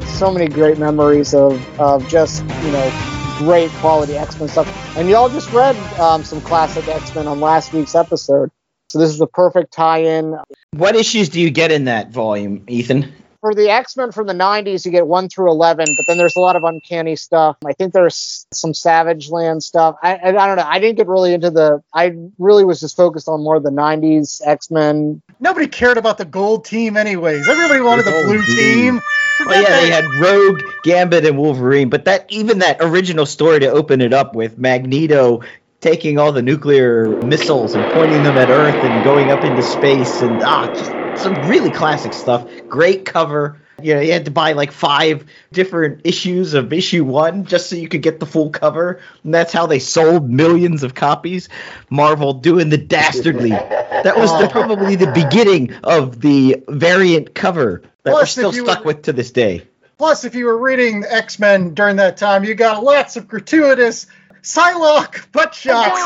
So 0.08 0.32
many 0.32 0.48
great 0.48 0.80
memories 0.80 1.34
of, 1.34 1.80
of 1.80 2.08
just, 2.08 2.42
you 2.42 2.72
know, 2.72 3.36
great 3.38 3.70
quality 3.74 4.18
X 4.18 4.40
Men 4.40 4.50
stuff. 4.50 4.98
And 4.98 5.10
y'all 5.10 5.30
just 5.30 5.52
read 5.52 5.76
um, 6.00 6.24
some 6.24 6.42
classic 6.42 6.88
X 6.88 7.14
Men 7.14 7.28
on 7.28 7.40
last 7.40 7.74
week's 7.74 7.96
episode. 7.96 8.50
So 8.90 9.00
this 9.00 9.10
is 9.10 9.20
the 9.20 9.28
perfect 9.28 9.74
tie 9.74 10.04
in. 10.04 10.38
What 10.72 10.96
issues 10.96 11.30
do 11.30 11.42
you 11.42 11.52
get 11.52 11.72
in 11.72 11.86
that 11.86 12.12
volume, 12.12 12.64
Ethan? 12.68 13.14
For 13.48 13.56
the 13.56 13.70
X 13.70 13.96
Men 13.96 14.12
from 14.12 14.28
the 14.28 14.34
90s, 14.34 14.84
you 14.84 14.92
get 14.92 15.08
1 15.08 15.30
through 15.30 15.50
11, 15.52 15.96
but 15.96 16.06
then 16.06 16.18
there's 16.18 16.36
a 16.36 16.42
lot 16.42 16.58
of 16.58 16.66
uncanny 16.66 17.16
stuff. 17.16 17.56
I 17.66 17.72
think 17.72 17.94
there's 17.94 18.46
some 18.52 18.74
Savage 18.74 19.30
Land 19.30 19.64
stuff. 19.64 19.96
I, 20.04 20.16
I, 20.16 20.28
I 20.28 20.48
don't 20.48 20.58
know. 20.58 20.66
I 20.68 20.80
didn't 20.80 20.98
get 20.98 21.08
really 21.08 21.34
into 21.34 21.50
the. 21.50 21.82
I 21.94 22.14
really 22.38 22.66
was 22.66 22.82
just 22.82 22.98
focused 22.98 23.30
on 23.30 23.42
more 23.42 23.56
of 23.56 23.64
the 23.64 23.70
90s 23.70 24.42
X 24.46 24.70
Men. 24.70 25.22
Nobody 25.40 25.68
cared 25.68 25.98
about 25.98 26.18
the 26.18 26.26
gold 26.26 26.66
team, 26.66 26.98
anyways. 26.98 27.48
Everybody 27.48 27.80
wanted 27.80 28.04
the 28.04 28.12
The 28.12 28.24
blue 28.26 28.36
gold 28.36 28.48
team. 28.48 29.02
Oh 29.40 29.54
yeah, 29.54 29.80
they 29.80 29.92
had 29.92 30.04
Rogue, 30.20 30.62
Gambit, 30.84 31.26
and 31.26 31.38
Wolverine, 31.38 31.88
but 31.88 32.04
that 32.04 32.26
even 32.28 32.60
that 32.60 32.80
original 32.82 33.26
story 33.26 33.62
to 33.62 33.68
open 33.68 34.02
it 34.02 34.12
up 34.12 34.36
with 34.36 34.58
Magneto 34.58 35.40
taking 35.80 36.18
all 36.20 36.34
the 36.34 36.42
nuclear 36.42 37.16
missiles 37.24 37.76
and 37.76 37.88
pointing 37.88 38.24
them 38.24 38.36
at 38.36 38.50
Earth 38.50 38.84
and 38.84 39.04
going 39.04 39.32
up 39.32 39.46
into 39.46 39.62
space 39.62 40.22
and 40.22 40.42
ah, 40.44 40.68
just 40.76 40.97
some 41.20 41.50
really 41.50 41.72
classic 41.72 42.14
stuff. 42.14 42.48
Great 42.68 43.06
cover. 43.06 43.62
You 43.82 43.94
know, 43.94 44.02
you 44.02 44.12
had 44.12 44.26
to 44.26 44.32
buy 44.32 44.54
like 44.54 44.72
five 44.72 45.26
different 45.52 46.02
issues 46.04 46.56
of 46.56 46.74
issue 46.74 47.04
one 47.04 47.46
just 47.46 47.70
so 47.70 47.76
you 47.76 47.88
could 47.88 48.02
get 48.02 48.20
the 48.20 48.26
full 48.26 48.50
cover. 48.50 49.02
And 49.24 49.34
that's 49.34 49.54
how 49.54 49.68
they 49.68 49.80
sold 49.80 50.30
millions 50.30 50.82
of 50.82 50.96
copies. 50.96 51.50
Marvel 51.90 52.34
doing 52.34 52.70
the 52.70 52.78
dastardly. 52.78 53.52
That 53.52 54.18
was 54.18 54.32
the, 54.32 54.46
oh. 54.48 54.50
probably 54.50 54.96
the 54.96 55.12
beginning 55.12 55.74
of 55.84 56.22
the 56.22 56.64
variant 56.68 57.36
cover 57.36 57.84
that 58.04 58.14
we're 58.14 58.26
still 58.26 58.52
stuck 58.52 58.80
were- 58.80 58.86
with 58.86 59.04
to 59.04 59.14
this 59.14 59.32
day. 59.32 59.68
Plus, 59.98 60.26
if 60.26 60.36
you 60.36 60.46
were 60.46 60.58
reading 60.58 61.04
X 61.08 61.40
Men 61.40 61.74
during 61.74 61.96
that 61.96 62.18
time, 62.18 62.44
you 62.44 62.54
got 62.54 62.84
lots 62.84 63.18
of 63.18 63.28
gratuitous 63.28 64.06
Psylocke 64.52 65.30
butt 65.34 65.54
shots 65.54 66.00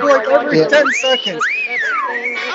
for 0.00 0.06
like 0.06 0.26
every 0.28 0.58
Yeah. 0.60 0.68
10 0.68 0.86
seconds. 0.92 1.42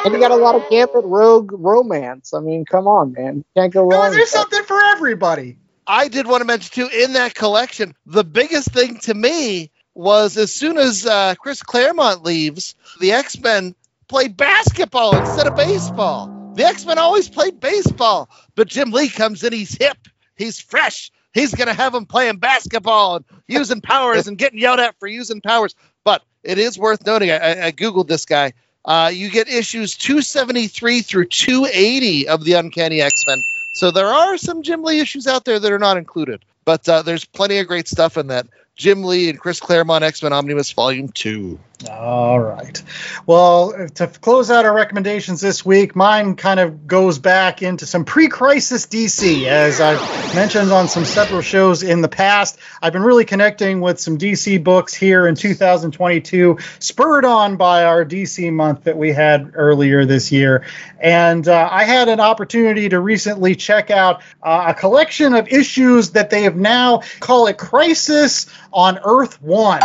And 0.05 0.13
you 0.13 0.19
got 0.19 0.31
a 0.31 0.35
lot 0.35 0.55
of 0.55 0.67
Gambit 0.69 1.03
Rogue 1.03 1.51
romance. 1.53 2.33
I 2.33 2.39
mean, 2.39 2.65
come 2.65 2.87
on, 2.87 3.13
man. 3.13 3.43
Can't 3.55 3.71
go 3.73 3.87
No, 3.87 3.97
wrong. 3.97 4.11
there's 4.11 4.15
with 4.23 4.31
that. 4.31 4.37
something 4.39 4.63
for 4.63 4.79
everybody. 4.81 5.57
I 5.85 6.07
did 6.07 6.27
want 6.27 6.41
to 6.41 6.45
mention 6.45 6.71
too 6.73 6.89
in 6.93 7.13
that 7.13 7.35
collection, 7.35 7.93
the 8.05 8.23
biggest 8.23 8.69
thing 8.71 8.97
to 9.01 9.13
me 9.13 9.71
was 9.93 10.37
as 10.37 10.51
soon 10.53 10.77
as 10.77 11.05
uh, 11.05 11.35
Chris 11.39 11.61
Claremont 11.63 12.23
leaves, 12.23 12.75
the 12.99 13.11
X 13.13 13.39
Men 13.39 13.75
play 14.07 14.27
basketball 14.27 15.15
instead 15.15 15.47
of 15.47 15.55
baseball. 15.55 16.51
The 16.55 16.65
X 16.65 16.85
Men 16.85 16.97
always 16.97 17.29
played 17.29 17.59
baseball, 17.59 18.29
but 18.55 18.67
Jim 18.67 18.91
Lee 18.91 19.09
comes 19.09 19.43
in, 19.43 19.53
he's 19.53 19.77
hip, 19.77 19.97
he's 20.35 20.59
fresh, 20.59 21.11
he's 21.37 21.53
going 21.53 21.67
to 21.67 21.73
have 21.73 21.93
them 21.93 22.05
playing 22.05 22.37
basketball 22.37 23.17
and 23.17 23.25
using 23.47 23.81
powers 23.81 24.27
and 24.27 24.37
getting 24.37 24.59
yelled 24.59 24.79
at 24.79 24.99
for 24.99 25.07
using 25.07 25.41
powers. 25.41 25.75
But 26.03 26.23
it 26.43 26.57
is 26.57 26.77
worth 26.77 27.05
noting, 27.05 27.31
I, 27.31 27.37
I- 27.37 27.65
I 27.67 27.71
Googled 27.71 28.07
this 28.07 28.25
guy. 28.25 28.53
Uh, 28.85 29.11
you 29.13 29.29
get 29.29 29.49
issues 29.49 29.95
273 29.97 31.01
through 31.01 31.25
280 31.25 32.27
of 32.29 32.43
the 32.45 32.53
Uncanny 32.53 33.01
X 33.01 33.25
Men. 33.27 33.43
So 33.73 33.91
there 33.91 34.07
are 34.07 34.37
some 34.37 34.63
Jim 34.63 34.81
Lee 34.81 34.99
issues 34.99 35.27
out 35.27 35.43
there 35.45 35.59
that 35.59 35.71
are 35.71 35.77
not 35.79 35.97
included, 35.97 36.43
but 36.65 36.87
uh, 36.87 37.01
there's 37.01 37.25
plenty 37.25 37.57
of 37.59 37.67
great 37.67 37.87
stuff 37.87 38.17
in 38.17 38.27
that. 38.27 38.47
Jim 38.77 39.03
Lee 39.03 39.29
and 39.29 39.39
Chris 39.39 39.59
Claremont 39.59 40.03
X 40.03 40.21
Men 40.21 40.33
Omnibus 40.33 40.71
Volume 40.71 41.09
2. 41.09 41.59
All 41.91 42.39
right. 42.39 42.81
Well, 43.27 43.87
to 43.95 44.07
close 44.07 44.49
out 44.49 44.65
our 44.65 44.73
recommendations 44.73 45.41
this 45.41 45.63
week, 45.63 45.95
mine 45.95 46.35
kind 46.35 46.59
of 46.59 46.87
goes 46.87 47.19
back 47.19 47.61
into 47.61 47.85
some 47.85 48.03
pre 48.03 48.29
crisis 48.29 48.87
DC. 48.87 49.45
As 49.45 49.79
I've 49.79 50.35
mentioned 50.35 50.71
on 50.71 50.87
some 50.87 51.05
several 51.05 51.41
shows 51.41 51.83
in 51.83 52.01
the 52.01 52.07
past, 52.07 52.57
I've 52.81 52.93
been 52.93 53.03
really 53.03 53.25
connecting 53.25 53.79
with 53.79 53.99
some 53.99 54.17
DC 54.17 54.63
books 54.63 54.95
here 54.95 55.27
in 55.27 55.35
2022, 55.35 56.57
spurred 56.79 57.25
on 57.25 57.57
by 57.57 57.83
our 57.83 58.03
DC 58.03 58.51
month 58.51 58.85
that 58.85 58.97
we 58.97 59.11
had 59.11 59.51
earlier 59.53 60.05
this 60.05 60.31
year. 60.31 60.65
And 60.99 61.47
uh, 61.47 61.69
I 61.71 61.83
had 61.83 62.09
an 62.09 62.19
opportunity 62.19 62.89
to 62.89 62.99
recently 62.99 63.55
check 63.55 63.91
out 63.91 64.23
uh, 64.41 64.65
a 64.69 64.73
collection 64.73 65.35
of 65.35 65.47
issues 65.47 66.11
that 66.11 66.31
they 66.31 66.43
have 66.43 66.55
now 66.55 67.01
call 67.19 67.45
it 67.45 67.59
Crisis 67.59 68.47
on 68.73 68.99
Earth 69.03 69.41
One. 69.41 69.81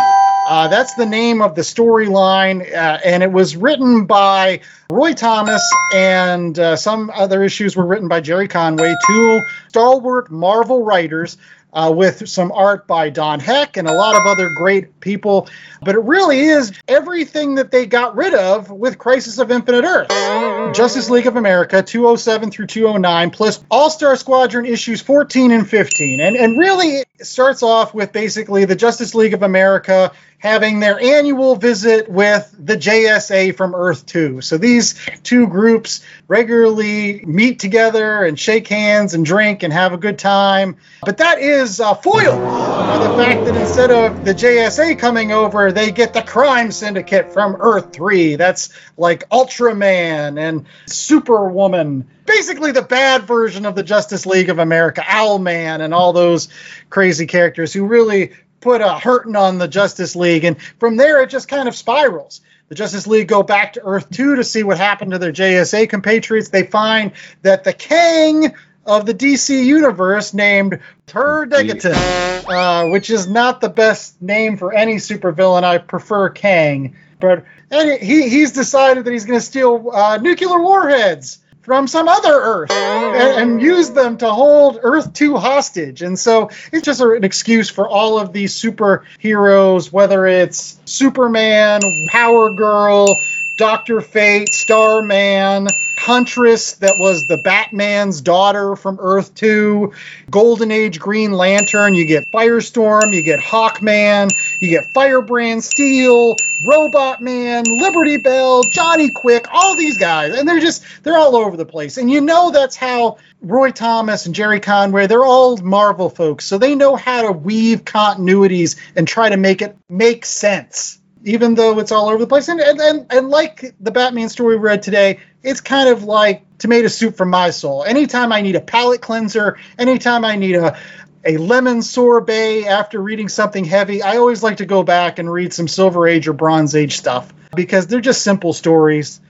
Uh, 0.49 0.67
that's 0.67 0.95
the 0.95 1.07
name 1.07 1.41
of 1.41 1.55
the 1.55 1.63
storyline, 1.63 2.63
uh, 2.63 2.99
and 3.05 3.23
it 3.23 3.31
was 3.31 3.55
written 3.55 4.07
by 4.07 4.61
Roy 4.91 5.13
Thomas, 5.13 5.63
and 5.95 6.59
uh, 6.59 6.75
some 6.75 7.11
other 7.15 7.45
issues 7.45 7.77
were 7.77 7.87
written 7.87 8.09
by 8.09 8.21
Gerry 8.21 8.49
Conway, 8.49 8.93
two 9.07 9.41
stalwart 9.69 10.33
Marvel 10.33 10.85
writers, 10.85 11.37
uh, 11.73 11.93
with 11.95 12.29
some 12.29 12.53
art 12.53 12.87
by 12.87 13.11
Don 13.11 13.41
Heck 13.41 13.77
and 13.77 13.89
a 13.89 13.93
lot 13.93 14.15
of 14.15 14.27
other 14.27 14.51
great 14.57 15.01
people. 15.01 15.49
But 15.81 15.95
it 15.95 16.03
really 16.03 16.41
is 16.41 16.73
everything 16.87 17.57
that 17.57 17.71
they 17.71 17.87
got 17.87 18.15
rid 18.15 18.35
of 18.35 18.71
with 18.71 18.99
Crisis 18.99 19.39
of 19.39 19.51
Infinite 19.51 19.85
Earth. 19.85 20.75
Justice 20.75 21.11
League 21.11 21.27
of 21.27 21.37
America 21.37 21.83
207 21.83 22.51
through 22.51 22.67
209, 22.67 23.31
plus 23.31 23.65
All 23.71 23.91
Star 23.91 24.17
Squadron 24.17 24.67
issues 24.67 25.01
14 25.01 25.51
and 25.51 25.69
15. 25.69 26.21
And, 26.21 26.37
and 26.37 26.59
really, 26.59 26.99
it 26.99 27.27
starts 27.27 27.63
off 27.63 27.95
with 27.95 28.13
basically 28.13 28.65
the 28.65 28.77
Justice 28.77 29.15
League 29.15 29.35
of 29.35 29.43
America 29.43 30.13
having 30.43 30.81
their 30.81 30.99
annual 30.99 31.55
visit 31.55 32.09
with 32.09 32.53
the 32.59 32.77
JSA 32.77 33.57
from 33.57 33.77
Earth 33.77 34.05
2. 34.07 34.41
So 34.41 34.59
these 34.59 34.97
two 35.23 35.47
groups 35.47 36.05
regularly 36.27 37.25
meet 37.25 37.61
together 37.61 38.25
and 38.25 38.37
shake 38.37 38.67
hands 38.67 39.15
and 39.15 39.25
drink 39.25 39.63
and 39.63 39.73
have 39.73 39.93
a 39.93 39.97
good 39.97 40.19
time. 40.19 40.79
But 41.05 41.19
that 41.19 41.39
is 41.39 41.79
uh, 41.79 41.95
foiled 41.95 42.41
by 42.41 43.07
the 43.07 43.15
fact 43.23 43.45
that 43.45 43.55
instead 43.55 43.93
of 43.93 44.25
the 44.25 44.35
JSA 44.35 44.99
coming 44.99 45.31
over, 45.31 45.71
they 45.71 45.93
get 45.93 46.13
the 46.13 46.23
crime 46.23 46.73
syndicate 46.73 47.33
from 47.33 47.57
Earth 47.61 47.93
3. 47.93 48.35
That's 48.35 48.71
like 48.97 49.29
Ultraman 49.29 50.41
and 50.41 50.67
Superwoman. 50.87 52.09
Basically, 52.27 52.73
the 52.73 52.83
bad 52.83 53.29
version 53.29 53.65
of 53.65 53.77
the 53.77 53.85
Justice 53.85 54.27
League 54.27 54.49
of 54.49 54.59
America, 54.59 55.03
Owlman, 55.03 55.83
and 55.83 55.95
all 55.95 56.13
those 56.13 56.49
crazy 56.91 57.27
characters 57.27 57.73
who 57.73 57.87
really 57.87 58.33
put 58.63 58.81
a 58.81 58.99
hurting 58.99 59.37
on 59.37 59.59
the 59.59 59.69
Justice 59.69 60.17
League. 60.17 60.45
And 60.45 60.61
from 60.79 60.97
there, 60.97 61.23
it 61.23 61.29
just 61.29 61.49
kind 61.49 61.69
of 61.69 61.75
spirals. 61.75 62.41
The 62.69 62.75
Justice 62.77 63.07
League 63.07 63.29
go 63.29 63.43
back 63.43 63.75
to 63.75 63.85
Earth 63.85 64.09
2 64.11 64.37
to 64.37 64.45
see 64.45 64.63
what 64.63 64.79
happened 64.79 65.11
to 65.11 65.19
their 65.19 65.33
JSA 65.33 65.91
compatriots. 65.91 66.49
They 66.49 66.63
find 66.63 67.13
that 67.43 67.65
the 67.65 67.75
Kang 67.75 68.55
of 68.87 69.05
the 69.05 69.13
DC 69.13 69.65
universe 69.65 70.33
named 70.33 70.81
Tur 71.07 71.47
Degaton, 71.47 72.45
uh, 72.49 72.89
which 72.91 73.11
is 73.11 73.29
not 73.29 73.61
the 73.61 73.69
best 73.69 74.21
name 74.23 74.57
for 74.57 74.73
any 74.73 74.97
supervillain. 74.97 75.65
I 75.65 75.79
prefer 75.79 76.31
Kang. 76.31 76.97
But 77.21 77.45
and 77.71 78.01
he, 78.01 78.29
he's 78.29 78.53
decided 78.53 79.05
that 79.05 79.13
he's 79.13 79.27
going 79.27 79.39
to 79.39 79.45
steal 79.45 79.91
uh, 79.93 80.17
nuclear 80.17 80.61
warheads 80.61 81.39
from 81.63 81.87
some 81.87 82.09
other 82.09 82.33
Earth 82.33 82.71
and, 82.71 83.53
and 83.53 83.63
use 83.63 83.91
them 83.91 84.19
to 84.19 84.31
hold 84.31 84.81
Earth 84.83 85.13
2 85.13 85.37
hostage. 85.37 86.03
And 86.03 86.19
so 86.19 86.51
it's 86.73 86.85
just 86.85 87.01
an 87.01 87.25
excuse 87.25 87.71
for 87.71 87.89
all 87.89 88.19
of 88.19 88.33
these 88.33 88.55
superheroes, 88.55 89.93
whether 89.93 90.27
it's 90.27 90.79
Superman, 90.85 91.81
Power 92.09 92.53
Girl, 92.53 93.21
Doctor 93.57 94.01
Fate, 94.01 94.49
Starman, 94.49 95.69
Huntress, 95.99 96.73
that 96.77 96.99
was 96.99 97.27
the 97.27 97.37
Batman's 97.37 98.21
daughter 98.21 98.75
from 98.75 98.99
Earth 99.01 99.35
2, 99.37 99.93
Golden 100.31 100.73
Age 100.73 100.99
Green 100.99 101.31
Lantern, 101.31 101.95
you 101.95 102.07
get 102.07 102.29
Firestorm, 102.33 103.15
you 103.15 103.23
get 103.23 103.39
Hawkman, 103.39 104.31
you 104.63 104.71
get 104.71 104.93
Firebrand 104.93 105.65
Steel, 105.65 106.37
Robot 106.65 107.21
Man, 107.21 107.65
Liberty 107.65 108.17
Bell, 108.17 108.63
Johnny 108.63 109.11
Quick, 109.11 109.47
all 109.53 109.75
these 109.75 109.99
guys. 109.99 110.39
And 110.39 110.49
they're 110.49 110.61
just, 110.61 110.85
they're 111.03 111.17
all 111.17 111.35
over 111.35 111.57
the 111.57 111.67
place. 111.67 111.97
And 111.97 112.09
you 112.09 112.21
know 112.21 112.53
that's 112.53 112.77
how 112.77 113.19
Roy 113.41 113.73
Thomas 113.73 114.27
and 114.27 114.35
Gerry 114.35 114.61
Conway, 114.61 115.09
they're 115.09 115.25
all 115.25 115.57
Marvel 115.57 116.09
folks. 116.09 116.45
So 116.45 116.59
they 116.59 116.77
know 116.77 116.95
how 116.95 117.23
to 117.23 117.33
weave 117.33 117.85
continuities 117.85 118.79
and 118.95 119.09
try 119.09 119.31
to 119.31 119.37
make 119.37 119.63
it 119.63 119.77
make 119.89 120.25
sense 120.25 121.01
even 121.25 121.55
though 121.55 121.79
it's 121.79 121.93
all 121.93 122.09
over 122.09 122.19
the 122.19 122.27
place. 122.27 122.49
And, 122.49 122.61
and, 122.61 122.81
and, 122.81 123.07
and 123.11 123.29
like 123.29 123.77
the 123.81 123.93
Batman 123.93 124.29
story 124.29 124.57
we 124.57 124.63
read 124.63 124.83
today, 124.83 125.21
it's 125.45 125.61
kind 125.61 125.89
of 125.89 126.03
like 126.03 126.43
tomato 126.59 126.89
soup 126.89 127.17
for 127.17 127.25
my 127.25 127.51
soul. 127.51 127.85
Anytime 127.85 128.33
I 128.33 128.41
need 128.41 128.57
a 128.57 128.61
palate 128.61 129.01
cleanser, 129.01 129.59
anytime 129.79 130.25
I 130.25 130.35
need 130.35 130.57
a 130.57 130.77
a 131.25 131.37
lemon 131.37 131.83
sorbet 131.83 132.67
after 132.67 133.01
reading 133.01 133.29
something 133.29 133.65
heavy, 133.65 134.03
I 134.03 134.17
always 134.17 134.43
like 134.43 134.59
to 134.59 134.67
go 134.67 134.83
back 134.83 135.19
and 135.19 135.31
read 135.31 135.53
some 135.53 135.69
Silver 135.69 136.07
Age 136.07 136.29
or 136.29 136.33
Bronze 136.33 136.75
Age 136.75 136.97
stuff 136.97 137.33
because 137.55 137.87
they're 137.87 138.01
just 138.01 138.23
simple 138.23 138.53
stories. 138.53 139.21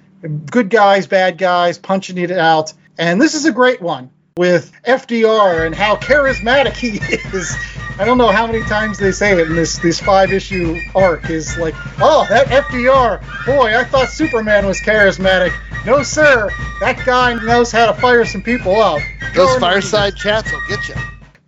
Good 0.51 0.71
guys, 0.71 1.07
bad 1.07 1.39
guys, 1.39 1.79
punching 1.79 2.19
it 2.19 2.31
out. 2.31 2.73
And 2.99 3.21
this 3.21 3.35
is 3.35 3.45
a 3.45 3.53
great 3.53 3.83
one 3.83 4.11
with 4.37 4.73
FDR 4.87 5.67
and 5.67 5.75
how 5.75 5.97
charismatic 5.97 6.75
he 6.75 7.01
is. 7.37 7.55
I 7.99 8.07
don't 8.07 8.17
know 8.17 8.31
how 8.31 8.47
many 8.47 8.63
times 8.63 8.99
they 8.99 9.13
say 9.13 9.33
it 9.33 9.47
in 9.49 9.55
this 9.55 9.79
this 9.79 10.01
five 10.01 10.33
issue 10.33 10.81
arc 10.95 11.29
is 11.29 11.59
like, 11.59 11.75
oh, 12.01 12.27
that 12.31 12.47
FDR, 12.47 13.21
boy, 13.45 13.77
I 13.77 13.85
thought 13.85 14.09
Superman 14.09 14.67
was 14.67 14.81
charismatic. 14.81 15.53
No, 15.85 16.03
sir, 16.03 16.49
that 16.81 17.05
guy 17.05 17.35
knows 17.35 17.71
how 17.71 17.87
to 17.87 18.01
fire 18.01 18.25
some 18.25 18.43
people 18.43 18.81
up. 18.81 19.03
Those 19.35 19.49
Jordan 19.49 19.61
fireside 19.61 20.17
chats 20.17 20.51
will 20.53 20.63
get 20.69 20.89
you. 20.89 20.95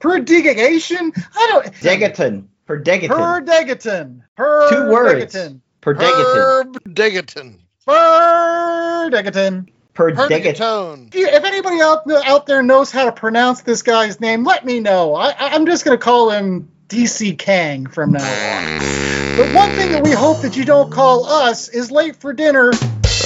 Prodigation? 0.04 1.12
I 1.34 1.48
don't. 1.50 1.64
Degaton. 1.76 2.44
Per 2.66 2.78
Degaton. 2.82 3.08
Per 3.08 3.40
Degaton. 3.42 4.20
Per 4.36 4.68
Two 4.68 4.90
words. 4.90 5.34
Degaton. 5.34 5.60
Per 5.80 5.94
Degaton. 5.94 6.34
Herb 6.34 6.76
Degaton. 6.94 7.58
Per 7.86 9.10
Degaton. 9.10 9.68
Per 9.94 10.10
Degaton. 10.12 11.14
If 11.14 11.32
if 11.34 11.44
anybody 11.44 11.80
out, 11.80 12.02
out 12.26 12.44
there 12.46 12.62
knows 12.62 12.90
how 12.90 13.06
to 13.06 13.12
pronounce 13.12 13.62
this 13.62 13.80
guy's 13.82 14.20
name, 14.20 14.44
let 14.44 14.66
me 14.66 14.78
know. 14.80 15.14
I, 15.14 15.30
I- 15.30 15.54
I'm 15.54 15.64
just 15.64 15.86
going 15.86 15.96
to 15.96 16.02
call 16.04 16.28
him 16.30 16.68
DC 16.88 17.38
Kang 17.38 17.86
from 17.86 18.12
now 18.12 18.18
on. 18.24 19.36
But 19.38 19.54
one 19.54 19.70
thing 19.70 19.92
that 19.92 20.04
we 20.04 20.10
hope 20.10 20.42
that 20.42 20.54
you 20.54 20.66
don't 20.66 20.92
call 20.92 21.24
us 21.24 21.68
is 21.68 21.90
late 21.90 22.16
for 22.16 22.34
dinner 22.34 22.72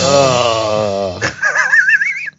Uh, 0.00 1.18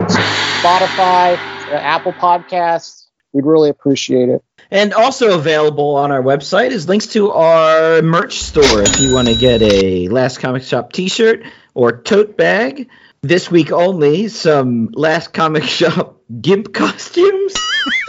Spotify, 0.63 1.37
uh, 1.67 1.75
Apple 1.75 2.11
Podcasts, 2.13 3.05
we'd 3.33 3.45
really 3.45 3.69
appreciate 3.69 4.29
it. 4.29 4.43
And 4.71 4.95
also 4.95 5.37
available 5.37 5.95
on 5.95 6.11
our 6.11 6.23
website 6.23 6.71
is 6.71 6.89
links 6.89 7.05
to 7.07 7.29
our 7.31 8.01
merch 8.01 8.39
store 8.39 8.81
if 8.81 8.99
you 8.99 9.13
want 9.13 9.27
to 9.27 9.35
get 9.35 9.61
a 9.61 10.07
Last 10.07 10.39
Comic 10.39 10.63
Shop 10.63 10.91
t-shirt 10.91 11.43
or 11.75 12.01
tote 12.01 12.35
bag. 12.35 12.89
This 13.21 13.51
week 13.51 13.71
only, 13.71 14.27
some 14.27 14.89
Last 14.93 15.31
Comic 15.31 15.65
Shop 15.65 16.19
GIMP 16.41 16.73
costumes. 16.73 17.53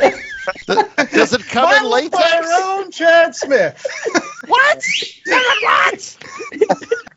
Does 0.67 1.35
it 1.35 1.47
come 1.47 1.71
in 1.75 1.83
Modeled 1.83 2.11
by 2.11 2.19
latex? 2.21 2.53
our 2.53 2.79
own 2.79 2.91
Chad 2.91 3.35
Smith. 3.35 3.87
What? 4.47 4.81
what? 5.63 6.17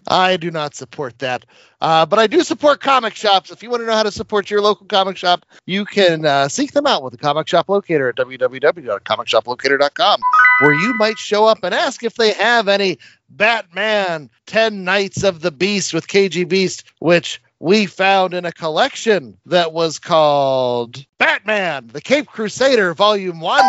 I 0.10 0.38
do 0.38 0.50
not 0.52 0.76
support 0.76 1.20
that. 1.20 1.46
Uh, 1.82 2.06
but 2.06 2.20
I 2.20 2.28
do 2.28 2.44
support 2.44 2.82
comic 2.82 3.16
shops. 3.16 3.52
If 3.52 3.64
you 3.64 3.70
want 3.70 3.84
to 3.84 3.88
know 3.88 3.94
how 3.94 4.04
to 4.04 4.12
support 4.12 4.50
your 4.50 4.60
local 4.62 4.86
comic 4.88 5.16
shop, 5.18 5.46
you 5.66 5.86
can 5.86 6.26
uh, 6.26 6.50
seek 6.50 6.74
them 6.74 6.88
out 6.88 7.04
with 7.04 7.12
the 7.12 7.18
comic 7.18 7.48
shop 7.48 7.70
locator 7.70 8.10
at 8.10 8.18
www.comicshoplocator.com, 8.18 10.22
where 10.62 10.74
you 10.74 10.94
might 10.98 11.18
show 11.18 11.46
up 11.46 11.60
and 11.64 11.74
ask 11.74 12.04
if 12.04 12.16
they 12.16 12.34
have 12.34 12.68
any 12.68 13.00
Batman 13.30 14.30
10 14.48 14.84
Nights 14.84 15.24
of 15.24 15.40
the 15.42 15.52
Beast 15.52 15.94
with 15.94 16.08
KG 16.08 16.46
Beast, 16.48 16.84
which 17.00 17.42
we 17.60 17.86
found 17.86 18.34
in 18.34 18.46
a 18.46 18.52
collection 18.52 19.38
that 19.46 19.72
was 19.74 20.00
called 20.00 21.06
Batman, 21.18 21.88
the 21.88 22.02
Cape 22.02 22.28
Crusader, 22.28 22.94
Volume 22.94 23.42
1 23.42 23.64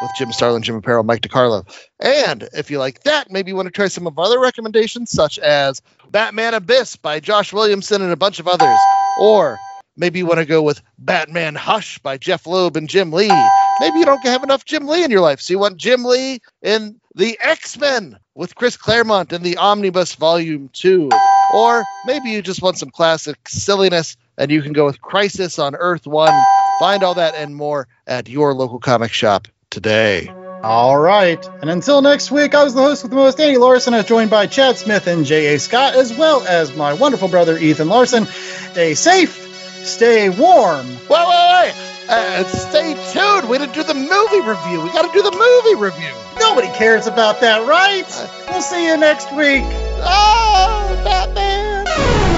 with 0.00 0.12
Jim 0.12 0.32
Starlin, 0.32 0.62
Jim 0.62 0.80
Aparo, 0.80 1.04
Mike 1.04 1.22
DeCarlo. 1.22 1.66
And 2.00 2.48
if 2.52 2.70
you 2.70 2.78
like 2.78 3.02
that, 3.04 3.30
maybe 3.30 3.50
you 3.50 3.56
want 3.56 3.66
to 3.66 3.72
try 3.72 3.88
some 3.88 4.06
of 4.06 4.18
other 4.18 4.40
recommendations, 4.40 5.10
such 5.10 5.38
as 5.38 5.82
Batman 6.10 6.54
Abyss 6.54 6.96
by 6.96 7.20
Josh 7.20 7.52
Williamson 7.52 8.02
and 8.02 8.12
a 8.12 8.16
bunch 8.16 8.38
of 8.38 8.48
others. 8.48 8.88
Or 9.14 9.60
maybe 9.96 10.18
you 10.18 10.26
want 10.26 10.38
to 10.38 10.44
go 10.44 10.62
with 10.62 10.82
Batman 10.98 11.54
Hush 11.54 11.98
by 11.98 12.18
Jeph 12.18 12.46
Loeb 12.46 12.76
and 12.76 12.88
Jim 12.88 13.12
Lee. 13.12 13.50
Maybe 13.80 13.98
you 13.98 14.04
don't 14.04 14.22
have 14.24 14.42
enough 14.42 14.64
Jim 14.64 14.86
Lee 14.86 15.04
in 15.04 15.10
your 15.10 15.20
life, 15.22 15.40
so 15.40 15.52
you 15.52 15.58
want 15.58 15.78
Jim 15.78 16.04
Lee 16.04 16.40
in 16.62 17.00
the 17.14 17.38
X 17.40 17.78
Men 17.78 18.18
with 18.34 18.54
Chris 18.54 18.76
Claremont 18.76 19.32
in 19.32 19.42
the 19.42 19.56
Omnibus 19.56 20.14
Volume 20.14 20.68
2. 20.72 21.10
Or 21.48 21.88
maybe 22.04 22.30
you 22.30 22.42
just 22.42 22.60
want 22.62 22.76
some 22.76 22.90
classic 22.90 23.48
silliness 23.48 24.16
and 24.36 24.50
you 24.50 24.60
can 24.60 24.74
go 24.74 24.84
with 24.84 25.00
Crisis 25.00 25.58
on 25.58 25.74
Earth 25.74 26.06
1. 26.06 26.30
Find 26.78 27.02
all 27.02 27.14
that 27.14 27.34
and 27.34 27.56
more 27.56 27.88
at 28.06 28.28
your 28.28 28.52
local 28.52 28.78
comic 28.78 29.12
shop 29.12 29.48
today. 29.76 30.26
All 30.62 30.96
right. 30.96 31.46
And 31.60 31.68
until 31.68 32.00
next 32.00 32.30
week, 32.30 32.54
I 32.54 32.64
was 32.64 32.72
the 32.72 32.80
host 32.80 33.02
with 33.02 33.10
the 33.10 33.16
most, 33.16 33.38
Andy 33.38 33.58
Larson. 33.58 33.92
I 33.92 33.98
was 33.98 34.06
joined 34.06 34.30
by 34.30 34.46
Chad 34.46 34.78
Smith 34.78 35.06
and 35.06 35.26
J.A. 35.26 35.58
Scott, 35.58 35.94
as 35.94 36.16
well 36.16 36.42
as 36.46 36.74
my 36.74 36.94
wonderful 36.94 37.28
brother, 37.28 37.58
Ethan 37.58 37.90
Larson. 37.90 38.24
Stay 38.24 38.94
safe, 38.94 39.36
stay 39.84 40.30
warm. 40.30 40.86
Wait, 40.88 41.10
wait, 41.10 41.50
wait. 41.52 41.74
Uh, 42.08 42.44
stay 42.44 42.94
tuned. 43.12 43.50
We 43.50 43.58
didn't 43.58 43.74
do 43.74 43.82
the 43.82 43.92
movie 43.92 44.48
review. 44.48 44.80
We 44.80 44.88
got 44.92 45.02
to 45.02 45.12
do 45.12 45.22
the 45.22 45.36
movie 45.36 45.78
review. 45.78 46.14
Nobody 46.40 46.68
cares 46.68 47.06
about 47.06 47.42
that, 47.42 47.68
right? 47.68 48.06
We'll 48.48 48.62
see 48.62 48.86
you 48.86 48.96
next 48.96 49.30
week. 49.36 49.62
Oh, 50.08 51.00
Batman. 51.04 52.35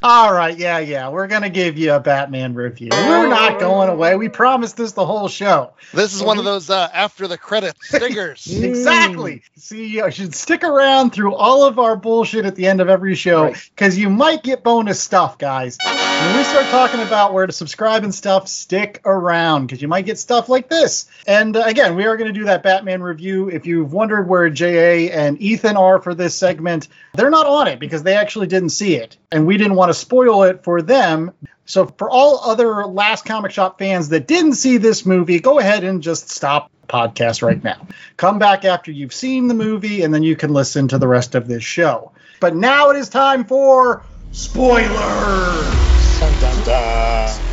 All 0.00 0.32
right, 0.32 0.56
yeah, 0.56 0.78
yeah. 0.78 1.08
We're 1.08 1.26
going 1.26 1.42
to 1.42 1.50
give 1.50 1.76
you 1.76 1.92
a 1.92 1.98
Batman 1.98 2.54
review. 2.54 2.90
We're 2.92 3.26
not 3.26 3.58
going 3.58 3.88
away. 3.88 4.14
We 4.14 4.28
promised 4.28 4.76
this 4.76 4.92
the 4.92 5.04
whole 5.04 5.26
show. 5.26 5.72
This 5.92 6.14
is 6.14 6.22
one 6.22 6.38
of 6.38 6.44
those 6.44 6.70
uh, 6.70 6.88
after 6.94 7.26
the 7.26 7.36
credits 7.36 7.88
stingers. 7.88 8.46
Exactly. 8.46 9.42
See, 9.56 9.88
you 9.88 10.08
should 10.12 10.36
stick 10.36 10.62
around 10.62 11.10
through 11.10 11.34
all 11.34 11.64
of 11.64 11.80
our 11.80 11.96
bullshit 11.96 12.46
at 12.46 12.54
the 12.54 12.68
end 12.68 12.80
of 12.80 12.88
every 12.88 13.16
show 13.16 13.52
because 13.74 13.98
you 13.98 14.08
might 14.08 14.44
get 14.44 14.62
bonus 14.62 15.00
stuff, 15.00 15.36
guys. 15.36 15.78
When 15.84 16.36
we 16.36 16.44
start 16.44 16.66
talking 16.66 17.00
about 17.00 17.32
where 17.32 17.46
to 17.46 17.52
subscribe 17.52 18.04
and 18.04 18.14
stuff, 18.14 18.46
stick 18.48 19.00
around 19.04 19.66
because 19.66 19.82
you 19.82 19.88
might 19.88 20.04
get 20.04 20.18
stuff 20.18 20.48
like 20.48 20.68
this. 20.68 21.06
And 21.26 21.56
uh, 21.56 21.62
again, 21.64 21.96
we 21.96 22.06
are 22.06 22.16
going 22.16 22.32
to 22.32 22.38
do 22.38 22.44
that 22.44 22.62
Batman 22.62 23.02
review. 23.02 23.48
If 23.48 23.66
you've 23.66 23.92
wondered 23.92 24.28
where 24.28 24.48
JA 24.48 25.12
and 25.12 25.40
Ethan 25.40 25.76
are 25.76 26.00
for 26.00 26.14
this 26.14 26.36
segment, 26.36 26.86
they're 27.14 27.30
not 27.30 27.46
on 27.46 27.66
it 27.66 27.80
because 27.80 28.04
they 28.04 28.14
actually 28.14 28.46
didn't 28.46 28.70
see 28.70 28.94
it. 28.94 29.16
And 29.30 29.46
we 29.46 29.56
didn't 29.56 29.74
want 29.74 29.87
to 29.88 29.94
spoil 29.94 30.44
it 30.44 30.64
for 30.64 30.82
them. 30.82 31.32
So, 31.64 31.86
for 31.86 32.08
all 32.08 32.40
other 32.44 32.86
Last 32.86 33.26
Comic 33.26 33.52
Shop 33.52 33.78
fans 33.78 34.08
that 34.08 34.26
didn't 34.26 34.54
see 34.54 34.78
this 34.78 35.04
movie, 35.04 35.40
go 35.40 35.58
ahead 35.58 35.84
and 35.84 36.02
just 36.02 36.30
stop 36.30 36.70
the 36.80 36.86
podcast 36.86 37.42
right 37.42 37.62
now. 37.62 37.86
Come 38.16 38.38
back 38.38 38.64
after 38.64 38.90
you've 38.90 39.12
seen 39.12 39.48
the 39.48 39.54
movie, 39.54 40.02
and 40.02 40.14
then 40.14 40.22
you 40.22 40.34
can 40.34 40.52
listen 40.52 40.88
to 40.88 40.98
the 40.98 41.08
rest 41.08 41.34
of 41.34 41.46
this 41.46 41.62
show. 41.62 42.12
But 42.40 42.54
now 42.56 42.90
it 42.90 42.96
is 42.96 43.08
time 43.08 43.44
for 43.44 44.02
spoilers. 44.32 45.88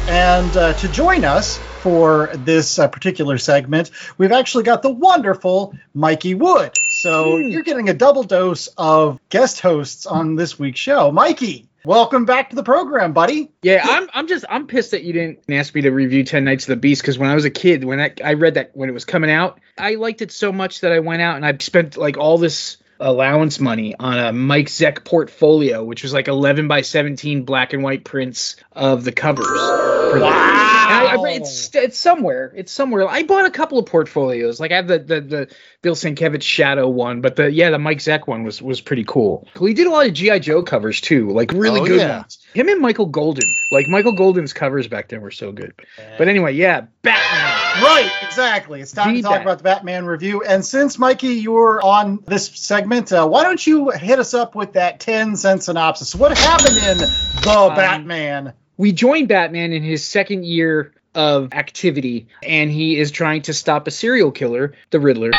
And 0.08 0.56
uh, 0.56 0.74
to 0.74 0.88
join 0.88 1.26
us 1.26 1.58
for 1.82 2.30
this 2.36 2.80
uh, 2.80 2.88
particular 2.88 3.38
segment, 3.38 3.92
we've 4.18 4.32
actually 4.32 4.64
got 4.64 4.82
the 4.82 4.90
wonderful 4.90 5.76
Mikey 5.94 6.36
Wood. 6.36 6.72
So 7.02 7.38
you're 7.38 7.64
getting 7.64 7.90
a 7.90 7.94
double 7.94 8.24
dose 8.24 8.68
of 8.78 9.20
guest 9.30 9.62
hosts 9.62 10.06
on 10.06 10.36
this 10.36 10.58
week's 10.58 10.80
show. 10.80 11.12
Mikey, 11.12 11.68
welcome 11.86 12.26
back 12.26 12.50
to 12.50 12.56
the 12.56 12.64
program, 12.64 13.14
buddy. 13.14 13.52
Yeah, 13.62 13.82
I'm 13.84 14.10
I'm 14.14 14.28
just 14.28 14.46
I'm 14.50 14.68
pissed 14.68 14.92
that 14.92 15.04
you 15.04 15.14
didn't 15.14 15.40
ask 15.50 15.74
me 15.74 15.82
to 15.82 15.92
review 15.92 16.24
Ten 16.24 16.44
Nights 16.44 16.66
of 16.66 16.70
the 16.70 16.76
Beast 16.76 17.02
because 17.02 17.18
when 17.18 17.30
I 17.30 17.36
was 17.36 17.46
a 17.46 17.50
kid, 17.50 17.84
when 17.84 18.00
I, 18.00 18.14
I 18.24 18.34
read 18.34 18.56
that 18.56 18.72
when 18.74 18.90
it 18.90 18.94
was 18.94 19.06
coming 19.06 19.32
out, 19.32 19.60
I 19.78 19.96
liked 19.96 20.22
it 20.22 20.32
so 20.32 20.52
much 20.52 20.82
that 20.82 20.92
I 20.92 21.00
went 21.00 21.22
out 21.22 21.36
and 21.36 21.46
I 21.46 21.56
spent 21.60 21.98
like 21.98 22.18
all 22.18 22.38
this 22.38 22.78
allowance 23.00 23.60
money 23.60 23.96
on 24.00 24.18
a 24.20 24.32
Mike 24.34 24.68
Zeck 24.68 25.04
portfolio, 25.04 25.84
which 25.84 26.04
was 26.04 26.14
like 26.14 26.28
11 26.28 26.68
by 26.68 26.82
17 26.82 27.44
black 27.44 27.74
and 27.74 27.84
white 27.84 28.04
prints 28.04 28.56
of 28.72 29.04
the 29.04 29.12
covers. 29.12 29.46
For 29.48 30.20
wow. 30.20 30.62
I, 30.88 31.16
I, 31.20 31.30
it's 31.32 31.74
it's 31.76 31.98
somewhere. 31.98 32.54
It's 32.56 32.72
somewhere. 32.72 33.08
I 33.10 33.24
bought 33.24 33.46
a 33.46 33.50
couple 33.50 33.80
of 33.80 33.88
portfolios. 33.88 34.60
Like 34.60 34.72
I 34.72 34.76
have 34.76 34.88
the 34.88 35.00
the, 35.00 35.22
the 35.22 35.48
Bill 35.82 35.96
Sienkiewicz 35.96 36.44
Shadow 36.44 36.88
one, 36.88 37.22
but 37.22 37.36
the 37.36 37.52
yeah 37.52 37.72
the 37.72 37.80
Mike 37.80 37.98
Zeck 37.98 38.28
one 38.28 38.44
was 38.44 38.62
was 38.62 38.82
pretty 38.82 39.04
cool. 39.04 39.48
He 39.60 39.74
did 39.74 39.88
a 39.88 39.90
lot 39.90 40.06
of 40.06 40.14
GI 40.14 40.42
Joe 40.42 40.62
covers 40.62 41.02
too, 41.02 41.32
like 41.32 41.52
really 41.54 41.82
Oh, 41.82 41.86
good 41.88 42.02
yeah. 42.02 42.18
ones. 42.20 42.38
Him 42.54 42.70
and 42.70 42.82
Michael 42.82 43.08
Golden, 43.08 43.44
like 43.72 43.88
Michael 43.88 44.16
Golden's 44.16 44.54
covers 44.54 44.88
back 44.88 45.10
then 45.10 45.22
were 45.22 45.32
so 45.32 45.52
good. 45.52 45.74
But 46.20 46.28
anyway, 46.28 46.54
yeah, 46.54 46.86
Batman. 47.02 47.65
Right, 47.82 48.10
exactly. 48.24 48.82
It's 48.82 48.92
time 48.92 49.14
The 49.14 49.22
to 49.22 49.24
talk 49.24 49.32
Bat- 49.34 49.42
about 49.42 49.58
the 49.60 49.64
Batman 49.64 50.06
review. 50.06 50.44
And 50.44 50.64
since 50.66 50.98
Mikey, 50.98 51.36
you're 51.36 51.82
on 51.84 52.24
this 52.26 52.48
segment, 52.48 53.12
uh, 53.12 53.28
why 53.28 53.44
don't 53.44 53.66
you 53.66 53.90
hit 53.92 54.18
us 54.20 54.34
up 54.34 54.56
with 54.56 54.74
that 54.74 55.00
10 55.00 55.36
cent 55.36 55.64
synopsis? 55.64 56.16
What 56.16 56.38
happened 56.38 56.78
in 56.78 56.98
The 57.00 57.50
Um, 57.70 57.76
Batman? 57.76 58.54
we 58.78 58.92
joined 58.92 59.28
Batman 59.28 59.74
in 59.74 59.84
his 59.84 60.06
second 60.06 60.46
year 60.46 60.94
of 61.16 61.50
activity, 61.54 62.28
and 62.44 62.70
he 62.72 62.98
is 62.98 63.12
trying 63.12 63.42
to 63.44 63.54
stop 63.54 63.88
a 63.88 63.92
serial 63.92 64.32
killer, 64.32 64.74
the 64.90 65.00
Riddler, 65.00 65.32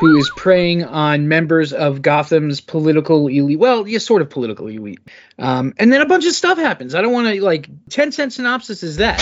who 0.00 0.16
is 0.16 0.30
preying 0.36 0.84
on 0.84 1.28
members 1.28 1.72
of 1.72 2.02
Gotham's 2.02 2.60
political 2.60 3.28
elite. 3.28 3.58
Well, 3.58 3.86
yeah, 3.86 3.98
sort 3.98 4.22
of 4.22 4.30
political 4.30 4.66
elite. 4.66 4.98
Um, 5.38 5.74
and 5.78 5.92
then 5.92 6.00
a 6.00 6.06
bunch 6.06 6.26
of 6.26 6.32
stuff 6.32 6.58
happens. 6.58 6.94
I 6.96 7.02
don't 7.02 7.12
want 7.12 7.32
to 7.34 7.44
like 7.44 7.68
ten 7.90 8.10
cent 8.10 8.32
synopsis 8.32 8.82
is 8.82 8.96
that. 8.96 9.18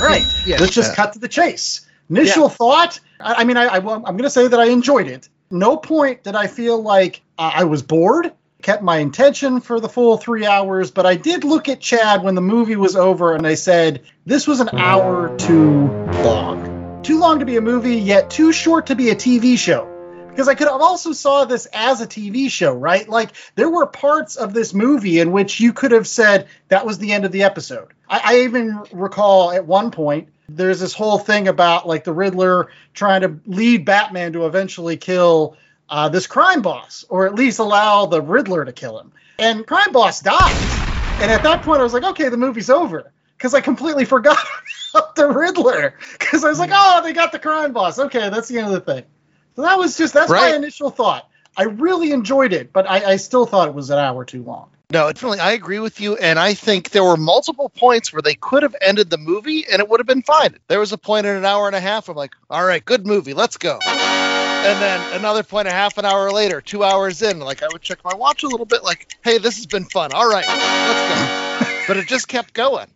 Right. 0.00 0.24
Yeah. 0.46 0.56
Let's 0.58 0.74
just 0.74 0.96
cut 0.96 1.12
to 1.12 1.18
the 1.20 1.28
chase. 1.28 1.86
Initial 2.10 2.48
thought. 2.48 3.00
I, 3.20 3.34
I 3.38 3.44
mean, 3.44 3.56
I, 3.56 3.66
I, 3.66 3.76
am 3.76 4.02
going 4.02 4.18
to 4.18 4.30
say 4.30 4.46
that 4.46 4.60
I 4.60 4.66
enjoyed 4.66 5.06
it. 5.06 5.28
No 5.50 5.76
point 5.76 6.24
did 6.24 6.34
I 6.34 6.46
feel 6.46 6.80
like 6.80 7.22
uh, 7.38 7.50
I 7.54 7.64
was 7.64 7.82
bored. 7.82 8.32
Kept 8.62 8.82
my 8.82 8.98
intention 8.98 9.60
for 9.60 9.80
the 9.80 9.88
full 9.88 10.16
three 10.18 10.46
hours, 10.46 10.92
but 10.92 11.04
I 11.04 11.16
did 11.16 11.42
look 11.42 11.68
at 11.68 11.80
Chad 11.80 12.22
when 12.22 12.36
the 12.36 12.40
movie 12.40 12.76
was 12.76 12.94
over, 12.94 13.34
and 13.34 13.44
I 13.44 13.54
said 13.54 14.02
this 14.24 14.46
was 14.46 14.60
an 14.60 14.78
hour 14.78 15.36
too 15.36 15.88
long. 16.22 17.02
Too 17.02 17.18
long 17.18 17.40
to 17.40 17.44
be 17.44 17.56
a 17.56 17.60
movie, 17.60 17.96
yet 17.96 18.30
too 18.30 18.52
short 18.52 18.86
to 18.86 18.94
be 18.94 19.10
a 19.10 19.16
TV 19.16 19.58
show. 19.58 19.88
Because 20.30 20.48
I 20.48 20.54
could 20.54 20.68
have 20.68 20.80
also 20.80 21.12
saw 21.12 21.44
this 21.44 21.66
as 21.72 22.00
a 22.00 22.06
TV 22.06 22.48
show, 22.48 22.72
right? 22.72 23.06
Like 23.06 23.32
there 23.56 23.68
were 23.68 23.86
parts 23.86 24.36
of 24.36 24.54
this 24.54 24.72
movie 24.72 25.18
in 25.18 25.32
which 25.32 25.60
you 25.60 25.72
could 25.72 25.90
have 25.90 26.06
said 26.06 26.46
that 26.68 26.86
was 26.86 26.98
the 26.98 27.12
end 27.12 27.26
of 27.26 27.32
the 27.32 27.42
episode. 27.42 27.88
I, 28.08 28.20
I 28.24 28.38
even 28.42 28.82
recall 28.92 29.50
at 29.50 29.66
one 29.66 29.90
point 29.90 30.28
there's 30.56 30.80
this 30.80 30.92
whole 30.92 31.18
thing 31.18 31.48
about 31.48 31.86
like 31.86 32.04
the 32.04 32.12
Riddler 32.12 32.70
trying 32.94 33.22
to 33.22 33.38
lead 33.46 33.84
Batman 33.84 34.32
to 34.34 34.46
eventually 34.46 34.96
kill 34.96 35.56
uh, 35.88 36.08
this 36.08 36.26
crime 36.26 36.62
boss, 36.62 37.04
or 37.08 37.26
at 37.26 37.34
least 37.34 37.58
allow 37.58 38.06
the 38.06 38.20
Riddler 38.20 38.64
to 38.64 38.72
kill 38.72 38.98
him. 38.98 39.12
And 39.38 39.66
crime 39.66 39.92
boss 39.92 40.20
dies. 40.20 40.82
And 41.20 41.30
at 41.30 41.42
that 41.42 41.62
point, 41.62 41.80
I 41.80 41.82
was 41.82 41.92
like, 41.92 42.04
okay, 42.04 42.28
the 42.28 42.36
movie's 42.36 42.70
over. 42.70 43.12
Because 43.36 43.54
I 43.54 43.60
completely 43.60 44.04
forgot 44.16 44.38
about 44.94 45.14
the 45.14 45.28
Riddler. 45.28 45.98
Because 46.18 46.44
I 46.44 46.48
was 46.48 46.58
like, 46.58 46.70
oh, 46.72 47.02
they 47.02 47.12
got 47.12 47.32
the 47.32 47.38
crime 47.38 47.72
boss. 47.72 47.98
Okay, 47.98 48.30
that's 48.30 48.48
the 48.48 48.58
end 48.58 48.68
of 48.68 48.72
the 48.72 48.80
thing. 48.80 49.04
So 49.56 49.62
that 49.62 49.78
was 49.78 49.98
just, 49.98 50.14
that's 50.14 50.30
my 50.30 50.54
initial 50.54 50.90
thought. 50.90 51.28
I 51.56 51.64
really 51.64 52.12
enjoyed 52.12 52.54
it, 52.54 52.72
but 52.72 52.88
I, 52.88 53.12
I 53.12 53.16
still 53.16 53.44
thought 53.44 53.68
it 53.68 53.74
was 53.74 53.90
an 53.90 53.98
hour 53.98 54.24
too 54.24 54.42
long. 54.42 54.70
No, 54.92 55.10
definitely. 55.10 55.40
I 55.40 55.52
agree 55.52 55.78
with 55.78 56.02
you. 56.02 56.16
And 56.18 56.38
I 56.38 56.52
think 56.52 56.90
there 56.90 57.02
were 57.02 57.16
multiple 57.16 57.70
points 57.70 58.12
where 58.12 58.20
they 58.20 58.34
could 58.34 58.62
have 58.62 58.76
ended 58.82 59.08
the 59.08 59.16
movie 59.16 59.64
and 59.66 59.80
it 59.80 59.88
would 59.88 60.00
have 60.00 60.06
been 60.06 60.20
fine. 60.20 60.58
There 60.68 60.80
was 60.80 60.92
a 60.92 60.98
point 60.98 61.24
in 61.24 61.34
an 61.34 61.46
hour 61.46 61.66
and 61.66 61.74
a 61.74 61.80
half. 61.80 62.10
I'm 62.10 62.16
like, 62.16 62.34
all 62.50 62.62
right, 62.62 62.84
good 62.84 63.06
movie. 63.06 63.32
Let's 63.32 63.56
go. 63.56 63.78
And 63.86 64.82
then 64.82 65.18
another 65.18 65.44
point 65.44 65.66
a 65.66 65.70
half 65.70 65.96
an 65.96 66.04
hour 66.04 66.30
later, 66.30 66.60
two 66.60 66.84
hours 66.84 67.22
in, 67.22 67.38
like 67.38 67.62
I 67.62 67.68
would 67.72 67.80
check 67.80 68.04
my 68.04 68.14
watch 68.14 68.42
a 68.42 68.48
little 68.48 68.66
bit, 68.66 68.84
like, 68.84 69.16
hey, 69.24 69.38
this 69.38 69.56
has 69.56 69.64
been 69.64 69.86
fun. 69.86 70.12
All 70.12 70.28
right, 70.28 70.46
let's 70.46 71.64
go. 71.64 71.82
but 71.88 71.96
it 71.96 72.06
just 72.06 72.28
kept 72.28 72.52
going. 72.52 72.88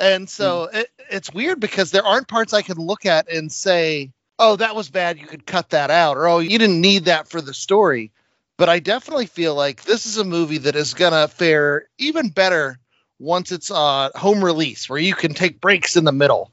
And 0.00 0.28
so 0.28 0.68
hmm. 0.68 0.78
it, 0.78 0.90
it's 1.10 1.32
weird 1.32 1.60
because 1.60 1.92
there 1.92 2.04
aren't 2.04 2.26
parts 2.26 2.54
I 2.54 2.62
can 2.62 2.76
look 2.76 3.06
at 3.06 3.30
and 3.30 3.52
say, 3.52 4.10
oh, 4.40 4.56
that 4.56 4.74
was 4.74 4.90
bad. 4.90 5.20
You 5.20 5.28
could 5.28 5.46
cut 5.46 5.70
that 5.70 5.92
out. 5.92 6.16
Or, 6.16 6.26
oh, 6.26 6.40
you 6.40 6.58
didn't 6.58 6.80
need 6.80 7.04
that 7.04 7.28
for 7.28 7.40
the 7.40 7.54
story 7.54 8.10
but 8.56 8.68
I 8.68 8.78
definitely 8.78 9.26
feel 9.26 9.54
like 9.54 9.84
this 9.84 10.06
is 10.06 10.18
a 10.18 10.24
movie 10.24 10.58
that 10.58 10.76
is 10.76 10.94
gonna 10.94 11.28
fare 11.28 11.88
even 11.98 12.28
better 12.28 12.78
once 13.18 13.50
it's 13.52 13.70
uh 13.70 14.10
home 14.14 14.44
release 14.44 14.88
where 14.88 14.98
you 14.98 15.14
can 15.14 15.34
take 15.34 15.60
breaks 15.60 15.96
in 15.96 16.04
the 16.04 16.12
middle. 16.12 16.52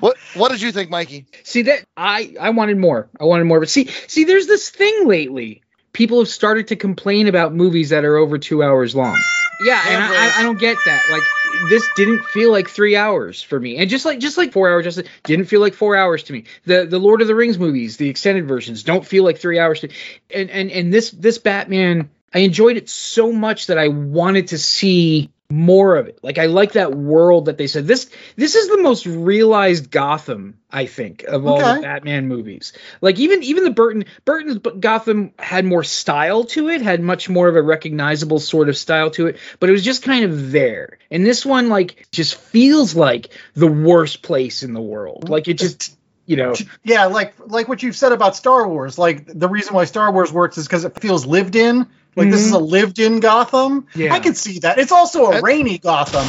what 0.00 0.16
what 0.34 0.50
did 0.50 0.60
you 0.60 0.72
think, 0.72 0.90
Mikey? 0.90 1.26
See 1.44 1.62
that 1.62 1.84
I 1.96 2.34
I 2.40 2.50
wanted 2.50 2.78
more. 2.78 3.08
I 3.20 3.24
wanted 3.24 3.44
more. 3.44 3.60
But 3.60 3.68
see 3.68 3.86
see 4.06 4.24
there's 4.24 4.46
this 4.46 4.70
thing 4.70 5.06
lately. 5.06 5.62
People 5.92 6.20
have 6.20 6.28
started 6.28 6.68
to 6.68 6.76
complain 6.76 7.28
about 7.28 7.54
movies 7.54 7.90
that 7.90 8.04
are 8.04 8.16
over 8.16 8.38
two 8.38 8.62
hours 8.62 8.96
long. 8.96 9.18
Yeah, 9.64 9.80
and 9.86 10.02
I, 10.02 10.26
I, 10.26 10.40
I 10.40 10.42
don't 10.42 10.58
get 10.58 10.76
that. 10.86 11.02
Like 11.10 11.22
this 11.68 11.88
didn't 11.96 12.24
feel 12.24 12.50
like 12.50 12.68
three 12.68 12.96
hours 12.96 13.42
for 13.42 13.58
me, 13.58 13.76
and 13.78 13.88
just 13.90 14.04
like 14.04 14.18
just 14.18 14.36
like 14.36 14.52
four 14.52 14.70
hours, 14.70 14.84
just 14.84 15.02
didn't 15.24 15.46
feel 15.46 15.60
like 15.60 15.74
four 15.74 15.96
hours 15.96 16.24
to 16.24 16.32
me. 16.32 16.44
The 16.64 16.86
the 16.86 16.98
Lord 16.98 17.20
of 17.20 17.26
the 17.26 17.34
Rings 17.34 17.58
movies, 17.58 17.96
the 17.96 18.08
extended 18.08 18.46
versions, 18.46 18.82
don't 18.82 19.06
feel 19.06 19.24
like 19.24 19.38
three 19.38 19.58
hours. 19.58 19.80
To, 19.80 19.88
and 20.34 20.50
and 20.50 20.70
and 20.70 20.92
this 20.92 21.10
this 21.10 21.38
Batman, 21.38 22.10
I 22.32 22.40
enjoyed 22.40 22.76
it 22.76 22.88
so 22.88 23.32
much 23.32 23.66
that 23.66 23.78
I 23.78 23.88
wanted 23.88 24.48
to 24.48 24.58
see 24.58 25.30
more 25.52 25.96
of 25.96 26.06
it. 26.08 26.18
Like 26.22 26.38
I 26.38 26.46
like 26.46 26.72
that 26.72 26.94
world 26.94 27.46
that 27.46 27.58
they 27.58 27.66
said 27.66 27.86
this 27.86 28.10
this 28.36 28.54
is 28.54 28.68
the 28.68 28.78
most 28.80 29.06
realized 29.06 29.90
Gotham 29.90 30.58
I 30.70 30.86
think 30.86 31.24
of 31.24 31.46
all 31.46 31.58
Okay. 31.58 31.74
the 31.74 31.82
Batman 31.82 32.28
movies. 32.28 32.72
Like 33.00 33.18
even 33.18 33.42
even 33.42 33.64
the 33.64 33.70
Burton 33.70 34.04
Burton's 34.24 34.58
Gotham 34.80 35.32
had 35.38 35.64
more 35.64 35.84
style 35.84 36.44
to 36.44 36.68
it, 36.70 36.80
had 36.82 37.00
much 37.00 37.28
more 37.28 37.48
of 37.48 37.56
a 37.56 37.62
recognizable 37.62 38.40
sort 38.40 38.68
of 38.68 38.76
style 38.76 39.10
to 39.10 39.26
it, 39.28 39.38
but 39.60 39.68
it 39.68 39.72
was 39.72 39.84
just 39.84 40.02
kind 40.02 40.24
of 40.24 40.50
there. 40.52 40.98
And 41.10 41.24
this 41.26 41.44
one 41.44 41.68
like 41.68 42.06
just 42.12 42.34
feels 42.36 42.94
like 42.94 43.30
the 43.54 43.68
worst 43.68 44.22
place 44.22 44.62
in 44.62 44.72
the 44.72 44.80
world. 44.82 45.28
Like 45.28 45.48
it 45.48 45.58
just 45.58 45.96
you 46.26 46.36
know 46.36 46.54
Yeah, 46.84 47.06
like 47.06 47.34
like 47.46 47.68
what 47.68 47.82
you've 47.82 47.96
said 47.96 48.12
about 48.12 48.36
Star 48.36 48.66
Wars. 48.68 48.98
Like 48.98 49.26
the 49.26 49.48
reason 49.48 49.74
why 49.74 49.84
Star 49.84 50.12
Wars 50.12 50.32
works 50.32 50.58
is 50.58 50.66
because 50.66 50.84
it 50.84 50.98
feels 51.00 51.26
lived 51.26 51.56
in. 51.56 51.86
Like 52.14 52.30
this 52.30 52.40
is 52.40 52.52
mm-hmm. 52.52 52.56
a 52.56 52.66
lived 52.66 52.98
in 52.98 53.20
Gotham. 53.20 53.86
Yeah. 53.94 54.12
I 54.12 54.20
can 54.20 54.34
see 54.34 54.60
that. 54.60 54.78
It's 54.78 54.92
also 54.92 55.24
a 55.24 55.26
That's- 55.26 55.42
rainy 55.42 55.78
Gotham. 55.78 56.26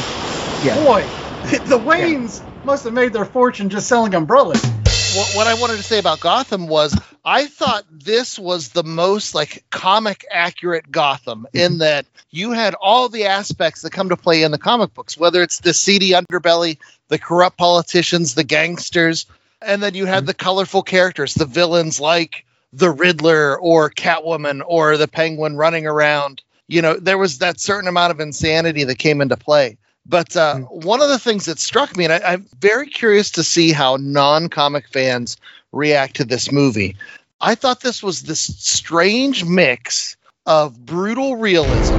Yeah. 0.64 0.82
Boy, 0.82 1.02
the 1.66 1.78
Waynes 1.78 2.42
must 2.64 2.84
have 2.84 2.94
made 2.94 3.12
their 3.12 3.26
fortune 3.26 3.68
just 3.68 3.86
selling 3.86 4.14
umbrellas. 4.14 4.64
What, 4.64 5.36
what 5.36 5.46
I 5.46 5.54
wanted 5.54 5.76
to 5.76 5.82
say 5.82 5.98
about 5.98 6.20
Gotham 6.20 6.66
was 6.66 6.98
I 7.24 7.46
thought 7.46 7.84
this 7.90 8.38
was 8.38 8.70
the 8.70 8.82
most 8.82 9.34
like 9.34 9.64
comic 9.70 10.24
accurate 10.30 10.90
Gotham 10.90 11.46
mm-hmm. 11.46 11.56
in 11.56 11.78
that 11.78 12.06
you 12.30 12.52
had 12.52 12.74
all 12.74 13.08
the 13.08 13.26
aspects 13.26 13.82
that 13.82 13.92
come 13.92 14.08
to 14.08 14.16
play 14.16 14.42
in 14.42 14.50
the 14.50 14.58
comic 14.58 14.92
books, 14.94 15.16
whether 15.16 15.42
it's 15.42 15.60
the 15.60 15.74
seedy 15.74 16.10
underbelly, 16.10 16.78
the 17.08 17.18
corrupt 17.18 17.56
politicians, 17.56 18.34
the 18.34 18.44
gangsters, 18.44 19.26
and 19.62 19.82
then 19.82 19.94
you 19.94 20.06
had 20.06 20.18
mm-hmm. 20.18 20.26
the 20.26 20.34
colorful 20.34 20.82
characters, 20.82 21.34
the 21.34 21.46
villains 21.46 22.00
like 22.00 22.44
the 22.74 22.90
Riddler 22.90 23.58
or 23.58 23.88
Catwoman 23.88 24.60
or 24.66 24.96
the 24.96 25.08
Penguin 25.08 25.56
running 25.56 25.86
around. 25.86 26.42
You 26.66 26.82
know, 26.82 26.94
there 26.94 27.18
was 27.18 27.38
that 27.38 27.60
certain 27.60 27.88
amount 27.88 28.10
of 28.10 28.20
insanity 28.20 28.84
that 28.84 28.98
came 28.98 29.20
into 29.20 29.36
play. 29.36 29.78
But 30.06 30.36
uh, 30.36 30.58
one 30.58 31.00
of 31.00 31.08
the 31.08 31.18
things 31.18 31.46
that 31.46 31.58
struck 31.58 31.96
me, 31.96 32.04
and 32.04 32.12
I, 32.12 32.32
I'm 32.32 32.46
very 32.58 32.88
curious 32.88 33.30
to 33.32 33.44
see 33.44 33.72
how 33.72 33.96
non 33.96 34.48
comic 34.48 34.88
fans 34.88 35.36
react 35.72 36.16
to 36.16 36.24
this 36.24 36.52
movie. 36.52 36.96
I 37.40 37.54
thought 37.54 37.80
this 37.80 38.02
was 38.02 38.22
this 38.22 38.40
strange 38.40 39.44
mix 39.44 40.16
of 40.46 40.84
brutal 40.84 41.36
realism 41.36 41.94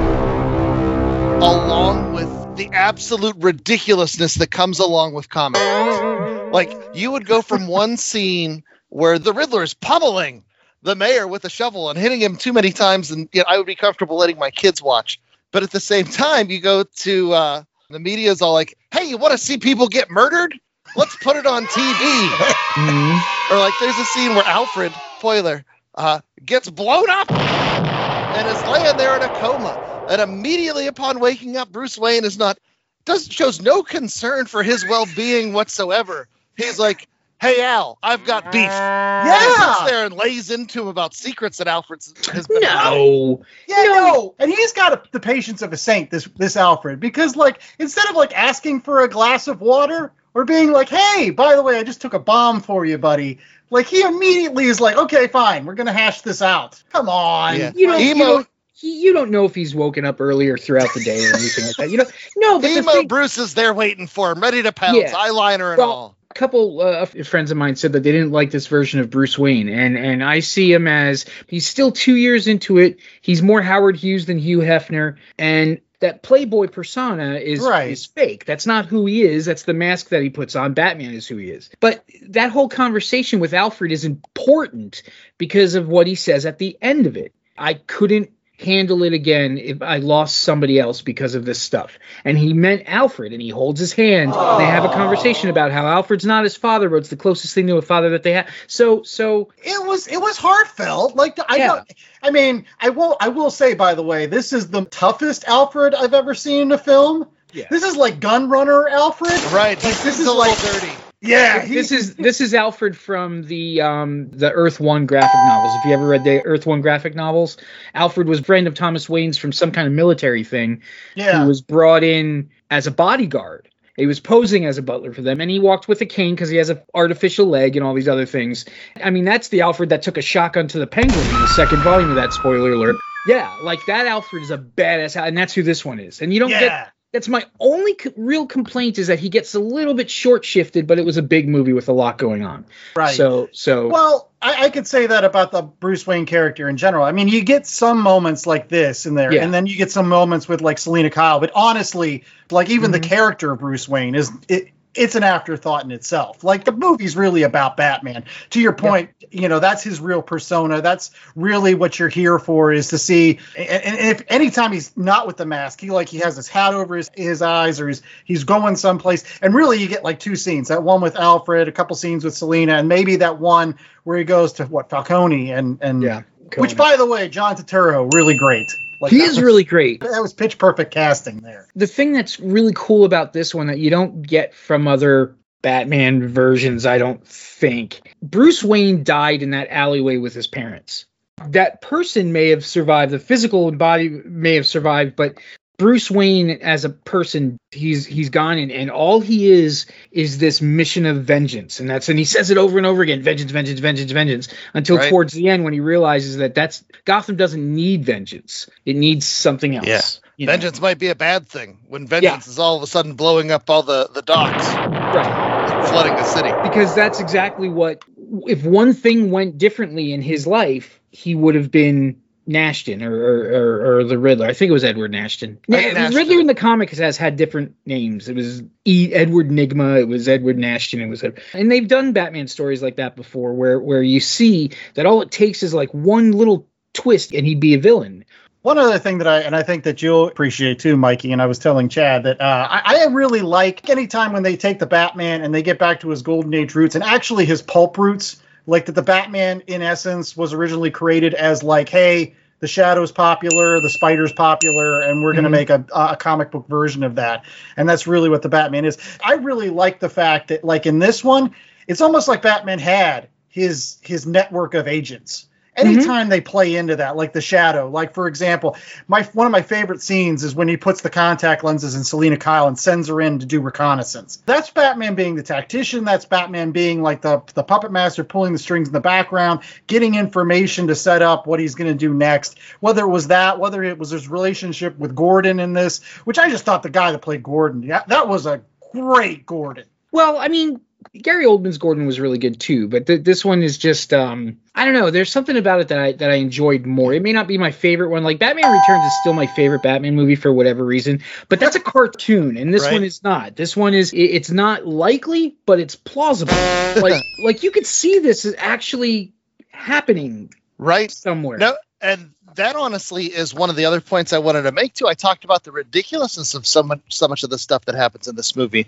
along 1.42 2.12
with 2.12 2.56
the 2.56 2.70
absolute 2.72 3.36
ridiculousness 3.38 4.36
that 4.36 4.50
comes 4.50 4.78
along 4.78 5.14
with 5.14 5.28
comic 5.28 5.60
books. 5.60 6.52
Like, 6.52 6.72
you 6.94 7.10
would 7.10 7.26
go 7.26 7.42
from 7.42 7.66
one 7.66 7.96
scene 7.96 8.62
where 8.88 9.18
the 9.18 9.32
Riddler 9.32 9.62
is 9.62 9.74
pummeling 9.74 10.44
the 10.82 10.94
mayor 10.94 11.26
with 11.26 11.44
a 11.44 11.50
shovel 11.50 11.90
and 11.90 11.98
hitting 11.98 12.20
him 12.20 12.36
too 12.36 12.52
many 12.52 12.72
times, 12.72 13.10
and 13.10 13.28
you 13.32 13.40
know, 13.40 13.46
I 13.48 13.58
would 13.58 13.66
be 13.66 13.74
comfortable 13.74 14.16
letting 14.16 14.38
my 14.38 14.50
kids 14.50 14.82
watch. 14.82 15.20
But 15.52 15.62
at 15.62 15.70
the 15.70 15.80
same 15.80 16.04
time, 16.06 16.50
you 16.50 16.60
go 16.60 16.84
to 16.84 17.32
uh, 17.32 17.62
the 17.90 17.98
media's 17.98 18.42
all 18.42 18.52
like, 18.52 18.76
"Hey, 18.92 19.04
you 19.04 19.16
want 19.16 19.32
to 19.32 19.38
see 19.38 19.58
people 19.58 19.88
get 19.88 20.10
murdered? 20.10 20.54
Let's 20.96 21.16
put 21.16 21.36
it 21.36 21.46
on 21.46 21.64
TV." 21.64 22.28
mhm. 22.74 23.50
or 23.50 23.58
like, 23.58 23.74
there's 23.80 23.98
a 23.98 24.04
scene 24.04 24.34
where 24.34 24.44
Alfred, 24.44 24.92
spoiler, 25.18 25.64
uh, 25.94 26.20
gets 26.44 26.68
blown 26.70 27.08
up 27.10 27.30
and 27.32 28.48
is 28.48 28.66
laying 28.68 28.96
there 28.96 29.16
in 29.16 29.22
a 29.22 29.28
coma. 29.28 30.06
And 30.08 30.20
immediately 30.20 30.86
upon 30.86 31.18
waking 31.18 31.56
up, 31.56 31.72
Bruce 31.72 31.98
Wayne 31.98 32.24
is 32.24 32.38
not 32.38 32.58
does 33.04 33.28
shows 33.28 33.60
no 33.62 33.82
concern 33.82 34.46
for 34.46 34.62
his 34.62 34.84
well-being 34.84 35.52
whatsoever. 35.52 36.28
He's 36.56 36.78
like, 36.78 37.08
"Hey 37.40 37.62
Al, 37.62 37.98
I've 38.02 38.24
got 38.24 38.50
beef." 38.52 38.62
Yeah, 38.64 39.38
he 39.48 39.54
sits 39.54 39.90
there 39.90 40.06
and 40.06 40.14
lays 40.14 40.50
into 40.50 40.82
him 40.82 40.88
about 40.88 41.14
secrets 41.14 41.58
that 41.58 41.68
Alfred 41.68 42.02
has 42.32 42.46
been. 42.46 42.60
no. 42.60 43.42
Yeah, 43.68 43.84
no. 43.84 44.34
And 44.38 44.50
he's 44.50 44.72
got 44.72 44.92
a, 44.92 45.02
the 45.12 45.20
patience 45.20 45.62
of 45.62 45.72
a 45.72 45.76
saint, 45.76 46.10
this 46.10 46.24
this 46.36 46.56
Alfred, 46.56 47.00
because 47.00 47.36
like 47.36 47.60
instead 47.78 48.08
of 48.08 48.16
like 48.16 48.36
asking 48.36 48.80
for 48.82 49.02
a 49.02 49.08
glass 49.08 49.48
of 49.48 49.60
water 49.60 50.12
or 50.34 50.44
being 50.44 50.72
like, 50.72 50.88
"Hey, 50.88 51.30
by 51.30 51.56
the 51.56 51.62
way, 51.62 51.78
I 51.78 51.82
just 51.82 52.00
took 52.00 52.14
a 52.14 52.18
bomb 52.18 52.60
for 52.60 52.84
you, 52.84 52.98
buddy." 52.98 53.38
Like 53.70 53.86
he 53.86 54.02
immediately 54.02 54.66
is 54.66 54.80
like, 54.80 54.96
"Okay, 54.96 55.26
fine, 55.26 55.64
we're 55.66 55.74
gonna 55.74 55.92
hash 55.92 56.20
this 56.22 56.40
out." 56.42 56.82
Come 56.92 57.08
on, 57.08 57.56
Yeah. 57.58 57.72
You 57.74 57.86
don't, 57.88 58.00
you 58.00 58.10
Emo- 58.14 58.44
he- 58.74 59.00
you 59.02 59.12
don't 59.12 59.30
know 59.30 59.44
if 59.46 59.54
he's 59.54 59.74
woken 59.74 60.04
up 60.04 60.20
earlier 60.20 60.56
throughout 60.56 60.92
the 60.94 61.00
day 61.00 61.24
or 61.24 61.34
anything 61.34 61.64
like 61.66 61.76
that. 61.76 61.90
You 61.90 61.96
know, 61.98 62.04
no, 62.36 62.60
but 62.60 62.68
the 62.68 62.78
Emo 62.78 62.92
thing, 62.92 63.08
Bruce 63.08 63.38
is 63.38 63.54
there 63.54 63.72
waiting 63.74 64.06
for 64.06 64.30
him, 64.30 64.40
ready 64.40 64.62
to 64.62 64.70
pounce, 64.72 64.98
Yeah. 64.98 65.12
eyeliner 65.14 65.70
and 65.70 65.78
Well, 65.78 65.90
all. 65.90 66.15
A 66.36 66.38
couple 66.38 66.80
uh, 66.80 67.06
friends 67.06 67.50
of 67.50 67.56
mine 67.56 67.76
said 67.76 67.92
that 67.92 68.02
they 68.02 68.12
didn't 68.12 68.30
like 68.30 68.50
this 68.50 68.66
version 68.66 69.00
of 69.00 69.10
Bruce 69.10 69.38
Wayne, 69.38 69.68
and 69.68 69.96
and 69.96 70.22
I 70.22 70.40
see 70.40 70.72
him 70.72 70.86
as 70.86 71.24
he's 71.46 71.66
still 71.66 71.90
two 71.92 72.14
years 72.14 72.46
into 72.46 72.78
it. 72.78 72.98
He's 73.22 73.42
more 73.42 73.62
Howard 73.62 73.96
Hughes 73.96 74.26
than 74.26 74.38
Hugh 74.38 74.58
Hefner, 74.58 75.16
and 75.38 75.80
that 76.00 76.22
Playboy 76.22 76.68
persona 76.68 77.36
is 77.36 77.60
Right. 77.60 77.90
is 77.90 78.04
fake. 78.04 78.44
That's 78.44 78.66
not 78.66 78.84
who 78.84 79.06
he 79.06 79.22
is. 79.22 79.46
That's 79.46 79.62
the 79.62 79.72
mask 79.72 80.10
that 80.10 80.22
he 80.22 80.28
puts 80.28 80.54
on. 80.54 80.74
Batman 80.74 81.14
is 81.14 81.26
who 81.26 81.38
he 81.38 81.50
is. 81.50 81.70
But 81.80 82.04
that 82.28 82.50
whole 82.50 82.68
conversation 82.68 83.40
with 83.40 83.54
Alfred 83.54 83.90
is 83.90 84.04
important 84.04 85.02
because 85.38 85.74
of 85.74 85.88
what 85.88 86.06
he 86.06 86.14
says 86.14 86.44
at 86.44 86.58
the 86.58 86.76
end 86.82 87.06
of 87.06 87.16
it. 87.16 87.32
I 87.56 87.74
couldn't 87.74 88.30
handle 88.58 89.02
it 89.02 89.12
again 89.12 89.58
if 89.58 89.82
I 89.82 89.98
lost 89.98 90.38
somebody 90.38 90.78
else 90.78 91.02
because 91.02 91.34
of 91.34 91.44
this 91.44 91.60
stuff. 91.60 91.98
And 92.24 92.38
he 92.38 92.52
meant 92.52 92.84
Alfred, 92.86 93.32
and 93.32 93.42
he 93.42 93.48
holds 93.50 93.80
his 93.80 93.92
hand. 93.92 94.34
And 94.34 94.60
they 94.60 94.66
have 94.66 94.84
a 94.84 94.88
conversation 94.88 95.50
about 95.50 95.72
how 95.72 95.86
Alfred's 95.86 96.24
not 96.24 96.44
his 96.44 96.56
father, 96.56 96.88
but 96.88 96.96
it's 96.96 97.08
the 97.10 97.16
closest 97.16 97.54
thing 97.54 97.66
to 97.68 97.76
a 97.76 97.82
father 97.82 98.10
that 98.10 98.22
they 98.22 98.32
have. 98.32 98.48
So, 98.66 99.02
so 99.02 99.52
it 99.58 99.86
was 99.86 100.06
it 100.08 100.18
was 100.18 100.36
heartfelt. 100.36 101.16
Like 101.16 101.38
I 101.48 101.56
Yeah. 101.56 101.66
don't, 101.68 101.92
I 102.22 102.30
mean, 102.30 102.66
I 102.80 102.90
will 102.90 103.16
I 103.20 103.28
will 103.28 103.50
say 103.50 103.74
by 103.74 103.94
the 103.94 104.02
way, 104.02 104.26
this 104.26 104.52
is 104.52 104.68
the 104.68 104.84
toughest 104.84 105.44
Alfred 105.46 105.94
I've 105.94 106.14
ever 106.14 106.34
seen 106.34 106.62
in 106.62 106.72
a 106.72 106.78
film. 106.78 107.28
Yeah. 107.52 107.66
This 107.70 107.82
is 107.84 107.96
like 107.96 108.20
Gunrunner 108.20 108.90
Alfred. 108.90 109.32
Right, 109.52 109.76
Like 109.76 109.80
this 109.80 110.02
this 110.02 110.14
is 110.16 110.20
is 110.20 110.26
a 110.26 110.32
like 110.32 110.50
little 110.62 110.80
dirty. 110.80 110.92
Yeah. 111.20 111.62
he- 111.62 111.74
this 111.74 111.92
is 111.92 112.14
this 112.16 112.40
is 112.40 112.54
Alfred 112.54 112.96
from 112.96 113.42
the 113.42 113.80
um 113.80 114.30
the 114.30 114.50
Earth 114.50 114.80
One 114.80 115.06
graphic 115.06 115.34
novels. 115.34 115.74
If 115.76 115.84
you 115.86 115.92
ever 115.92 116.06
read 116.06 116.24
the 116.24 116.42
Earth 116.44 116.66
One 116.66 116.80
graphic 116.80 117.14
novels, 117.14 117.56
Alfred 117.94 118.28
was 118.28 118.40
a 118.40 118.44
friend 118.44 118.66
of 118.66 118.74
Thomas 118.74 119.08
Wayne's 119.08 119.38
from 119.38 119.52
some 119.52 119.72
kind 119.72 119.86
of 119.86 119.92
military 119.92 120.44
thing. 120.44 120.82
yeah. 121.14 121.42
He 121.42 121.48
was 121.48 121.62
brought 121.62 122.04
in 122.04 122.50
as 122.70 122.86
a 122.86 122.90
bodyguard. 122.90 123.68
He 123.96 124.06
was 124.06 124.20
posing 124.20 124.66
as 124.66 124.76
a 124.76 124.82
butler 124.82 125.14
for 125.14 125.22
them, 125.22 125.40
and 125.40 125.50
he 125.50 125.58
walked 125.58 125.88
with 125.88 126.02
a 126.02 126.06
cane 126.06 126.34
because 126.34 126.50
he 126.50 126.58
has 126.58 126.68
an 126.68 126.80
artificial 126.94 127.46
leg 127.46 127.76
and 127.76 127.86
all 127.86 127.94
these 127.94 128.08
other 128.08 128.26
things. 128.26 128.66
I 129.02 129.08
mean, 129.08 129.24
that's 129.24 129.48
the 129.48 129.62
Alfred 129.62 129.88
that 129.88 130.02
took 130.02 130.18
a 130.18 130.22
shotgun 130.22 130.68
to 130.68 130.78
the 130.78 130.86
Penguin 130.86 131.18
in 131.18 131.40
the 131.40 131.46
second 131.46 131.78
volume 131.80 132.10
of 132.10 132.16
that. 132.16 132.34
Spoiler 132.34 132.72
alert. 132.72 132.96
Yeah, 133.26 133.56
like 133.62 133.80
that 133.86 134.06
Alfred 134.06 134.42
is 134.42 134.50
a 134.50 134.58
badass, 134.58 135.20
and 135.20 135.36
that's 135.36 135.54
who 135.54 135.62
this 135.62 135.84
one 135.84 135.98
is. 135.98 136.20
And 136.20 136.32
you 136.32 136.40
don't 136.40 136.50
yeah. 136.50 136.60
get 136.60 136.92
that's 137.16 137.28
my 137.28 137.44
only 137.58 137.94
co- 137.94 138.12
real 138.14 138.46
complaint 138.46 138.98
is 138.98 139.06
that 139.06 139.18
he 139.18 139.30
gets 139.30 139.54
a 139.54 139.58
little 139.58 139.94
bit 139.94 140.10
short 140.10 140.44
shifted, 140.44 140.86
but 140.86 140.98
it 140.98 141.04
was 141.06 141.16
a 141.16 141.22
big 141.22 141.48
movie 141.48 141.72
with 141.72 141.88
a 141.88 141.92
lot 141.92 142.18
going 142.18 142.44
on. 142.44 142.66
right. 142.94 143.16
So, 143.16 143.48
so 143.52 143.88
Well, 143.88 144.30
I, 144.42 144.64
I 144.64 144.68
could 144.70 144.86
say 144.86 145.06
that 145.06 145.24
about 145.24 145.50
the 145.50 145.62
Bruce 145.62 146.06
Wayne 146.06 146.26
character 146.26 146.68
in 146.68 146.76
general. 146.76 147.04
I 147.06 147.12
mean, 147.12 147.28
you 147.28 147.42
get 147.42 147.66
some 147.66 148.02
moments 148.02 148.46
like 148.46 148.68
this 148.68 149.06
in 149.06 149.14
there, 149.14 149.32
Yeah. 149.32 149.44
and 149.44 149.54
then 149.54 149.66
you 149.66 149.76
get 149.76 149.90
some 149.90 150.10
moments 150.10 150.46
with 150.46 150.60
like 150.60 150.76
Selina 150.78 151.08
Kyle. 151.08 151.40
But 151.40 151.52
honestly, 151.54 152.24
like 152.50 152.68
even 152.68 152.90
the 152.90 153.00
Mhm. 153.00 153.04
character 153.08 153.52
of 153.52 153.60
Bruce 153.60 153.88
Wayne 153.88 154.14
is 154.14 154.30
it, 154.48 154.68
it's 154.96 155.14
an 155.14 155.22
afterthought 155.22 155.84
in 155.84 155.90
itself. 155.90 156.44
Like 156.44 156.64
the 156.64 156.72
movie's 156.72 157.16
really 157.16 157.42
about 157.42 157.76
Batman. 157.76 158.24
To 158.50 158.60
your 158.60 158.72
point, 158.72 159.10
you 159.30 159.48
know 159.48 159.58
that's 159.58 159.82
his 159.82 160.00
real 160.00 160.22
persona. 160.22 160.80
That's 160.80 161.10
really 161.34 161.74
what 161.74 161.98
you're 161.98 162.08
here 162.08 162.38
for 162.38 162.72
is 162.72 162.88
to 162.88 162.98
see. 162.98 163.38
And, 163.56 163.68
and 163.68 163.96
if 163.96 164.22
anytime 164.28 164.72
he's 164.72 164.96
not 164.96 165.26
with 165.26 165.36
the 165.36 165.46
mask, 165.46 165.80
he 165.80 165.90
like 165.90 166.08
he 166.08 166.18
has 166.18 166.36
his 166.36 166.48
hat 166.48 166.74
over 166.74 166.96
his, 166.96 167.10
his 167.14 167.42
eyes 167.42 167.80
or 167.80 167.88
he's 167.88 168.02
he's 168.24 168.44
going 168.44 168.76
someplace. 168.76 169.24
And 169.42 169.54
really, 169.54 169.78
you 169.78 169.88
get 169.88 170.04
like 170.04 170.18
two 170.18 170.36
scenes. 170.36 170.68
That 170.68 170.82
one 170.82 171.00
with 171.00 171.16
Alfred, 171.16 171.68
a 171.68 171.72
couple 171.72 171.96
scenes 171.96 172.24
with 172.24 172.34
Selina, 172.34 172.74
and 172.74 172.88
maybe 172.88 173.16
that 173.16 173.38
one 173.38 173.76
where 174.04 174.18
he 174.18 174.24
goes 174.24 174.54
to 174.54 174.64
what 174.66 174.90
Falcone 174.90 175.52
and 175.52 175.78
and 175.80 176.02
yeah. 176.02 176.22
Which, 176.56 176.76
by 176.76 176.96
the 176.96 177.04
way, 177.04 177.28
John 177.28 177.56
Turturro 177.56 178.12
really 178.14 178.36
great. 178.36 178.72
Like, 179.00 179.12
he 179.12 179.20
is 179.20 179.36
was- 179.36 179.42
really 179.42 179.64
great. 179.64 180.00
That 180.00 180.22
was 180.22 180.32
pitch 180.32 180.58
perfect 180.58 180.92
casting 180.92 181.38
there. 181.38 181.68
the 181.74 181.86
thing 181.86 182.12
that's 182.12 182.40
really 182.40 182.72
cool 182.74 183.04
about 183.04 183.32
this 183.32 183.54
one 183.54 183.66
that 183.68 183.78
you 183.78 183.90
don't 183.90 184.22
get 184.22 184.54
from 184.54 184.88
other 184.88 185.36
Batman 185.62 186.28
versions, 186.28 186.86
I 186.86 186.98
don't 186.98 187.26
think. 187.26 188.14
Bruce 188.22 188.62
Wayne 188.62 189.02
died 189.04 189.42
in 189.42 189.50
that 189.50 189.68
alleyway 189.70 190.16
with 190.16 190.32
his 190.34 190.46
parents. 190.46 191.06
That 191.48 191.82
person 191.82 192.32
may 192.32 192.48
have 192.50 192.64
survived, 192.64 193.12
the 193.12 193.18
physical 193.18 193.70
body 193.72 194.08
may 194.08 194.54
have 194.54 194.66
survived, 194.66 195.16
but 195.16 195.34
Bruce 195.78 196.10
Wayne 196.10 196.50
as 196.62 196.84
a 196.84 196.90
person, 196.90 197.58
he's 197.70 198.06
he's 198.06 198.30
gone 198.30 198.58
and, 198.58 198.72
and 198.72 198.90
all 198.90 199.20
he 199.20 199.50
is 199.50 199.86
is 200.10 200.38
this 200.38 200.60
mission 200.62 201.04
of 201.06 201.24
vengeance. 201.24 201.80
And 201.80 201.90
that's 201.90 202.08
and 202.08 202.18
he 202.18 202.24
says 202.24 202.50
it 202.50 202.56
over 202.58 202.78
and 202.78 202.86
over 202.86 203.02
again, 203.02 203.22
vengeance, 203.22 203.50
vengeance, 203.50 203.80
vengeance, 203.80 204.10
vengeance, 204.12 204.48
until 204.74 204.96
Right. 204.96 205.10
towards 205.10 205.32
the 205.34 205.48
end 205.48 205.64
when 205.64 205.72
he 205.72 205.80
realizes 205.80 206.38
that 206.38 206.54
that's 206.54 206.82
Gotham 207.04 207.36
doesn't 207.36 207.74
need 207.74 208.04
vengeance. 208.04 208.68
It 208.84 208.96
needs 208.96 209.26
something 209.26 209.76
else. 209.76 209.86
Yeah. 209.86 210.00
you 210.36 210.46
know? 210.46 210.52
Vengeance 210.52 210.80
might 210.80 210.98
be 210.98 211.08
a 211.08 211.14
bad 211.14 211.46
thing 211.46 211.78
when 211.88 212.06
vengeance 212.06 212.46
is 212.48 212.58
all 212.58 212.76
of 212.76 212.82
a 212.82 212.86
sudden 212.86 213.14
blowing 213.14 213.50
up 213.50 213.68
all 213.68 213.82
the, 213.82 214.08
the 214.12 214.22
docks, 214.22 214.66
Right. 215.12 215.26
and 215.26 215.84
flooding 215.84 216.14
the 216.16 216.24
city. 216.24 216.52
because 216.62 216.94
that's 216.94 217.20
exactly 217.20 217.68
what 217.68 218.02
if 218.46 218.64
one 218.64 218.92
thing 218.94 219.30
went 219.30 219.58
differently 219.58 220.12
in 220.12 220.20
his 220.22 220.46
life 220.46 221.00
he 221.10 221.34
would 221.34 221.54
have 221.54 221.70
been 221.70 222.20
Nashton 222.46 223.02
or, 223.02 223.14
or, 223.14 223.52
or, 223.52 223.96
or 223.98 224.04
the 224.04 224.18
Riddler. 224.18 224.46
I 224.46 224.52
think 224.52 224.70
it 224.70 224.72
was 224.72 224.84
Edward 224.84 225.10
Nashton. 225.10 225.58
Think 225.68 225.88
the 225.88 225.94
Nashton. 225.94 226.16
Riddler 226.16 226.40
in 226.40 226.46
the 226.46 226.54
comics 226.54 226.98
has 226.98 227.16
had 227.16 227.36
different 227.36 227.74
names. 227.84 228.28
It 228.28 228.36
was 228.36 228.62
e- 228.84 229.12
Edward 229.12 229.48
Nygma. 229.48 230.00
It 230.00 230.08
was 230.08 230.28
Edward 230.28 230.56
Nashton. 230.56 231.00
It 231.00 231.08
was, 231.08 231.24
and 231.52 231.70
they've 231.70 231.88
done 231.88 232.12
Batman 232.12 232.46
stories 232.46 232.82
like 232.82 232.96
that 232.96 233.16
before, 233.16 233.54
where 233.54 233.80
where 233.80 234.02
you 234.02 234.20
see 234.20 234.70
that 234.94 235.06
all 235.06 235.22
it 235.22 235.30
takes 235.30 235.62
is 235.62 235.74
like 235.74 235.92
one 235.92 236.32
little 236.32 236.68
twist, 236.92 237.32
and 237.34 237.46
he'd 237.46 237.60
be 237.60 237.74
a 237.74 237.78
villain. 237.78 238.24
One 238.62 238.78
other 238.78 238.98
thing 238.98 239.18
that 239.18 239.28
I 239.28 239.42
and 239.42 239.54
I 239.54 239.62
think 239.62 239.84
that 239.84 240.02
you'll 240.02 240.26
appreciate 240.26 240.80
too, 240.80 240.96
Mikey, 240.96 241.30
and 241.32 241.40
I 241.40 241.46
was 241.46 241.60
telling 241.60 241.88
Chad 241.88 242.24
that 242.24 242.40
uh, 242.40 242.68
I, 242.68 243.02
I 243.02 243.04
really 243.12 243.42
like 243.42 243.88
anytime 243.88 244.32
when 244.32 244.42
they 244.42 244.56
take 244.56 244.80
the 244.80 244.86
Batman 244.86 245.42
and 245.42 245.54
they 245.54 245.62
get 245.62 245.78
back 245.78 246.00
to 246.00 246.10
his 246.10 246.22
golden 246.22 246.52
age 246.52 246.74
roots 246.74 246.96
and 246.96 247.04
actually 247.04 247.44
his 247.44 247.62
pulp 247.62 247.96
roots, 247.96 248.42
like 248.66 248.86
that 248.86 248.92
the 248.94 249.02
Batman 249.02 249.62
in 249.66 249.82
essence 249.82 250.36
was 250.36 250.52
originally 250.52 250.90
created 250.90 251.34
as 251.34 251.62
like, 251.62 251.88
hey, 251.88 252.34
the 252.58 252.66
Shadow's 252.66 253.12
popular, 253.12 253.80
the 253.80 253.90
Spider's 253.90 254.32
popular, 254.32 255.00
and 255.00 255.22
we're 255.22 255.32
going 255.34 255.44
to 255.44 255.50
Mhm. 255.50 255.52
make 255.52 255.70
a, 255.70 255.84
a 255.94 256.16
comic 256.16 256.50
book 256.50 256.66
version 256.68 257.02
of 257.02 257.16
that, 257.16 257.44
and 257.76 257.88
that's 257.88 258.06
really 258.06 258.30
what 258.30 258.42
the 258.42 258.48
Batman 258.48 258.84
is. 258.86 258.96
I 259.22 259.34
really 259.34 259.68
like 259.70 260.00
the 260.00 260.08
fact 260.08 260.48
that 260.48 260.64
like 260.64 260.86
in 260.86 260.98
this 260.98 261.22
one, 261.22 261.54
it's 261.86 262.00
almost 262.00 262.28
like 262.28 262.42
Batman 262.42 262.78
had 262.78 263.28
his 263.48 263.98
his 264.02 264.26
network 264.26 264.74
of 264.74 264.88
agents 264.88 265.46
Mm-hmm. 265.76 265.88
anytime 265.88 266.28
they 266.30 266.40
play 266.40 266.74
into 266.76 266.96
that 266.96 267.16
like 267.16 267.34
the 267.34 267.40
shadow 267.40 267.90
like 267.90 268.14
for 268.14 268.28
example 268.28 268.76
my 269.08 269.24
one 269.34 269.46
of 269.46 269.52
my 269.52 269.60
favorite 269.60 270.00
scenes 270.00 270.42
is 270.42 270.54
when 270.54 270.68
he 270.68 270.76
puts 270.78 271.02
the 271.02 271.10
contact 271.10 271.64
lenses 271.64 271.94
in 271.94 272.02
selina 272.02 272.38
kyle 272.38 272.66
and 272.66 272.78
sends 272.78 273.08
her 273.08 273.20
in 273.20 273.38
to 273.40 273.46
do 273.46 273.60
reconnaissance. 273.60 274.42
That's 274.46 274.70
batman 274.70 275.14
being 275.14 275.34
the 275.34 275.42
tactician. 275.42 276.04
That's 276.04 276.24
batman 276.24 276.70
being 276.70 277.02
like 277.02 277.20
the 277.20 277.42
the 277.54 277.62
puppet 277.62 277.92
master 277.92 278.24
pulling 278.24 278.54
the 278.54 278.58
strings 278.58 278.88
in 278.88 278.94
the 278.94 279.00
background 279.00 279.60
getting 279.86 280.14
information 280.14 280.86
to 280.86 280.94
set 280.94 281.20
up 281.20 281.46
what 281.46 281.60
he's 281.60 281.74
going 281.74 281.92
to 281.92 281.98
do 281.98 282.14
next. 282.14 282.58
Whether 282.80 283.02
it 283.02 283.08
was 283.08 283.28
that 283.28 283.58
whether 283.58 283.82
it 283.82 283.98
was 283.98 284.10
his 284.10 284.28
relationship 284.28 284.98
with 284.98 285.14
gordon 285.14 285.60
in 285.60 285.74
this 285.74 286.02
which 286.24 286.38
i 286.38 286.48
just 286.48 286.64
thought 286.64 286.82
the 286.82 286.90
guy 286.90 287.12
that 287.12 287.20
played 287.20 287.42
gordon 287.42 287.82
yeah 287.82 288.02
that 288.06 288.28
was 288.28 288.46
a 288.46 288.62
great 288.92 289.44
gordon. 289.46 289.84
Well, 290.12 290.38
I 290.38 290.48
mean, 290.48 290.80
Gary 291.14 291.44
Oldman's 291.46 291.78
Gordon 291.78 292.06
was 292.06 292.20
really 292.20 292.38
good 292.38 292.60
too, 292.60 292.88
but 292.88 293.06
th- 293.06 293.22
this 293.24 293.44
one 293.44 293.62
is 293.62 293.78
just 293.78 294.12
um 294.12 294.58
I 294.74 294.84
don't 294.84 294.94
know. 294.94 295.10
There's 295.10 295.30
something 295.32 295.56
about 295.56 295.80
it 295.80 295.88
that 295.88 295.98
I 295.98 296.12
that 296.12 296.30
I 296.30 296.34
enjoyed 296.34 296.84
more. 296.86 297.12
It 297.14 297.22
may 297.22 297.32
not 297.32 297.46
be 297.46 297.58
my 297.58 297.70
favorite 297.70 298.10
one. 298.10 298.22
Like 298.24 298.38
Batman 298.38 298.70
Returns 298.70 299.04
is 299.06 299.14
still 299.14 299.32
my 299.32 299.46
favorite 299.46 299.82
Batman 299.82 300.14
movie 300.14 300.34
for 300.36 300.52
whatever 300.52 300.84
reason, 300.84 301.22
but 301.48 301.60
that's 301.60 301.76
a 301.76 301.80
cartoon, 301.94 302.56
and 302.56 302.72
this 302.72 302.82
Right. 302.84 302.92
one 302.94 303.04
is 303.04 303.22
not. 303.22 303.56
This 303.56 303.76
one 303.76 303.94
is 303.94 304.12
it- 304.12 304.18
it's 304.18 304.50
not 304.50 304.86
likely, 304.86 305.56
but 305.66 305.80
it's 305.80 305.96
plausible. 305.96 306.52
like 307.02 307.26
like 307.38 307.62
you 307.62 307.70
could 307.70 307.86
see 307.86 308.18
this 308.18 308.44
is 308.44 308.54
actually 308.58 309.32
happening 309.70 310.52
Right? 310.78 311.10
somewhere. 311.10 311.58
No, 311.58 311.76
and 312.00 312.32
that 312.56 312.76
honestly 312.76 313.26
is 313.26 313.54
one 313.54 313.70
of 313.70 313.76
the 313.76 313.84
other 313.86 314.00
points 314.00 314.32
I 314.32 314.38
wanted 314.38 314.62
to 314.62 314.72
make 314.72 314.94
too. 314.94 315.06
I 315.06 315.14
talked 315.14 315.44
about 315.44 315.62
the 315.64 315.72
ridiculousness 315.72 316.54
of 316.54 316.66
so 316.66 316.82
much, 316.82 317.00
so 317.10 317.28
much 317.28 317.42
of 317.44 317.50
the 317.50 317.58
stuff 317.58 317.84
that 317.86 317.94
happens 317.94 318.28
in 318.28 318.36
this 318.36 318.56
movie, 318.56 318.86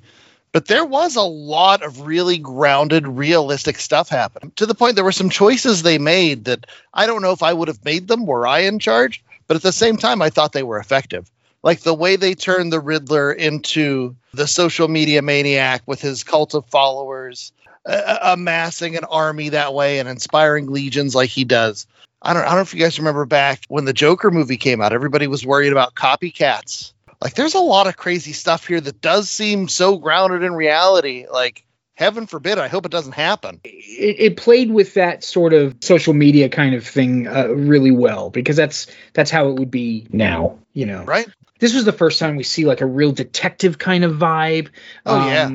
but 0.52 0.66
there 0.66 0.84
was 0.84 1.16
a 1.16 1.22
lot 1.22 1.82
of 1.82 2.00
really 2.00 2.38
grounded, 2.38 3.06
realistic 3.06 3.78
stuff 3.78 4.08
happening. 4.08 4.52
To 4.56 4.66
the 4.66 4.74
point, 4.74 4.94
there 4.94 5.04
were 5.04 5.12
some 5.12 5.30
choices 5.30 5.82
they 5.82 5.98
made 5.98 6.44
that 6.44 6.66
I 6.94 7.06
don't 7.06 7.22
know 7.22 7.32
if 7.32 7.42
I 7.42 7.52
would 7.52 7.68
have 7.68 7.84
made 7.84 8.08
them 8.08 8.26
were 8.26 8.46
I 8.46 8.60
in 8.60 8.78
charge, 8.78 9.22
but 9.46 9.56
at 9.56 9.62
the 9.62 9.72
same 9.72 9.96
time, 9.96 10.22
I 10.22 10.30
thought 10.30 10.52
they 10.52 10.62
were 10.62 10.78
effective. 10.78 11.30
Like 11.62 11.80
the 11.80 11.94
way 11.94 12.16
they 12.16 12.34
turned 12.34 12.72
the 12.72 12.80
Riddler 12.80 13.32
into 13.32 14.14
the 14.32 14.46
social 14.46 14.88
media 14.88 15.22
maniac 15.22 15.82
with 15.86 16.00
his 16.00 16.22
cult 16.24 16.54
of 16.54 16.66
followers, 16.66 17.52
uh, 17.84 18.18
amassing 18.22 18.96
an 18.96 19.04
army 19.04 19.50
that 19.50 19.74
way 19.74 19.98
and 19.98 20.08
inspiring 20.08 20.66
legions 20.66 21.14
like 21.14 21.30
he 21.30 21.44
does. 21.44 21.86
I 22.22 22.32
don't, 22.32 22.42
I 22.42 22.46
don't 22.46 22.56
know 22.56 22.62
if 22.62 22.74
you 22.74 22.80
guys 22.80 22.98
remember 22.98 23.26
back 23.26 23.64
when 23.68 23.84
the 23.84 23.92
Joker 23.92 24.30
movie 24.30 24.56
came 24.56 24.80
out, 24.80 24.92
everybody 24.92 25.26
was 25.26 25.46
worried 25.46 25.72
about 25.72 25.94
copycats 25.94 26.92
like 27.20 27.34
there's 27.34 27.54
a 27.54 27.60
lot 27.60 27.86
of 27.86 27.96
crazy 27.96 28.32
stuff 28.32 28.66
here 28.66 28.80
that 28.80 29.00
does 29.00 29.28
seem 29.28 29.68
so 29.68 29.96
grounded 29.98 30.42
in 30.42 30.52
reality. 30.54 31.26
Like 31.30 31.64
heaven 31.94 32.26
forbid, 32.26 32.58
I 32.58 32.68
hope 32.68 32.86
it 32.86 32.92
doesn't 32.92 33.12
happen. 33.12 33.60
It, 33.64 34.16
it 34.18 34.36
played 34.36 34.70
with 34.70 34.94
that 34.94 35.24
sort 35.24 35.52
of 35.52 35.76
social 35.80 36.14
media 36.14 36.48
kind 36.48 36.74
of 36.74 36.86
thing 36.86 37.26
uh, 37.26 37.48
really 37.48 37.90
well 37.90 38.30
because 38.30 38.56
that's 38.56 38.86
that's 39.14 39.30
how 39.30 39.48
it 39.48 39.58
would 39.58 39.70
be 39.70 40.06
now. 40.12 40.58
You 40.72 40.86
know, 40.86 41.04
Right? 41.04 41.28
this 41.58 41.74
was 41.74 41.84
the 41.84 41.92
first 41.92 42.20
time 42.20 42.36
we 42.36 42.44
see 42.44 42.64
like 42.64 42.80
a 42.82 42.86
real 42.86 43.10
detective 43.10 43.78
kind 43.78 44.04
of 44.04 44.12
vibe. 44.16 44.68
Oh, 45.04 45.26
yeah. 45.26 45.50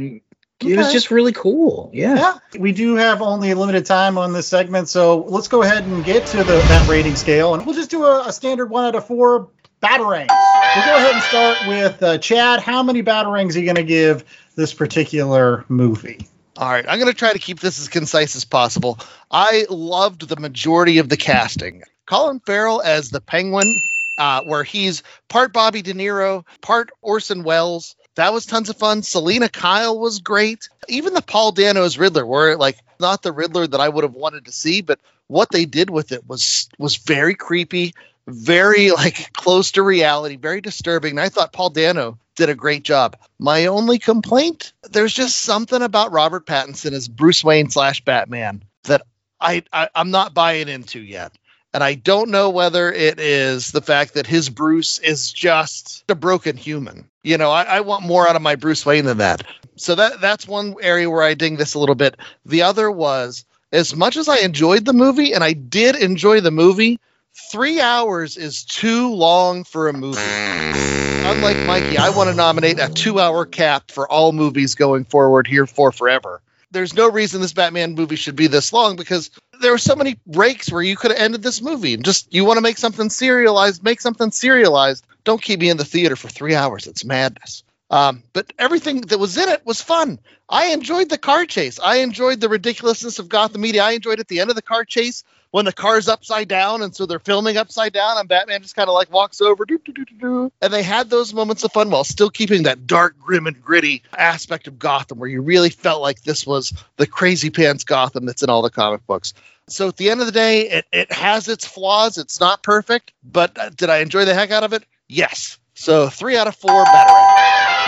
It 0.60 0.78
was 0.78 0.94
just 0.94 1.12
really 1.12 1.34
cool. 1.34 1.90
Yeah. 1.94 2.16
Yeah, 2.16 2.60
we 2.60 2.72
do 2.72 2.96
have 2.96 3.22
only 3.22 3.52
a 3.52 3.56
limited 3.56 3.86
time 3.86 4.18
on 4.18 4.32
this 4.32 4.48
segment, 4.48 4.88
so 4.88 5.22
let's 5.24 5.50
go 5.50 5.62
ahead 5.62 5.84
and 5.86 6.06
get 6.06 6.26
to 6.28 6.38
the 6.38 6.44
that 6.44 6.88
rating 6.90 7.16
scale, 7.16 7.54
and 7.54 7.66
we'll 7.66 7.76
just 7.76 7.90
do 7.90 8.06
a, 8.06 8.28
a 8.28 8.32
standard 8.34 8.68
one 8.68 8.86
out 8.86 8.96
of 8.96 9.06
four 9.08 9.50
batarangs. 9.84 10.30
We'll 10.76 10.86
go 10.86 10.96
ahead 10.96 11.14
and 11.14 11.24
start 11.24 11.58
with 11.68 12.02
uh, 12.02 12.18
Chad. 12.18 12.62
How 12.62 12.82
many 12.82 13.04
batarangs 13.04 13.56
are 13.56 13.60
you 13.60 13.66
going 13.66 13.76
to 13.76 13.84
give 13.84 14.24
this 14.56 14.74
particular 14.74 15.66
movie? 15.68 16.26
All 16.56 16.70
right, 16.70 16.86
I'm 16.88 17.00
going 17.00 17.12
to 17.12 17.18
try 17.18 17.34
to 17.34 17.40
keep 17.40 17.60
this 17.60 17.80
as 17.80 17.90
concise 17.90 18.36
as 18.36 18.46
possible. 18.46 19.00
I 19.30 19.66
loved 19.70 20.28
the 20.28 20.38
majority 20.38 21.00
of 21.00 21.10
the 21.10 21.18
casting. 21.18 21.84
Colin 22.06 22.40
Farrell 22.40 22.82
as 22.82 23.10
the 23.10 23.22
Penguin, 23.22 23.82
uh, 24.18 24.44
where 24.44 24.64
he's 24.64 25.04
part 25.28 25.52
Bobby 25.52 25.82
De 25.82 25.94
Niro, 25.94 26.46
part 26.62 26.92
Orson 27.02 27.44
Welles. 27.44 27.96
That 28.16 28.34
was 28.34 28.46
tons 28.46 28.70
of 28.70 28.78
fun. 28.78 29.02
Selina 29.02 29.50
Kyle 29.50 29.98
was 30.00 30.20
great. 30.20 30.70
Even 30.88 31.14
the 31.14 31.22
Paul 31.22 31.52
Dano's 31.52 31.98
Riddler, 31.98 32.26
were 32.26 32.56
like 32.56 32.78
not 33.00 33.24
the 33.24 33.32
Riddler 33.32 33.66
that 33.66 33.82
I 33.82 33.90
would 33.90 34.04
have 34.04 34.14
wanted 34.14 34.46
to 34.46 34.52
see, 34.52 34.82
but 34.82 35.00
what 35.28 35.50
they 35.50 35.66
did 35.66 35.90
with 35.90 36.12
it 36.12 36.28
was 36.28 36.70
was 36.78 36.98
very 36.98 37.34
creepy, 37.34 37.96
very 38.28 38.92
like 39.04 39.34
close 39.34 39.72
to 39.74 39.84
reality, 39.84 40.36
very 40.36 40.62
disturbing. 40.62 41.12
And 41.12 41.20
I 41.20 41.30
thought 41.30 41.54
Paul 41.54 41.70
Dano 41.70 42.18
did 42.36 42.50
a 42.50 42.56
great 42.56 42.84
job. 42.84 43.18
My 43.40 43.68
only 43.68 44.00
complaint, 44.00 44.74
there's 44.90 45.14
just 45.14 45.42
something 45.42 45.82
about 45.82 46.12
Robert 46.12 46.46
Pattinson 46.46 46.94
as 46.94 47.08
Bruce 47.08 47.44
Wayne 47.44 47.70
slash 47.70 48.04
Batman 48.04 48.64
that 48.86 49.04
I, 49.40 49.64
I 49.72 49.90
I'm 49.94 50.12
not 50.12 50.34
buying 50.34 50.68
into 50.68 51.00
yet. 51.00 51.32
And 51.74 51.84
I 51.84 51.96
don't 51.96 52.30
know 52.30 52.52
whether 52.52 52.92
it 52.92 53.20
is 53.20 53.72
the 53.72 53.82
fact 53.82 54.14
that 54.14 54.28
his 54.28 54.50
Bruce 54.50 55.00
is 55.00 55.32
just 55.32 56.04
a 56.08 56.14
broken 56.14 56.56
human. 56.56 57.10
You 57.24 57.40
know, 57.40 57.50
I, 57.50 57.64
I 57.64 57.82
want 57.82 58.06
more 58.06 58.30
out 58.30 58.36
of 58.36 58.44
my 58.44 58.56
Bruce 58.56 58.86
Wayne 58.86 59.06
than 59.06 59.18
that. 59.18 59.44
So 59.76 59.96
that 59.96 60.22
that's 60.22 60.48
one 60.48 60.76
area 60.82 61.10
where 61.10 61.24
I 61.24 61.34
ding 61.34 61.58
this 61.58 61.74
a 61.74 61.80
little 61.80 61.96
bit. 61.96 62.16
The 62.46 62.62
other 62.62 62.92
was 62.92 63.44
as 63.72 63.96
much 63.96 64.18
as 64.18 64.30
I 64.30 64.38
enjoyed 64.38 64.86
the 64.86 64.94
movie, 64.94 65.34
and 65.34 65.44
I 65.44 65.54
did 65.54 65.96
enjoy 65.96 66.42
the 66.42 66.52
movie, 66.52 67.00
three 67.34 67.82
hours 67.82 68.38
is 68.38 68.64
too 68.64 69.14
long 69.14 69.64
for 69.64 69.88
a 69.88 69.94
movie. 69.94 70.20
Unlike 70.20 71.66
Mikey, 71.66 71.98
I 71.98 72.10
want 72.10 72.30
to 72.30 72.36
nominate 72.36 72.80
a 72.80 72.90
two 72.90 73.20
hour 73.20 73.46
cap 73.46 73.92
for 73.92 74.10
all 74.10 74.32
movies 74.32 74.76
going 74.76 75.06
forward 75.06 75.48
here 75.48 75.66
for 75.66 75.92
forever. 75.92 76.42
There's 76.72 76.94
no 76.94 77.10
reason 77.10 77.42
this 77.42 77.54
Batman 77.54 77.94
movie 77.94 78.16
should 78.16 78.36
be 78.36 78.48
this 78.48 78.74
long 78.74 78.96
because 78.96 79.30
there 79.62 79.72
were 79.72 79.78
so 79.78 79.96
many 79.96 80.18
breaks 80.26 80.72
where 80.72 80.82
you 80.82 80.96
could 80.96 81.12
have 81.12 81.20
ended 81.20 81.44
this 81.44 81.62
movie 81.62 81.94
and 81.94 82.04
just 82.04 82.34
you 82.34 82.46
want 82.46 82.58
to 82.58 82.62
make 82.62 82.78
something 82.78 83.10
serialized, 83.10 83.84
make 83.84 84.02
something 84.02 84.32
serialized. 84.32 85.06
Don't 85.24 85.42
keep 85.42 85.60
me 85.60 85.70
in 85.70 85.78
the 85.78 85.86
theater 85.86 86.16
for 86.16 86.30
three 86.30 86.56
hours. 86.56 86.88
It's 86.88 87.06
madness. 87.06 87.64
Um, 87.90 88.24
but 88.34 88.52
everything 88.58 89.02
that 89.02 89.20
was 89.20 89.38
in 89.38 89.48
it 89.50 89.64
was 89.66 89.82
fun. 89.82 90.20
I 90.50 90.68
enjoyed 90.68 91.10
the 91.10 91.18
car 91.18 91.46
chase. 91.46 91.80
I 91.80 91.98
enjoyed 91.98 92.42
the 92.42 92.50
ridiculousness 92.50 93.20
of 93.20 93.30
Gotham 93.30 93.62
Media. 93.62 93.84
I 93.84 93.92
enjoyed 93.92 94.20
at 94.20 94.28
the 94.28 94.40
end 94.40 94.50
of 94.50 94.56
the 94.56 94.64
car 94.64 94.84
chase 94.84 95.24
when 95.54 95.66
the 95.66 95.72
car's 95.72 96.08
upside 96.08 96.48
down 96.48 96.82
and 96.82 96.96
so 96.96 97.06
they're 97.06 97.20
filming 97.20 97.58
upside 97.58 97.94
down 97.94 98.18
and 98.18 98.28
Batman 98.28 98.64
just 98.64 98.76
kind 98.76 98.90
of 98.90 98.96
like 98.96 99.12
walks 99.12 99.40
over 99.40 99.66
doo, 99.66 99.78
doo, 99.86 99.94
doo, 99.94 100.04
doo, 100.06 100.16
doo. 100.20 100.52
and 100.64 100.74
they 100.74 100.82
had 100.82 101.12
those 101.12 101.32
moments 101.32 101.64
of 101.64 101.72
fun 101.72 101.92
while 101.92 102.04
still 102.04 102.32
keeping 102.32 102.64
that 102.64 102.88
dark 102.88 103.18
grim 103.20 103.46
and 103.46 103.62
gritty 103.64 104.02
aspect 104.18 104.66
of 104.68 104.80
Gotham 104.80 105.20
where 105.20 105.30
you 105.30 105.42
really 105.44 105.70
felt 105.70 106.02
like 106.02 106.24
this 106.24 106.48
was 106.48 106.74
the 106.98 107.06
crazy 107.06 107.52
pants 107.52 107.84
Gotham 107.84 108.26
that's 108.26 108.42
in 108.42 108.50
all 108.50 108.64
the 108.64 108.72
comic 108.72 109.06
books. 109.06 109.36
So 109.68 109.88
at 109.90 109.98
the 109.98 110.10
end 110.10 110.22
of 110.22 110.26
the 110.26 110.32
day, 110.32 110.70
it, 110.70 110.86
it 110.92 111.12
has 111.12 111.48
its 111.48 111.68
flaws. 111.68 112.18
It's 112.18 112.40
not 112.40 112.64
perfect, 112.64 113.14
but 113.24 113.56
uh, 113.58 113.70
did 113.70 113.92
I 113.92 114.00
enjoy 114.00 114.26
the 114.26 114.34
heck 114.34 114.50
out 114.50 114.64
of 114.64 114.74
it? 114.74 114.84
Yes. 115.08 115.60
So 115.76 116.10
three 116.10 116.36
out 116.36 116.48
of 116.48 116.56
four 116.56 116.84
better. 116.84 117.10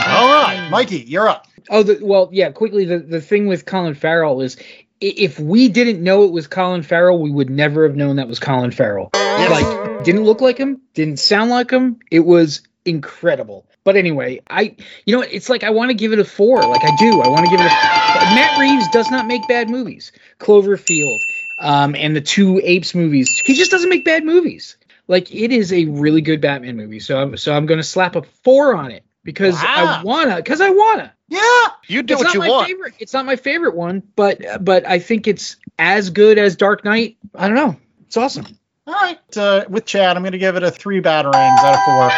All 0.07 0.27
right, 0.27 0.67
Mikey, 0.69 0.99
you're 0.99 1.27
up. 1.27 1.47
Oh, 1.69 1.81
the, 1.83 1.97
well, 2.01 2.29
yeah. 2.31 2.51
Quickly, 2.51 2.85
the 2.85 2.99
the 2.99 3.19
thing 3.21 3.47
with 3.47 3.65
Colin 3.65 3.95
Farrell 3.95 4.41
is, 4.41 4.55
i- 4.59 4.84
if 5.01 5.39
we 5.39 5.67
didn't 5.67 6.01
know 6.01 6.23
it 6.23 6.31
was 6.31 6.47
Colin 6.47 6.83
Farrell, 6.83 7.19
we 7.19 7.31
would 7.31 7.49
never 7.49 7.87
have 7.87 7.95
known 7.95 8.15
that 8.17 8.27
was 8.27 8.39
Colin 8.39 8.71
Farrell. 8.71 9.09
Like, 9.13 10.03
didn't 10.03 10.23
look 10.23 10.41
like 10.41 10.57
him, 10.57 10.81
didn't 10.93 11.17
sound 11.17 11.49
like 11.49 11.71
him. 11.71 11.99
It 12.09 12.21
was 12.21 12.61
incredible. 12.85 13.67
But 13.83 13.97
anyway, 13.97 14.41
I, 14.49 14.75
you 15.05 15.15
know, 15.15 15.21
it's 15.21 15.49
like 15.49 15.63
I 15.63 15.69
want 15.71 15.89
to 15.89 15.95
give 15.95 16.13
it 16.13 16.19
a 16.19 16.25
four. 16.25 16.61
Like 16.61 16.83
I 16.83 16.95
do. 16.97 17.21
I 17.21 17.27
want 17.27 17.45
to 17.45 17.51
give 17.51 17.59
it 17.59 17.65
a. 17.65 18.35
Matt 18.35 18.59
Reeves 18.59 18.87
does 18.89 19.11
not 19.11 19.27
make 19.27 19.47
bad 19.47 19.69
movies. 19.69 20.11
Cloverfield, 20.39 21.19
um, 21.59 21.95
and 21.95 22.15
the 22.15 22.21
two 22.21 22.59
Apes 22.63 22.95
movies. 22.95 23.39
He 23.45 23.53
just 23.53 23.71
doesn't 23.71 23.89
make 23.89 24.05
bad 24.05 24.23
movies. 24.23 24.77
Like 25.07 25.33
it 25.33 25.51
is 25.51 25.71
a 25.71 25.85
really 25.85 26.21
good 26.21 26.41
Batman 26.41 26.77
movie. 26.77 26.99
So 26.99 27.21
I'm 27.21 27.37
so 27.37 27.53
I'm 27.53 27.67
gonna 27.67 27.83
slap 27.83 28.15
a 28.15 28.23
four 28.23 28.75
on 28.75 28.91
it 28.91 29.03
because 29.23 29.55
I 29.63 30.01
wanna 30.03 30.37
because 30.37 30.61
I 30.61 30.69
wanna. 30.71 31.14
Yeah, 31.27 31.41
You 31.87 32.03
do 32.03 32.13
it's 32.13 32.19
what 32.19 32.23
not 32.25 32.33
you 32.35 32.39
my 32.41 32.49
want. 32.49 32.67
favorite. 32.67 32.93
It's 32.99 33.13
not 33.13 33.25
my 33.25 33.35
favorite 33.35 33.75
one, 33.75 34.03
but 34.15 34.41
but 34.63 34.85
I 34.87 34.99
think 34.99 35.27
it's 35.27 35.55
as 35.79 36.09
good 36.11 36.37
as 36.37 36.55
Dark 36.55 36.83
Knight. 36.85 37.17
I 37.33 37.47
don't 37.47 37.55
know. 37.55 37.75
It's 38.05 38.17
awesome. 38.17 38.45
All 38.87 38.93
right, 38.93 39.17
uh, 39.35 39.65
with 39.67 39.85
Chad, 39.85 40.15
I'm 40.15 40.21
going 40.21 40.33
to 40.33 40.37
give 40.37 40.55
it 40.55 40.61
a 40.63 40.69
three 40.69 41.01
batarangs 41.01 41.57
out 41.63 41.73
of 41.73 41.79
four. 41.85 42.09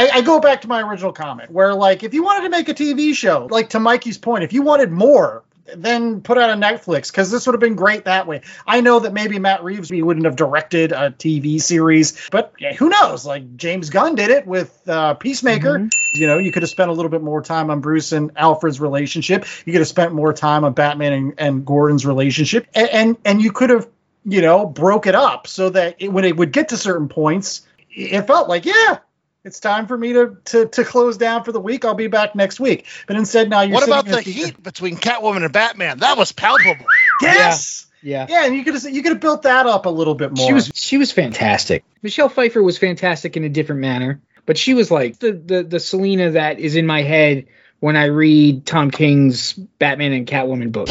I, 0.00 0.10
I 0.14 0.20
go 0.22 0.40
back 0.40 0.60
to 0.62 0.68
my 0.68 0.82
original 0.82 1.12
comment 1.12 1.52
where, 1.52 1.72
like, 1.72 2.02
if 2.02 2.12
you 2.12 2.24
wanted 2.24 2.42
to 2.42 2.50
make 2.50 2.68
a 2.68 2.74
TV 2.74 3.14
show, 3.14 3.46
like 3.50 3.68
to 3.70 3.80
Mikey's 3.80 4.18
point, 4.18 4.42
if 4.42 4.52
you 4.52 4.62
wanted 4.62 4.90
more, 4.90 5.44
then 5.76 6.20
put 6.22 6.38
out 6.38 6.50
on 6.50 6.60
Netflix 6.60 7.10
because 7.10 7.30
this 7.30 7.46
would 7.46 7.54
have 7.54 7.60
been 7.60 7.74
great 7.76 8.04
that 8.04 8.26
way. 8.26 8.42
I 8.66 8.80
know 8.80 9.00
that 9.00 9.12
maybe 9.12 9.38
Matt 9.38 9.64
Reeves 9.64 9.88
he 9.88 10.02
wouldn't 10.02 10.26
have 10.26 10.36
directed 10.36 10.92
a 10.92 11.10
TV 11.10 11.60
series, 11.60 12.28
but 12.30 12.52
yeah, 12.58 12.72
who 12.72 12.88
knows? 12.88 13.26
Like 13.26 13.56
James 13.56 13.90
Gunn 13.90 14.14
did 14.14 14.30
it 14.30 14.46
with 14.46 14.88
uh, 14.88 15.14
Peacemaker. 15.14 15.78
Mhm. 15.78 15.90
You 16.14 16.26
know, 16.26 16.38
you 16.38 16.52
could 16.52 16.62
have 16.62 16.70
spent 16.70 16.90
a 16.90 16.92
little 16.92 17.10
bit 17.10 17.22
more 17.22 17.42
time 17.42 17.70
on 17.70 17.80
Bruce 17.80 18.12
and 18.12 18.30
Alfred's 18.36 18.80
relationship. 18.80 19.44
You 19.64 19.72
could 19.72 19.80
have 19.80 19.88
spent 19.88 20.12
more 20.12 20.32
time 20.32 20.64
on 20.64 20.72
Batman 20.72 21.12
and, 21.12 21.34
and 21.38 21.66
Gordon's 21.66 22.06
relationship, 22.06 22.66
and, 22.74 22.88
and 22.88 23.16
and 23.24 23.42
you 23.42 23.52
could 23.52 23.70
have 23.70 23.88
you 24.24 24.40
know 24.42 24.66
broke 24.66 25.06
it 25.06 25.14
up 25.14 25.46
so 25.46 25.70
that 25.70 25.96
it, 25.98 26.12
when 26.12 26.24
it 26.24 26.36
would 26.36 26.52
get 26.52 26.70
to 26.70 26.76
certain 26.76 27.08
points, 27.08 27.66
it 27.90 28.26
felt 28.26 28.48
like 28.48 28.64
yeah. 28.64 28.98
It's 29.44 29.60
time 29.60 29.86
for 29.86 29.96
me 29.96 30.12
to, 30.14 30.36
to 30.46 30.66
to 30.66 30.84
close 30.84 31.16
down 31.16 31.44
for 31.44 31.52
the 31.52 31.60
week. 31.60 31.84
I'll 31.84 31.94
be 31.94 32.08
back 32.08 32.34
next 32.34 32.58
week. 32.60 32.86
But 33.06 33.16
instead, 33.16 33.48
now 33.48 33.62
you're 33.62 33.74
What 33.74 33.86
about 33.86 34.06
in 34.06 34.12
the 34.12 34.22
theater- 34.22 34.46
heat 34.48 34.62
between 34.62 34.96
Catwoman 34.96 35.44
and 35.44 35.52
Batman? 35.52 35.98
That 35.98 36.18
was 36.18 36.32
palpable. 36.32 36.84
Yes. 37.22 37.86
Yeah. 38.00 38.26
Yeah, 38.28 38.44
and 38.44 38.54
you 38.54 38.62
could 38.62 38.74
have 38.74 38.84
you 38.88 39.02
could 39.02 39.12
have 39.12 39.20
built 39.20 39.42
that 39.42 39.66
up 39.66 39.86
a 39.86 39.90
little 39.90 40.14
bit 40.14 40.36
more. 40.36 40.46
She 40.46 40.52
was 40.52 40.70
she 40.74 40.98
was 40.98 41.10
fantastic. 41.10 41.82
Michelle 42.00 42.28
Pfeiffer 42.28 42.62
was 42.62 42.78
fantastic 42.78 43.36
in 43.36 43.42
a 43.42 43.48
different 43.48 43.80
manner, 43.80 44.20
but 44.46 44.56
she 44.56 44.74
was 44.74 44.88
like 44.90 45.18
the 45.18 45.32
the 45.32 45.62
the 45.64 45.80
Selina 45.80 46.30
that 46.32 46.60
is 46.60 46.76
in 46.76 46.86
my 46.86 47.02
head 47.02 47.46
when 47.80 47.96
I 47.96 48.04
read 48.06 48.66
Tom 48.66 48.92
King's 48.92 49.52
Batman 49.54 50.12
and 50.12 50.26
Catwoman 50.28 50.70
book. 50.70 50.88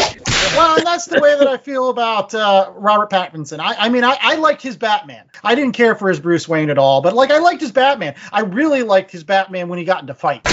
Well, 0.57 0.77
and 0.77 0.85
that's 0.85 1.05
the 1.05 1.19
way 1.19 1.37
that 1.37 1.47
I 1.47 1.57
feel 1.57 1.89
about 1.89 2.33
uh, 2.33 2.71
Robert 2.75 3.11
Pattinson. 3.11 3.59
I, 3.59 3.75
I 3.75 3.89
mean, 3.89 4.03
I, 4.03 4.17
I 4.19 4.35
liked 4.35 4.61
his 4.61 4.75
Batman. 4.75 5.25
I 5.43 5.53
didn't 5.53 5.73
care 5.73 5.95
for 5.95 6.09
his 6.09 6.19
Bruce 6.19 6.47
Wayne 6.47 6.69
at 6.69 6.77
all, 6.77 7.01
but 7.01 7.13
like 7.13 7.29
I 7.29 7.37
liked 7.37 7.61
his 7.61 7.71
Batman. 7.71 8.15
I 8.31 8.41
really 8.41 8.81
liked 8.81 9.11
his 9.11 9.23
Batman 9.23 9.69
when 9.69 9.77
he 9.77 9.85
got 9.85 10.01
into 10.01 10.15
fights 10.15 10.51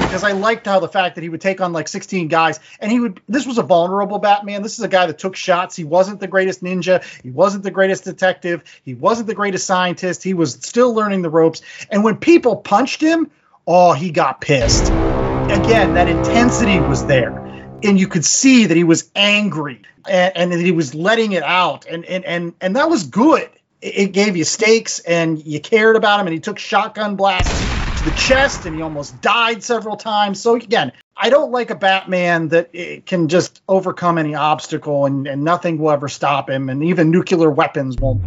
because 0.00 0.24
I 0.24 0.32
liked 0.32 0.66
how 0.66 0.80
the 0.80 0.88
fact 0.88 1.14
that 1.14 1.22
he 1.22 1.28
would 1.28 1.40
take 1.40 1.60
on 1.60 1.72
like 1.72 1.86
16 1.86 2.28
guys 2.28 2.58
and 2.80 2.90
he 2.90 2.98
would. 2.98 3.20
This 3.28 3.46
was 3.46 3.58
a 3.58 3.62
vulnerable 3.62 4.18
Batman. 4.18 4.62
This 4.62 4.78
is 4.78 4.84
a 4.84 4.88
guy 4.88 5.06
that 5.06 5.18
took 5.18 5.36
shots. 5.36 5.76
He 5.76 5.84
wasn't 5.84 6.18
the 6.18 6.26
greatest 6.26 6.62
ninja. 6.62 7.04
He 7.22 7.30
wasn't 7.30 7.62
the 7.62 7.70
greatest 7.70 8.04
detective. 8.04 8.64
He 8.84 8.94
wasn't 8.94 9.28
the 9.28 9.34
greatest 9.34 9.66
scientist. 9.66 10.24
He 10.24 10.34
was 10.34 10.54
still 10.54 10.92
learning 10.92 11.22
the 11.22 11.30
ropes. 11.30 11.62
And 11.90 12.02
when 12.02 12.16
people 12.16 12.56
punched 12.56 13.00
him, 13.00 13.30
oh, 13.66 13.92
he 13.92 14.10
got 14.10 14.40
pissed. 14.40 14.86
Again, 14.86 15.94
that 15.94 16.08
intensity 16.08 16.80
was 16.80 17.06
there 17.06 17.45
and 17.82 17.98
you 17.98 18.08
could 18.08 18.24
see 18.24 18.66
that 18.66 18.76
he 18.76 18.84
was 18.84 19.10
angry 19.14 19.82
and, 20.08 20.36
and 20.36 20.52
that 20.52 20.60
he 20.60 20.72
was 20.72 20.94
letting 20.94 21.32
it 21.32 21.42
out. 21.42 21.86
And 21.86 22.04
and 22.04 22.24
and, 22.24 22.54
and 22.60 22.76
that 22.76 22.88
was 22.88 23.04
good. 23.04 23.50
It, 23.80 23.96
it 23.96 24.12
gave 24.12 24.36
you 24.36 24.44
stakes 24.44 24.98
and 25.00 25.44
you 25.44 25.60
cared 25.60 25.96
about 25.96 26.20
him 26.20 26.26
and 26.26 26.34
he 26.34 26.40
took 26.40 26.58
shotgun 26.58 27.16
blasts 27.16 27.60
to 27.98 28.04
the 28.04 28.12
chest 28.12 28.66
and 28.66 28.74
he 28.74 28.82
almost 28.82 29.20
died 29.20 29.62
several 29.62 29.96
times. 29.96 30.40
So 30.40 30.54
again 30.56 30.92
i 31.18 31.30
don't 31.30 31.50
like 31.50 31.70
a 31.70 31.74
batman 31.74 32.48
that 32.48 32.70
can 33.06 33.26
just 33.28 33.62
overcome 33.68 34.18
any 34.18 34.34
obstacle 34.34 35.06
and, 35.06 35.26
and 35.26 35.42
nothing 35.42 35.78
will 35.78 35.90
ever 35.90 36.08
stop 36.08 36.50
him 36.50 36.68
and 36.68 36.84
even 36.84 37.10
nuclear 37.10 37.50
weapons 37.50 37.96
won't. 37.98 38.20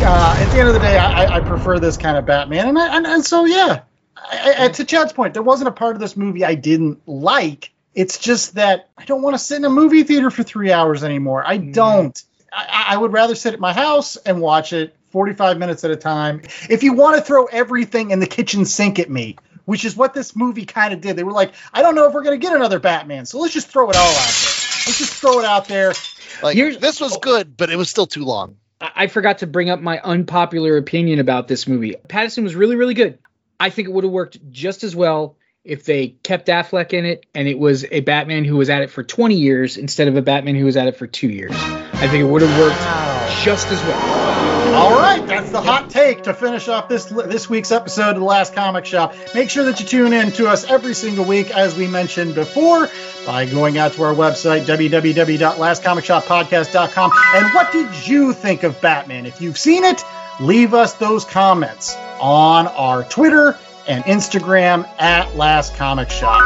Uh, 0.00 0.36
at 0.38 0.48
the 0.52 0.58
end 0.60 0.68
of 0.68 0.74
the 0.74 0.80
day 0.80 0.96
i, 0.96 1.24
I- 1.38 1.40
prefer 1.40 1.80
this 1.80 1.96
kind 1.96 2.16
of 2.16 2.24
batman. 2.24 2.68
And, 2.68 2.78
I, 2.78 2.96
and, 2.96 3.06
and 3.06 3.24
so 3.24 3.44
yeah 3.44 3.82
I, 4.30 4.68
to 4.68 4.84
Chad's 4.84 5.12
point, 5.12 5.34
there 5.34 5.42
wasn't 5.42 5.68
a 5.68 5.72
part 5.72 5.94
of 5.94 6.00
this 6.00 6.16
movie 6.16 6.44
I 6.44 6.54
didn't 6.54 7.06
like. 7.06 7.70
It's 7.96 8.18
just 8.18 8.54
that 8.54 8.90
I 8.96 9.06
don't 9.06 9.22
want 9.22 9.34
to 9.34 9.38
sit 9.38 9.56
in 9.56 9.64
a 9.64 9.70
movie 9.70 10.02
theater 10.02 10.30
for 10.30 10.42
three 10.42 10.70
hours 10.70 11.02
anymore. 11.02 11.44
I 11.44 11.58
mm-hmm. 11.58 11.72
don't. 11.72 12.22
I, 12.52 12.88
I 12.90 12.96
would 12.98 13.12
rather 13.12 13.34
sit 13.34 13.54
at 13.54 13.58
my 13.58 13.72
house 13.72 14.16
and 14.16 14.40
watch 14.40 14.74
it 14.74 14.94
45 15.10 15.56
minutes 15.58 15.82
at 15.82 15.90
a 15.90 15.96
time. 15.96 16.42
If 16.68 16.82
you 16.82 16.92
want 16.92 17.16
to 17.16 17.22
throw 17.22 17.46
everything 17.46 18.10
in 18.10 18.20
the 18.20 18.26
kitchen 18.26 18.66
sink 18.66 18.98
at 18.98 19.08
me, 19.08 19.38
which 19.64 19.86
is 19.86 19.96
what 19.96 20.12
this 20.12 20.36
movie 20.36 20.66
kind 20.66 20.92
of 20.92 21.00
did. 21.00 21.16
They 21.16 21.24
were 21.24 21.32
like, 21.32 21.54
I 21.72 21.82
don't 21.82 21.94
know 21.94 22.06
if 22.06 22.12
we're 22.12 22.22
going 22.22 22.38
to 22.38 22.46
get 22.46 22.54
another 22.54 22.78
Batman, 22.78 23.24
so 23.24 23.40
let's 23.40 23.54
just 23.54 23.68
throw 23.68 23.88
it 23.90 23.96
all 23.96 24.02
out 24.02 24.12
there. 24.12 24.52
Let's 24.86 24.98
just 24.98 25.14
throw 25.14 25.38
it 25.40 25.44
out 25.46 25.66
there. 25.66 25.94
Like 26.42 26.54
Here's- 26.54 26.76
this 26.76 27.00
was 27.00 27.16
good, 27.16 27.56
but 27.56 27.70
it 27.70 27.76
was 27.76 27.88
still 27.88 28.06
too 28.06 28.24
long. 28.24 28.56
I 28.80 28.90
I 28.94 29.06
forgot 29.06 29.38
to 29.38 29.46
bring 29.46 29.70
up 29.70 29.80
my 29.80 30.00
unpopular 30.00 30.76
opinion 30.76 31.18
about 31.18 31.48
this 31.48 31.66
movie. 31.66 31.96
Pattinson 32.08 32.42
was 32.42 32.54
really, 32.54 32.76
really 32.76 32.92
good. 32.92 33.18
I 33.58 33.70
think 33.70 33.88
it 33.88 33.90
would 33.92 34.04
have 34.04 34.12
worked 34.12 34.38
just 34.52 34.84
as 34.84 34.94
well 34.94 35.36
if 35.66 35.84
they 35.84 36.08
kept 36.22 36.48
Affleck 36.48 36.92
in 36.92 37.04
it 37.04 37.26
and 37.34 37.48
it 37.48 37.58
was 37.58 37.84
a 37.90 38.00
Batman 38.00 38.44
who 38.44 38.56
was 38.56 38.70
at 38.70 38.82
it 38.82 38.90
for 38.90 39.02
20 39.02 39.34
years 39.34 39.76
instead 39.76 40.08
of 40.08 40.16
a 40.16 40.22
Batman 40.22 40.54
who 40.54 40.64
was 40.64 40.76
at 40.76 40.86
it 40.86 40.96
for 40.96 41.06
two 41.06 41.28
years. 41.28 41.52
I 41.54 42.08
think 42.08 42.22
it 42.22 42.24
would 42.24 42.42
have 42.42 42.58
worked 42.58 43.44
just 43.44 43.68
as 43.68 43.80
well. 43.82 44.74
All 44.74 44.90
right, 44.90 45.24
that's 45.26 45.50
the 45.50 45.60
hot 45.60 45.90
take 45.90 46.22
to 46.24 46.34
finish 46.34 46.68
off 46.68 46.88
this 46.88 47.06
this 47.06 47.48
week's 47.48 47.72
episode 47.72 48.10
of 48.10 48.16
the 48.16 48.24
Last 48.24 48.54
Comic 48.54 48.84
Shop. 48.84 49.14
Make 49.34 49.48
sure 49.48 49.64
that 49.64 49.80
you 49.80 49.86
tune 49.86 50.12
in 50.12 50.32
to 50.32 50.48
us 50.48 50.70
every 50.70 50.94
single 50.94 51.24
week, 51.24 51.50
as 51.50 51.76
we 51.76 51.86
mentioned 51.86 52.34
before, 52.34 52.90
by 53.24 53.46
going 53.46 53.78
out 53.78 53.92
to 53.92 54.02
our 54.02 54.12
website 54.12 54.66
www.lastcomicshoppodcast.com. 54.66 57.10
And 57.34 57.54
what 57.54 57.72
did 57.72 58.06
you 58.06 58.32
think 58.32 58.64
of 58.64 58.80
Batman? 58.80 59.24
If 59.24 59.40
you've 59.40 59.58
seen 59.58 59.84
it, 59.84 60.02
leave 60.40 60.74
us 60.74 60.94
those 60.94 61.24
comments 61.24 61.94
on 62.20 62.66
our 62.66 63.04
Twitter 63.04 63.56
and 63.88 64.04
Instagram 64.04 64.88
at 64.98 65.36
Last 65.36 65.76
Comic 65.76 66.10
Shop. 66.10 66.42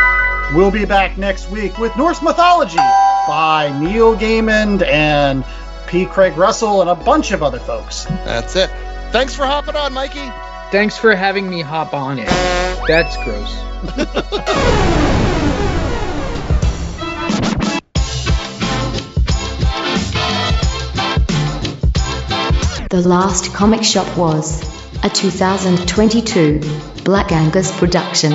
We'll 0.54 0.70
be 0.70 0.84
back 0.84 1.16
next 1.16 1.50
week 1.50 1.78
with 1.78 1.96
Norse 1.96 2.22
Mythology 2.22 2.76
by 2.76 3.76
Neil 3.80 4.16
Gaiman 4.16 4.82
and 4.82 5.44
P. 5.86 6.06
Craig 6.06 6.36
Russell 6.36 6.80
and 6.80 6.90
a 6.90 6.94
bunch 6.94 7.32
of 7.32 7.42
other 7.42 7.58
folks. 7.58 8.04
That's 8.04 8.56
it. 8.56 8.70
Thanks 9.10 9.34
for 9.34 9.46
hopping 9.46 9.76
on, 9.76 9.92
Mikey. 9.92 10.30
Thanks 10.70 10.96
for 10.96 11.14
having 11.14 11.48
me 11.48 11.60
hop 11.62 11.94
on 11.94 12.18
it. 12.18 12.28
That's 12.86 13.16
gross. 13.24 13.56
The 22.90 23.02
Last 23.08 23.54
Comic 23.54 23.84
Shop 23.84 24.18
was 24.18 24.79
a 25.02 25.08
2022 25.08 26.60
Black 27.04 27.32
Angus 27.32 27.76
production. 27.78 28.32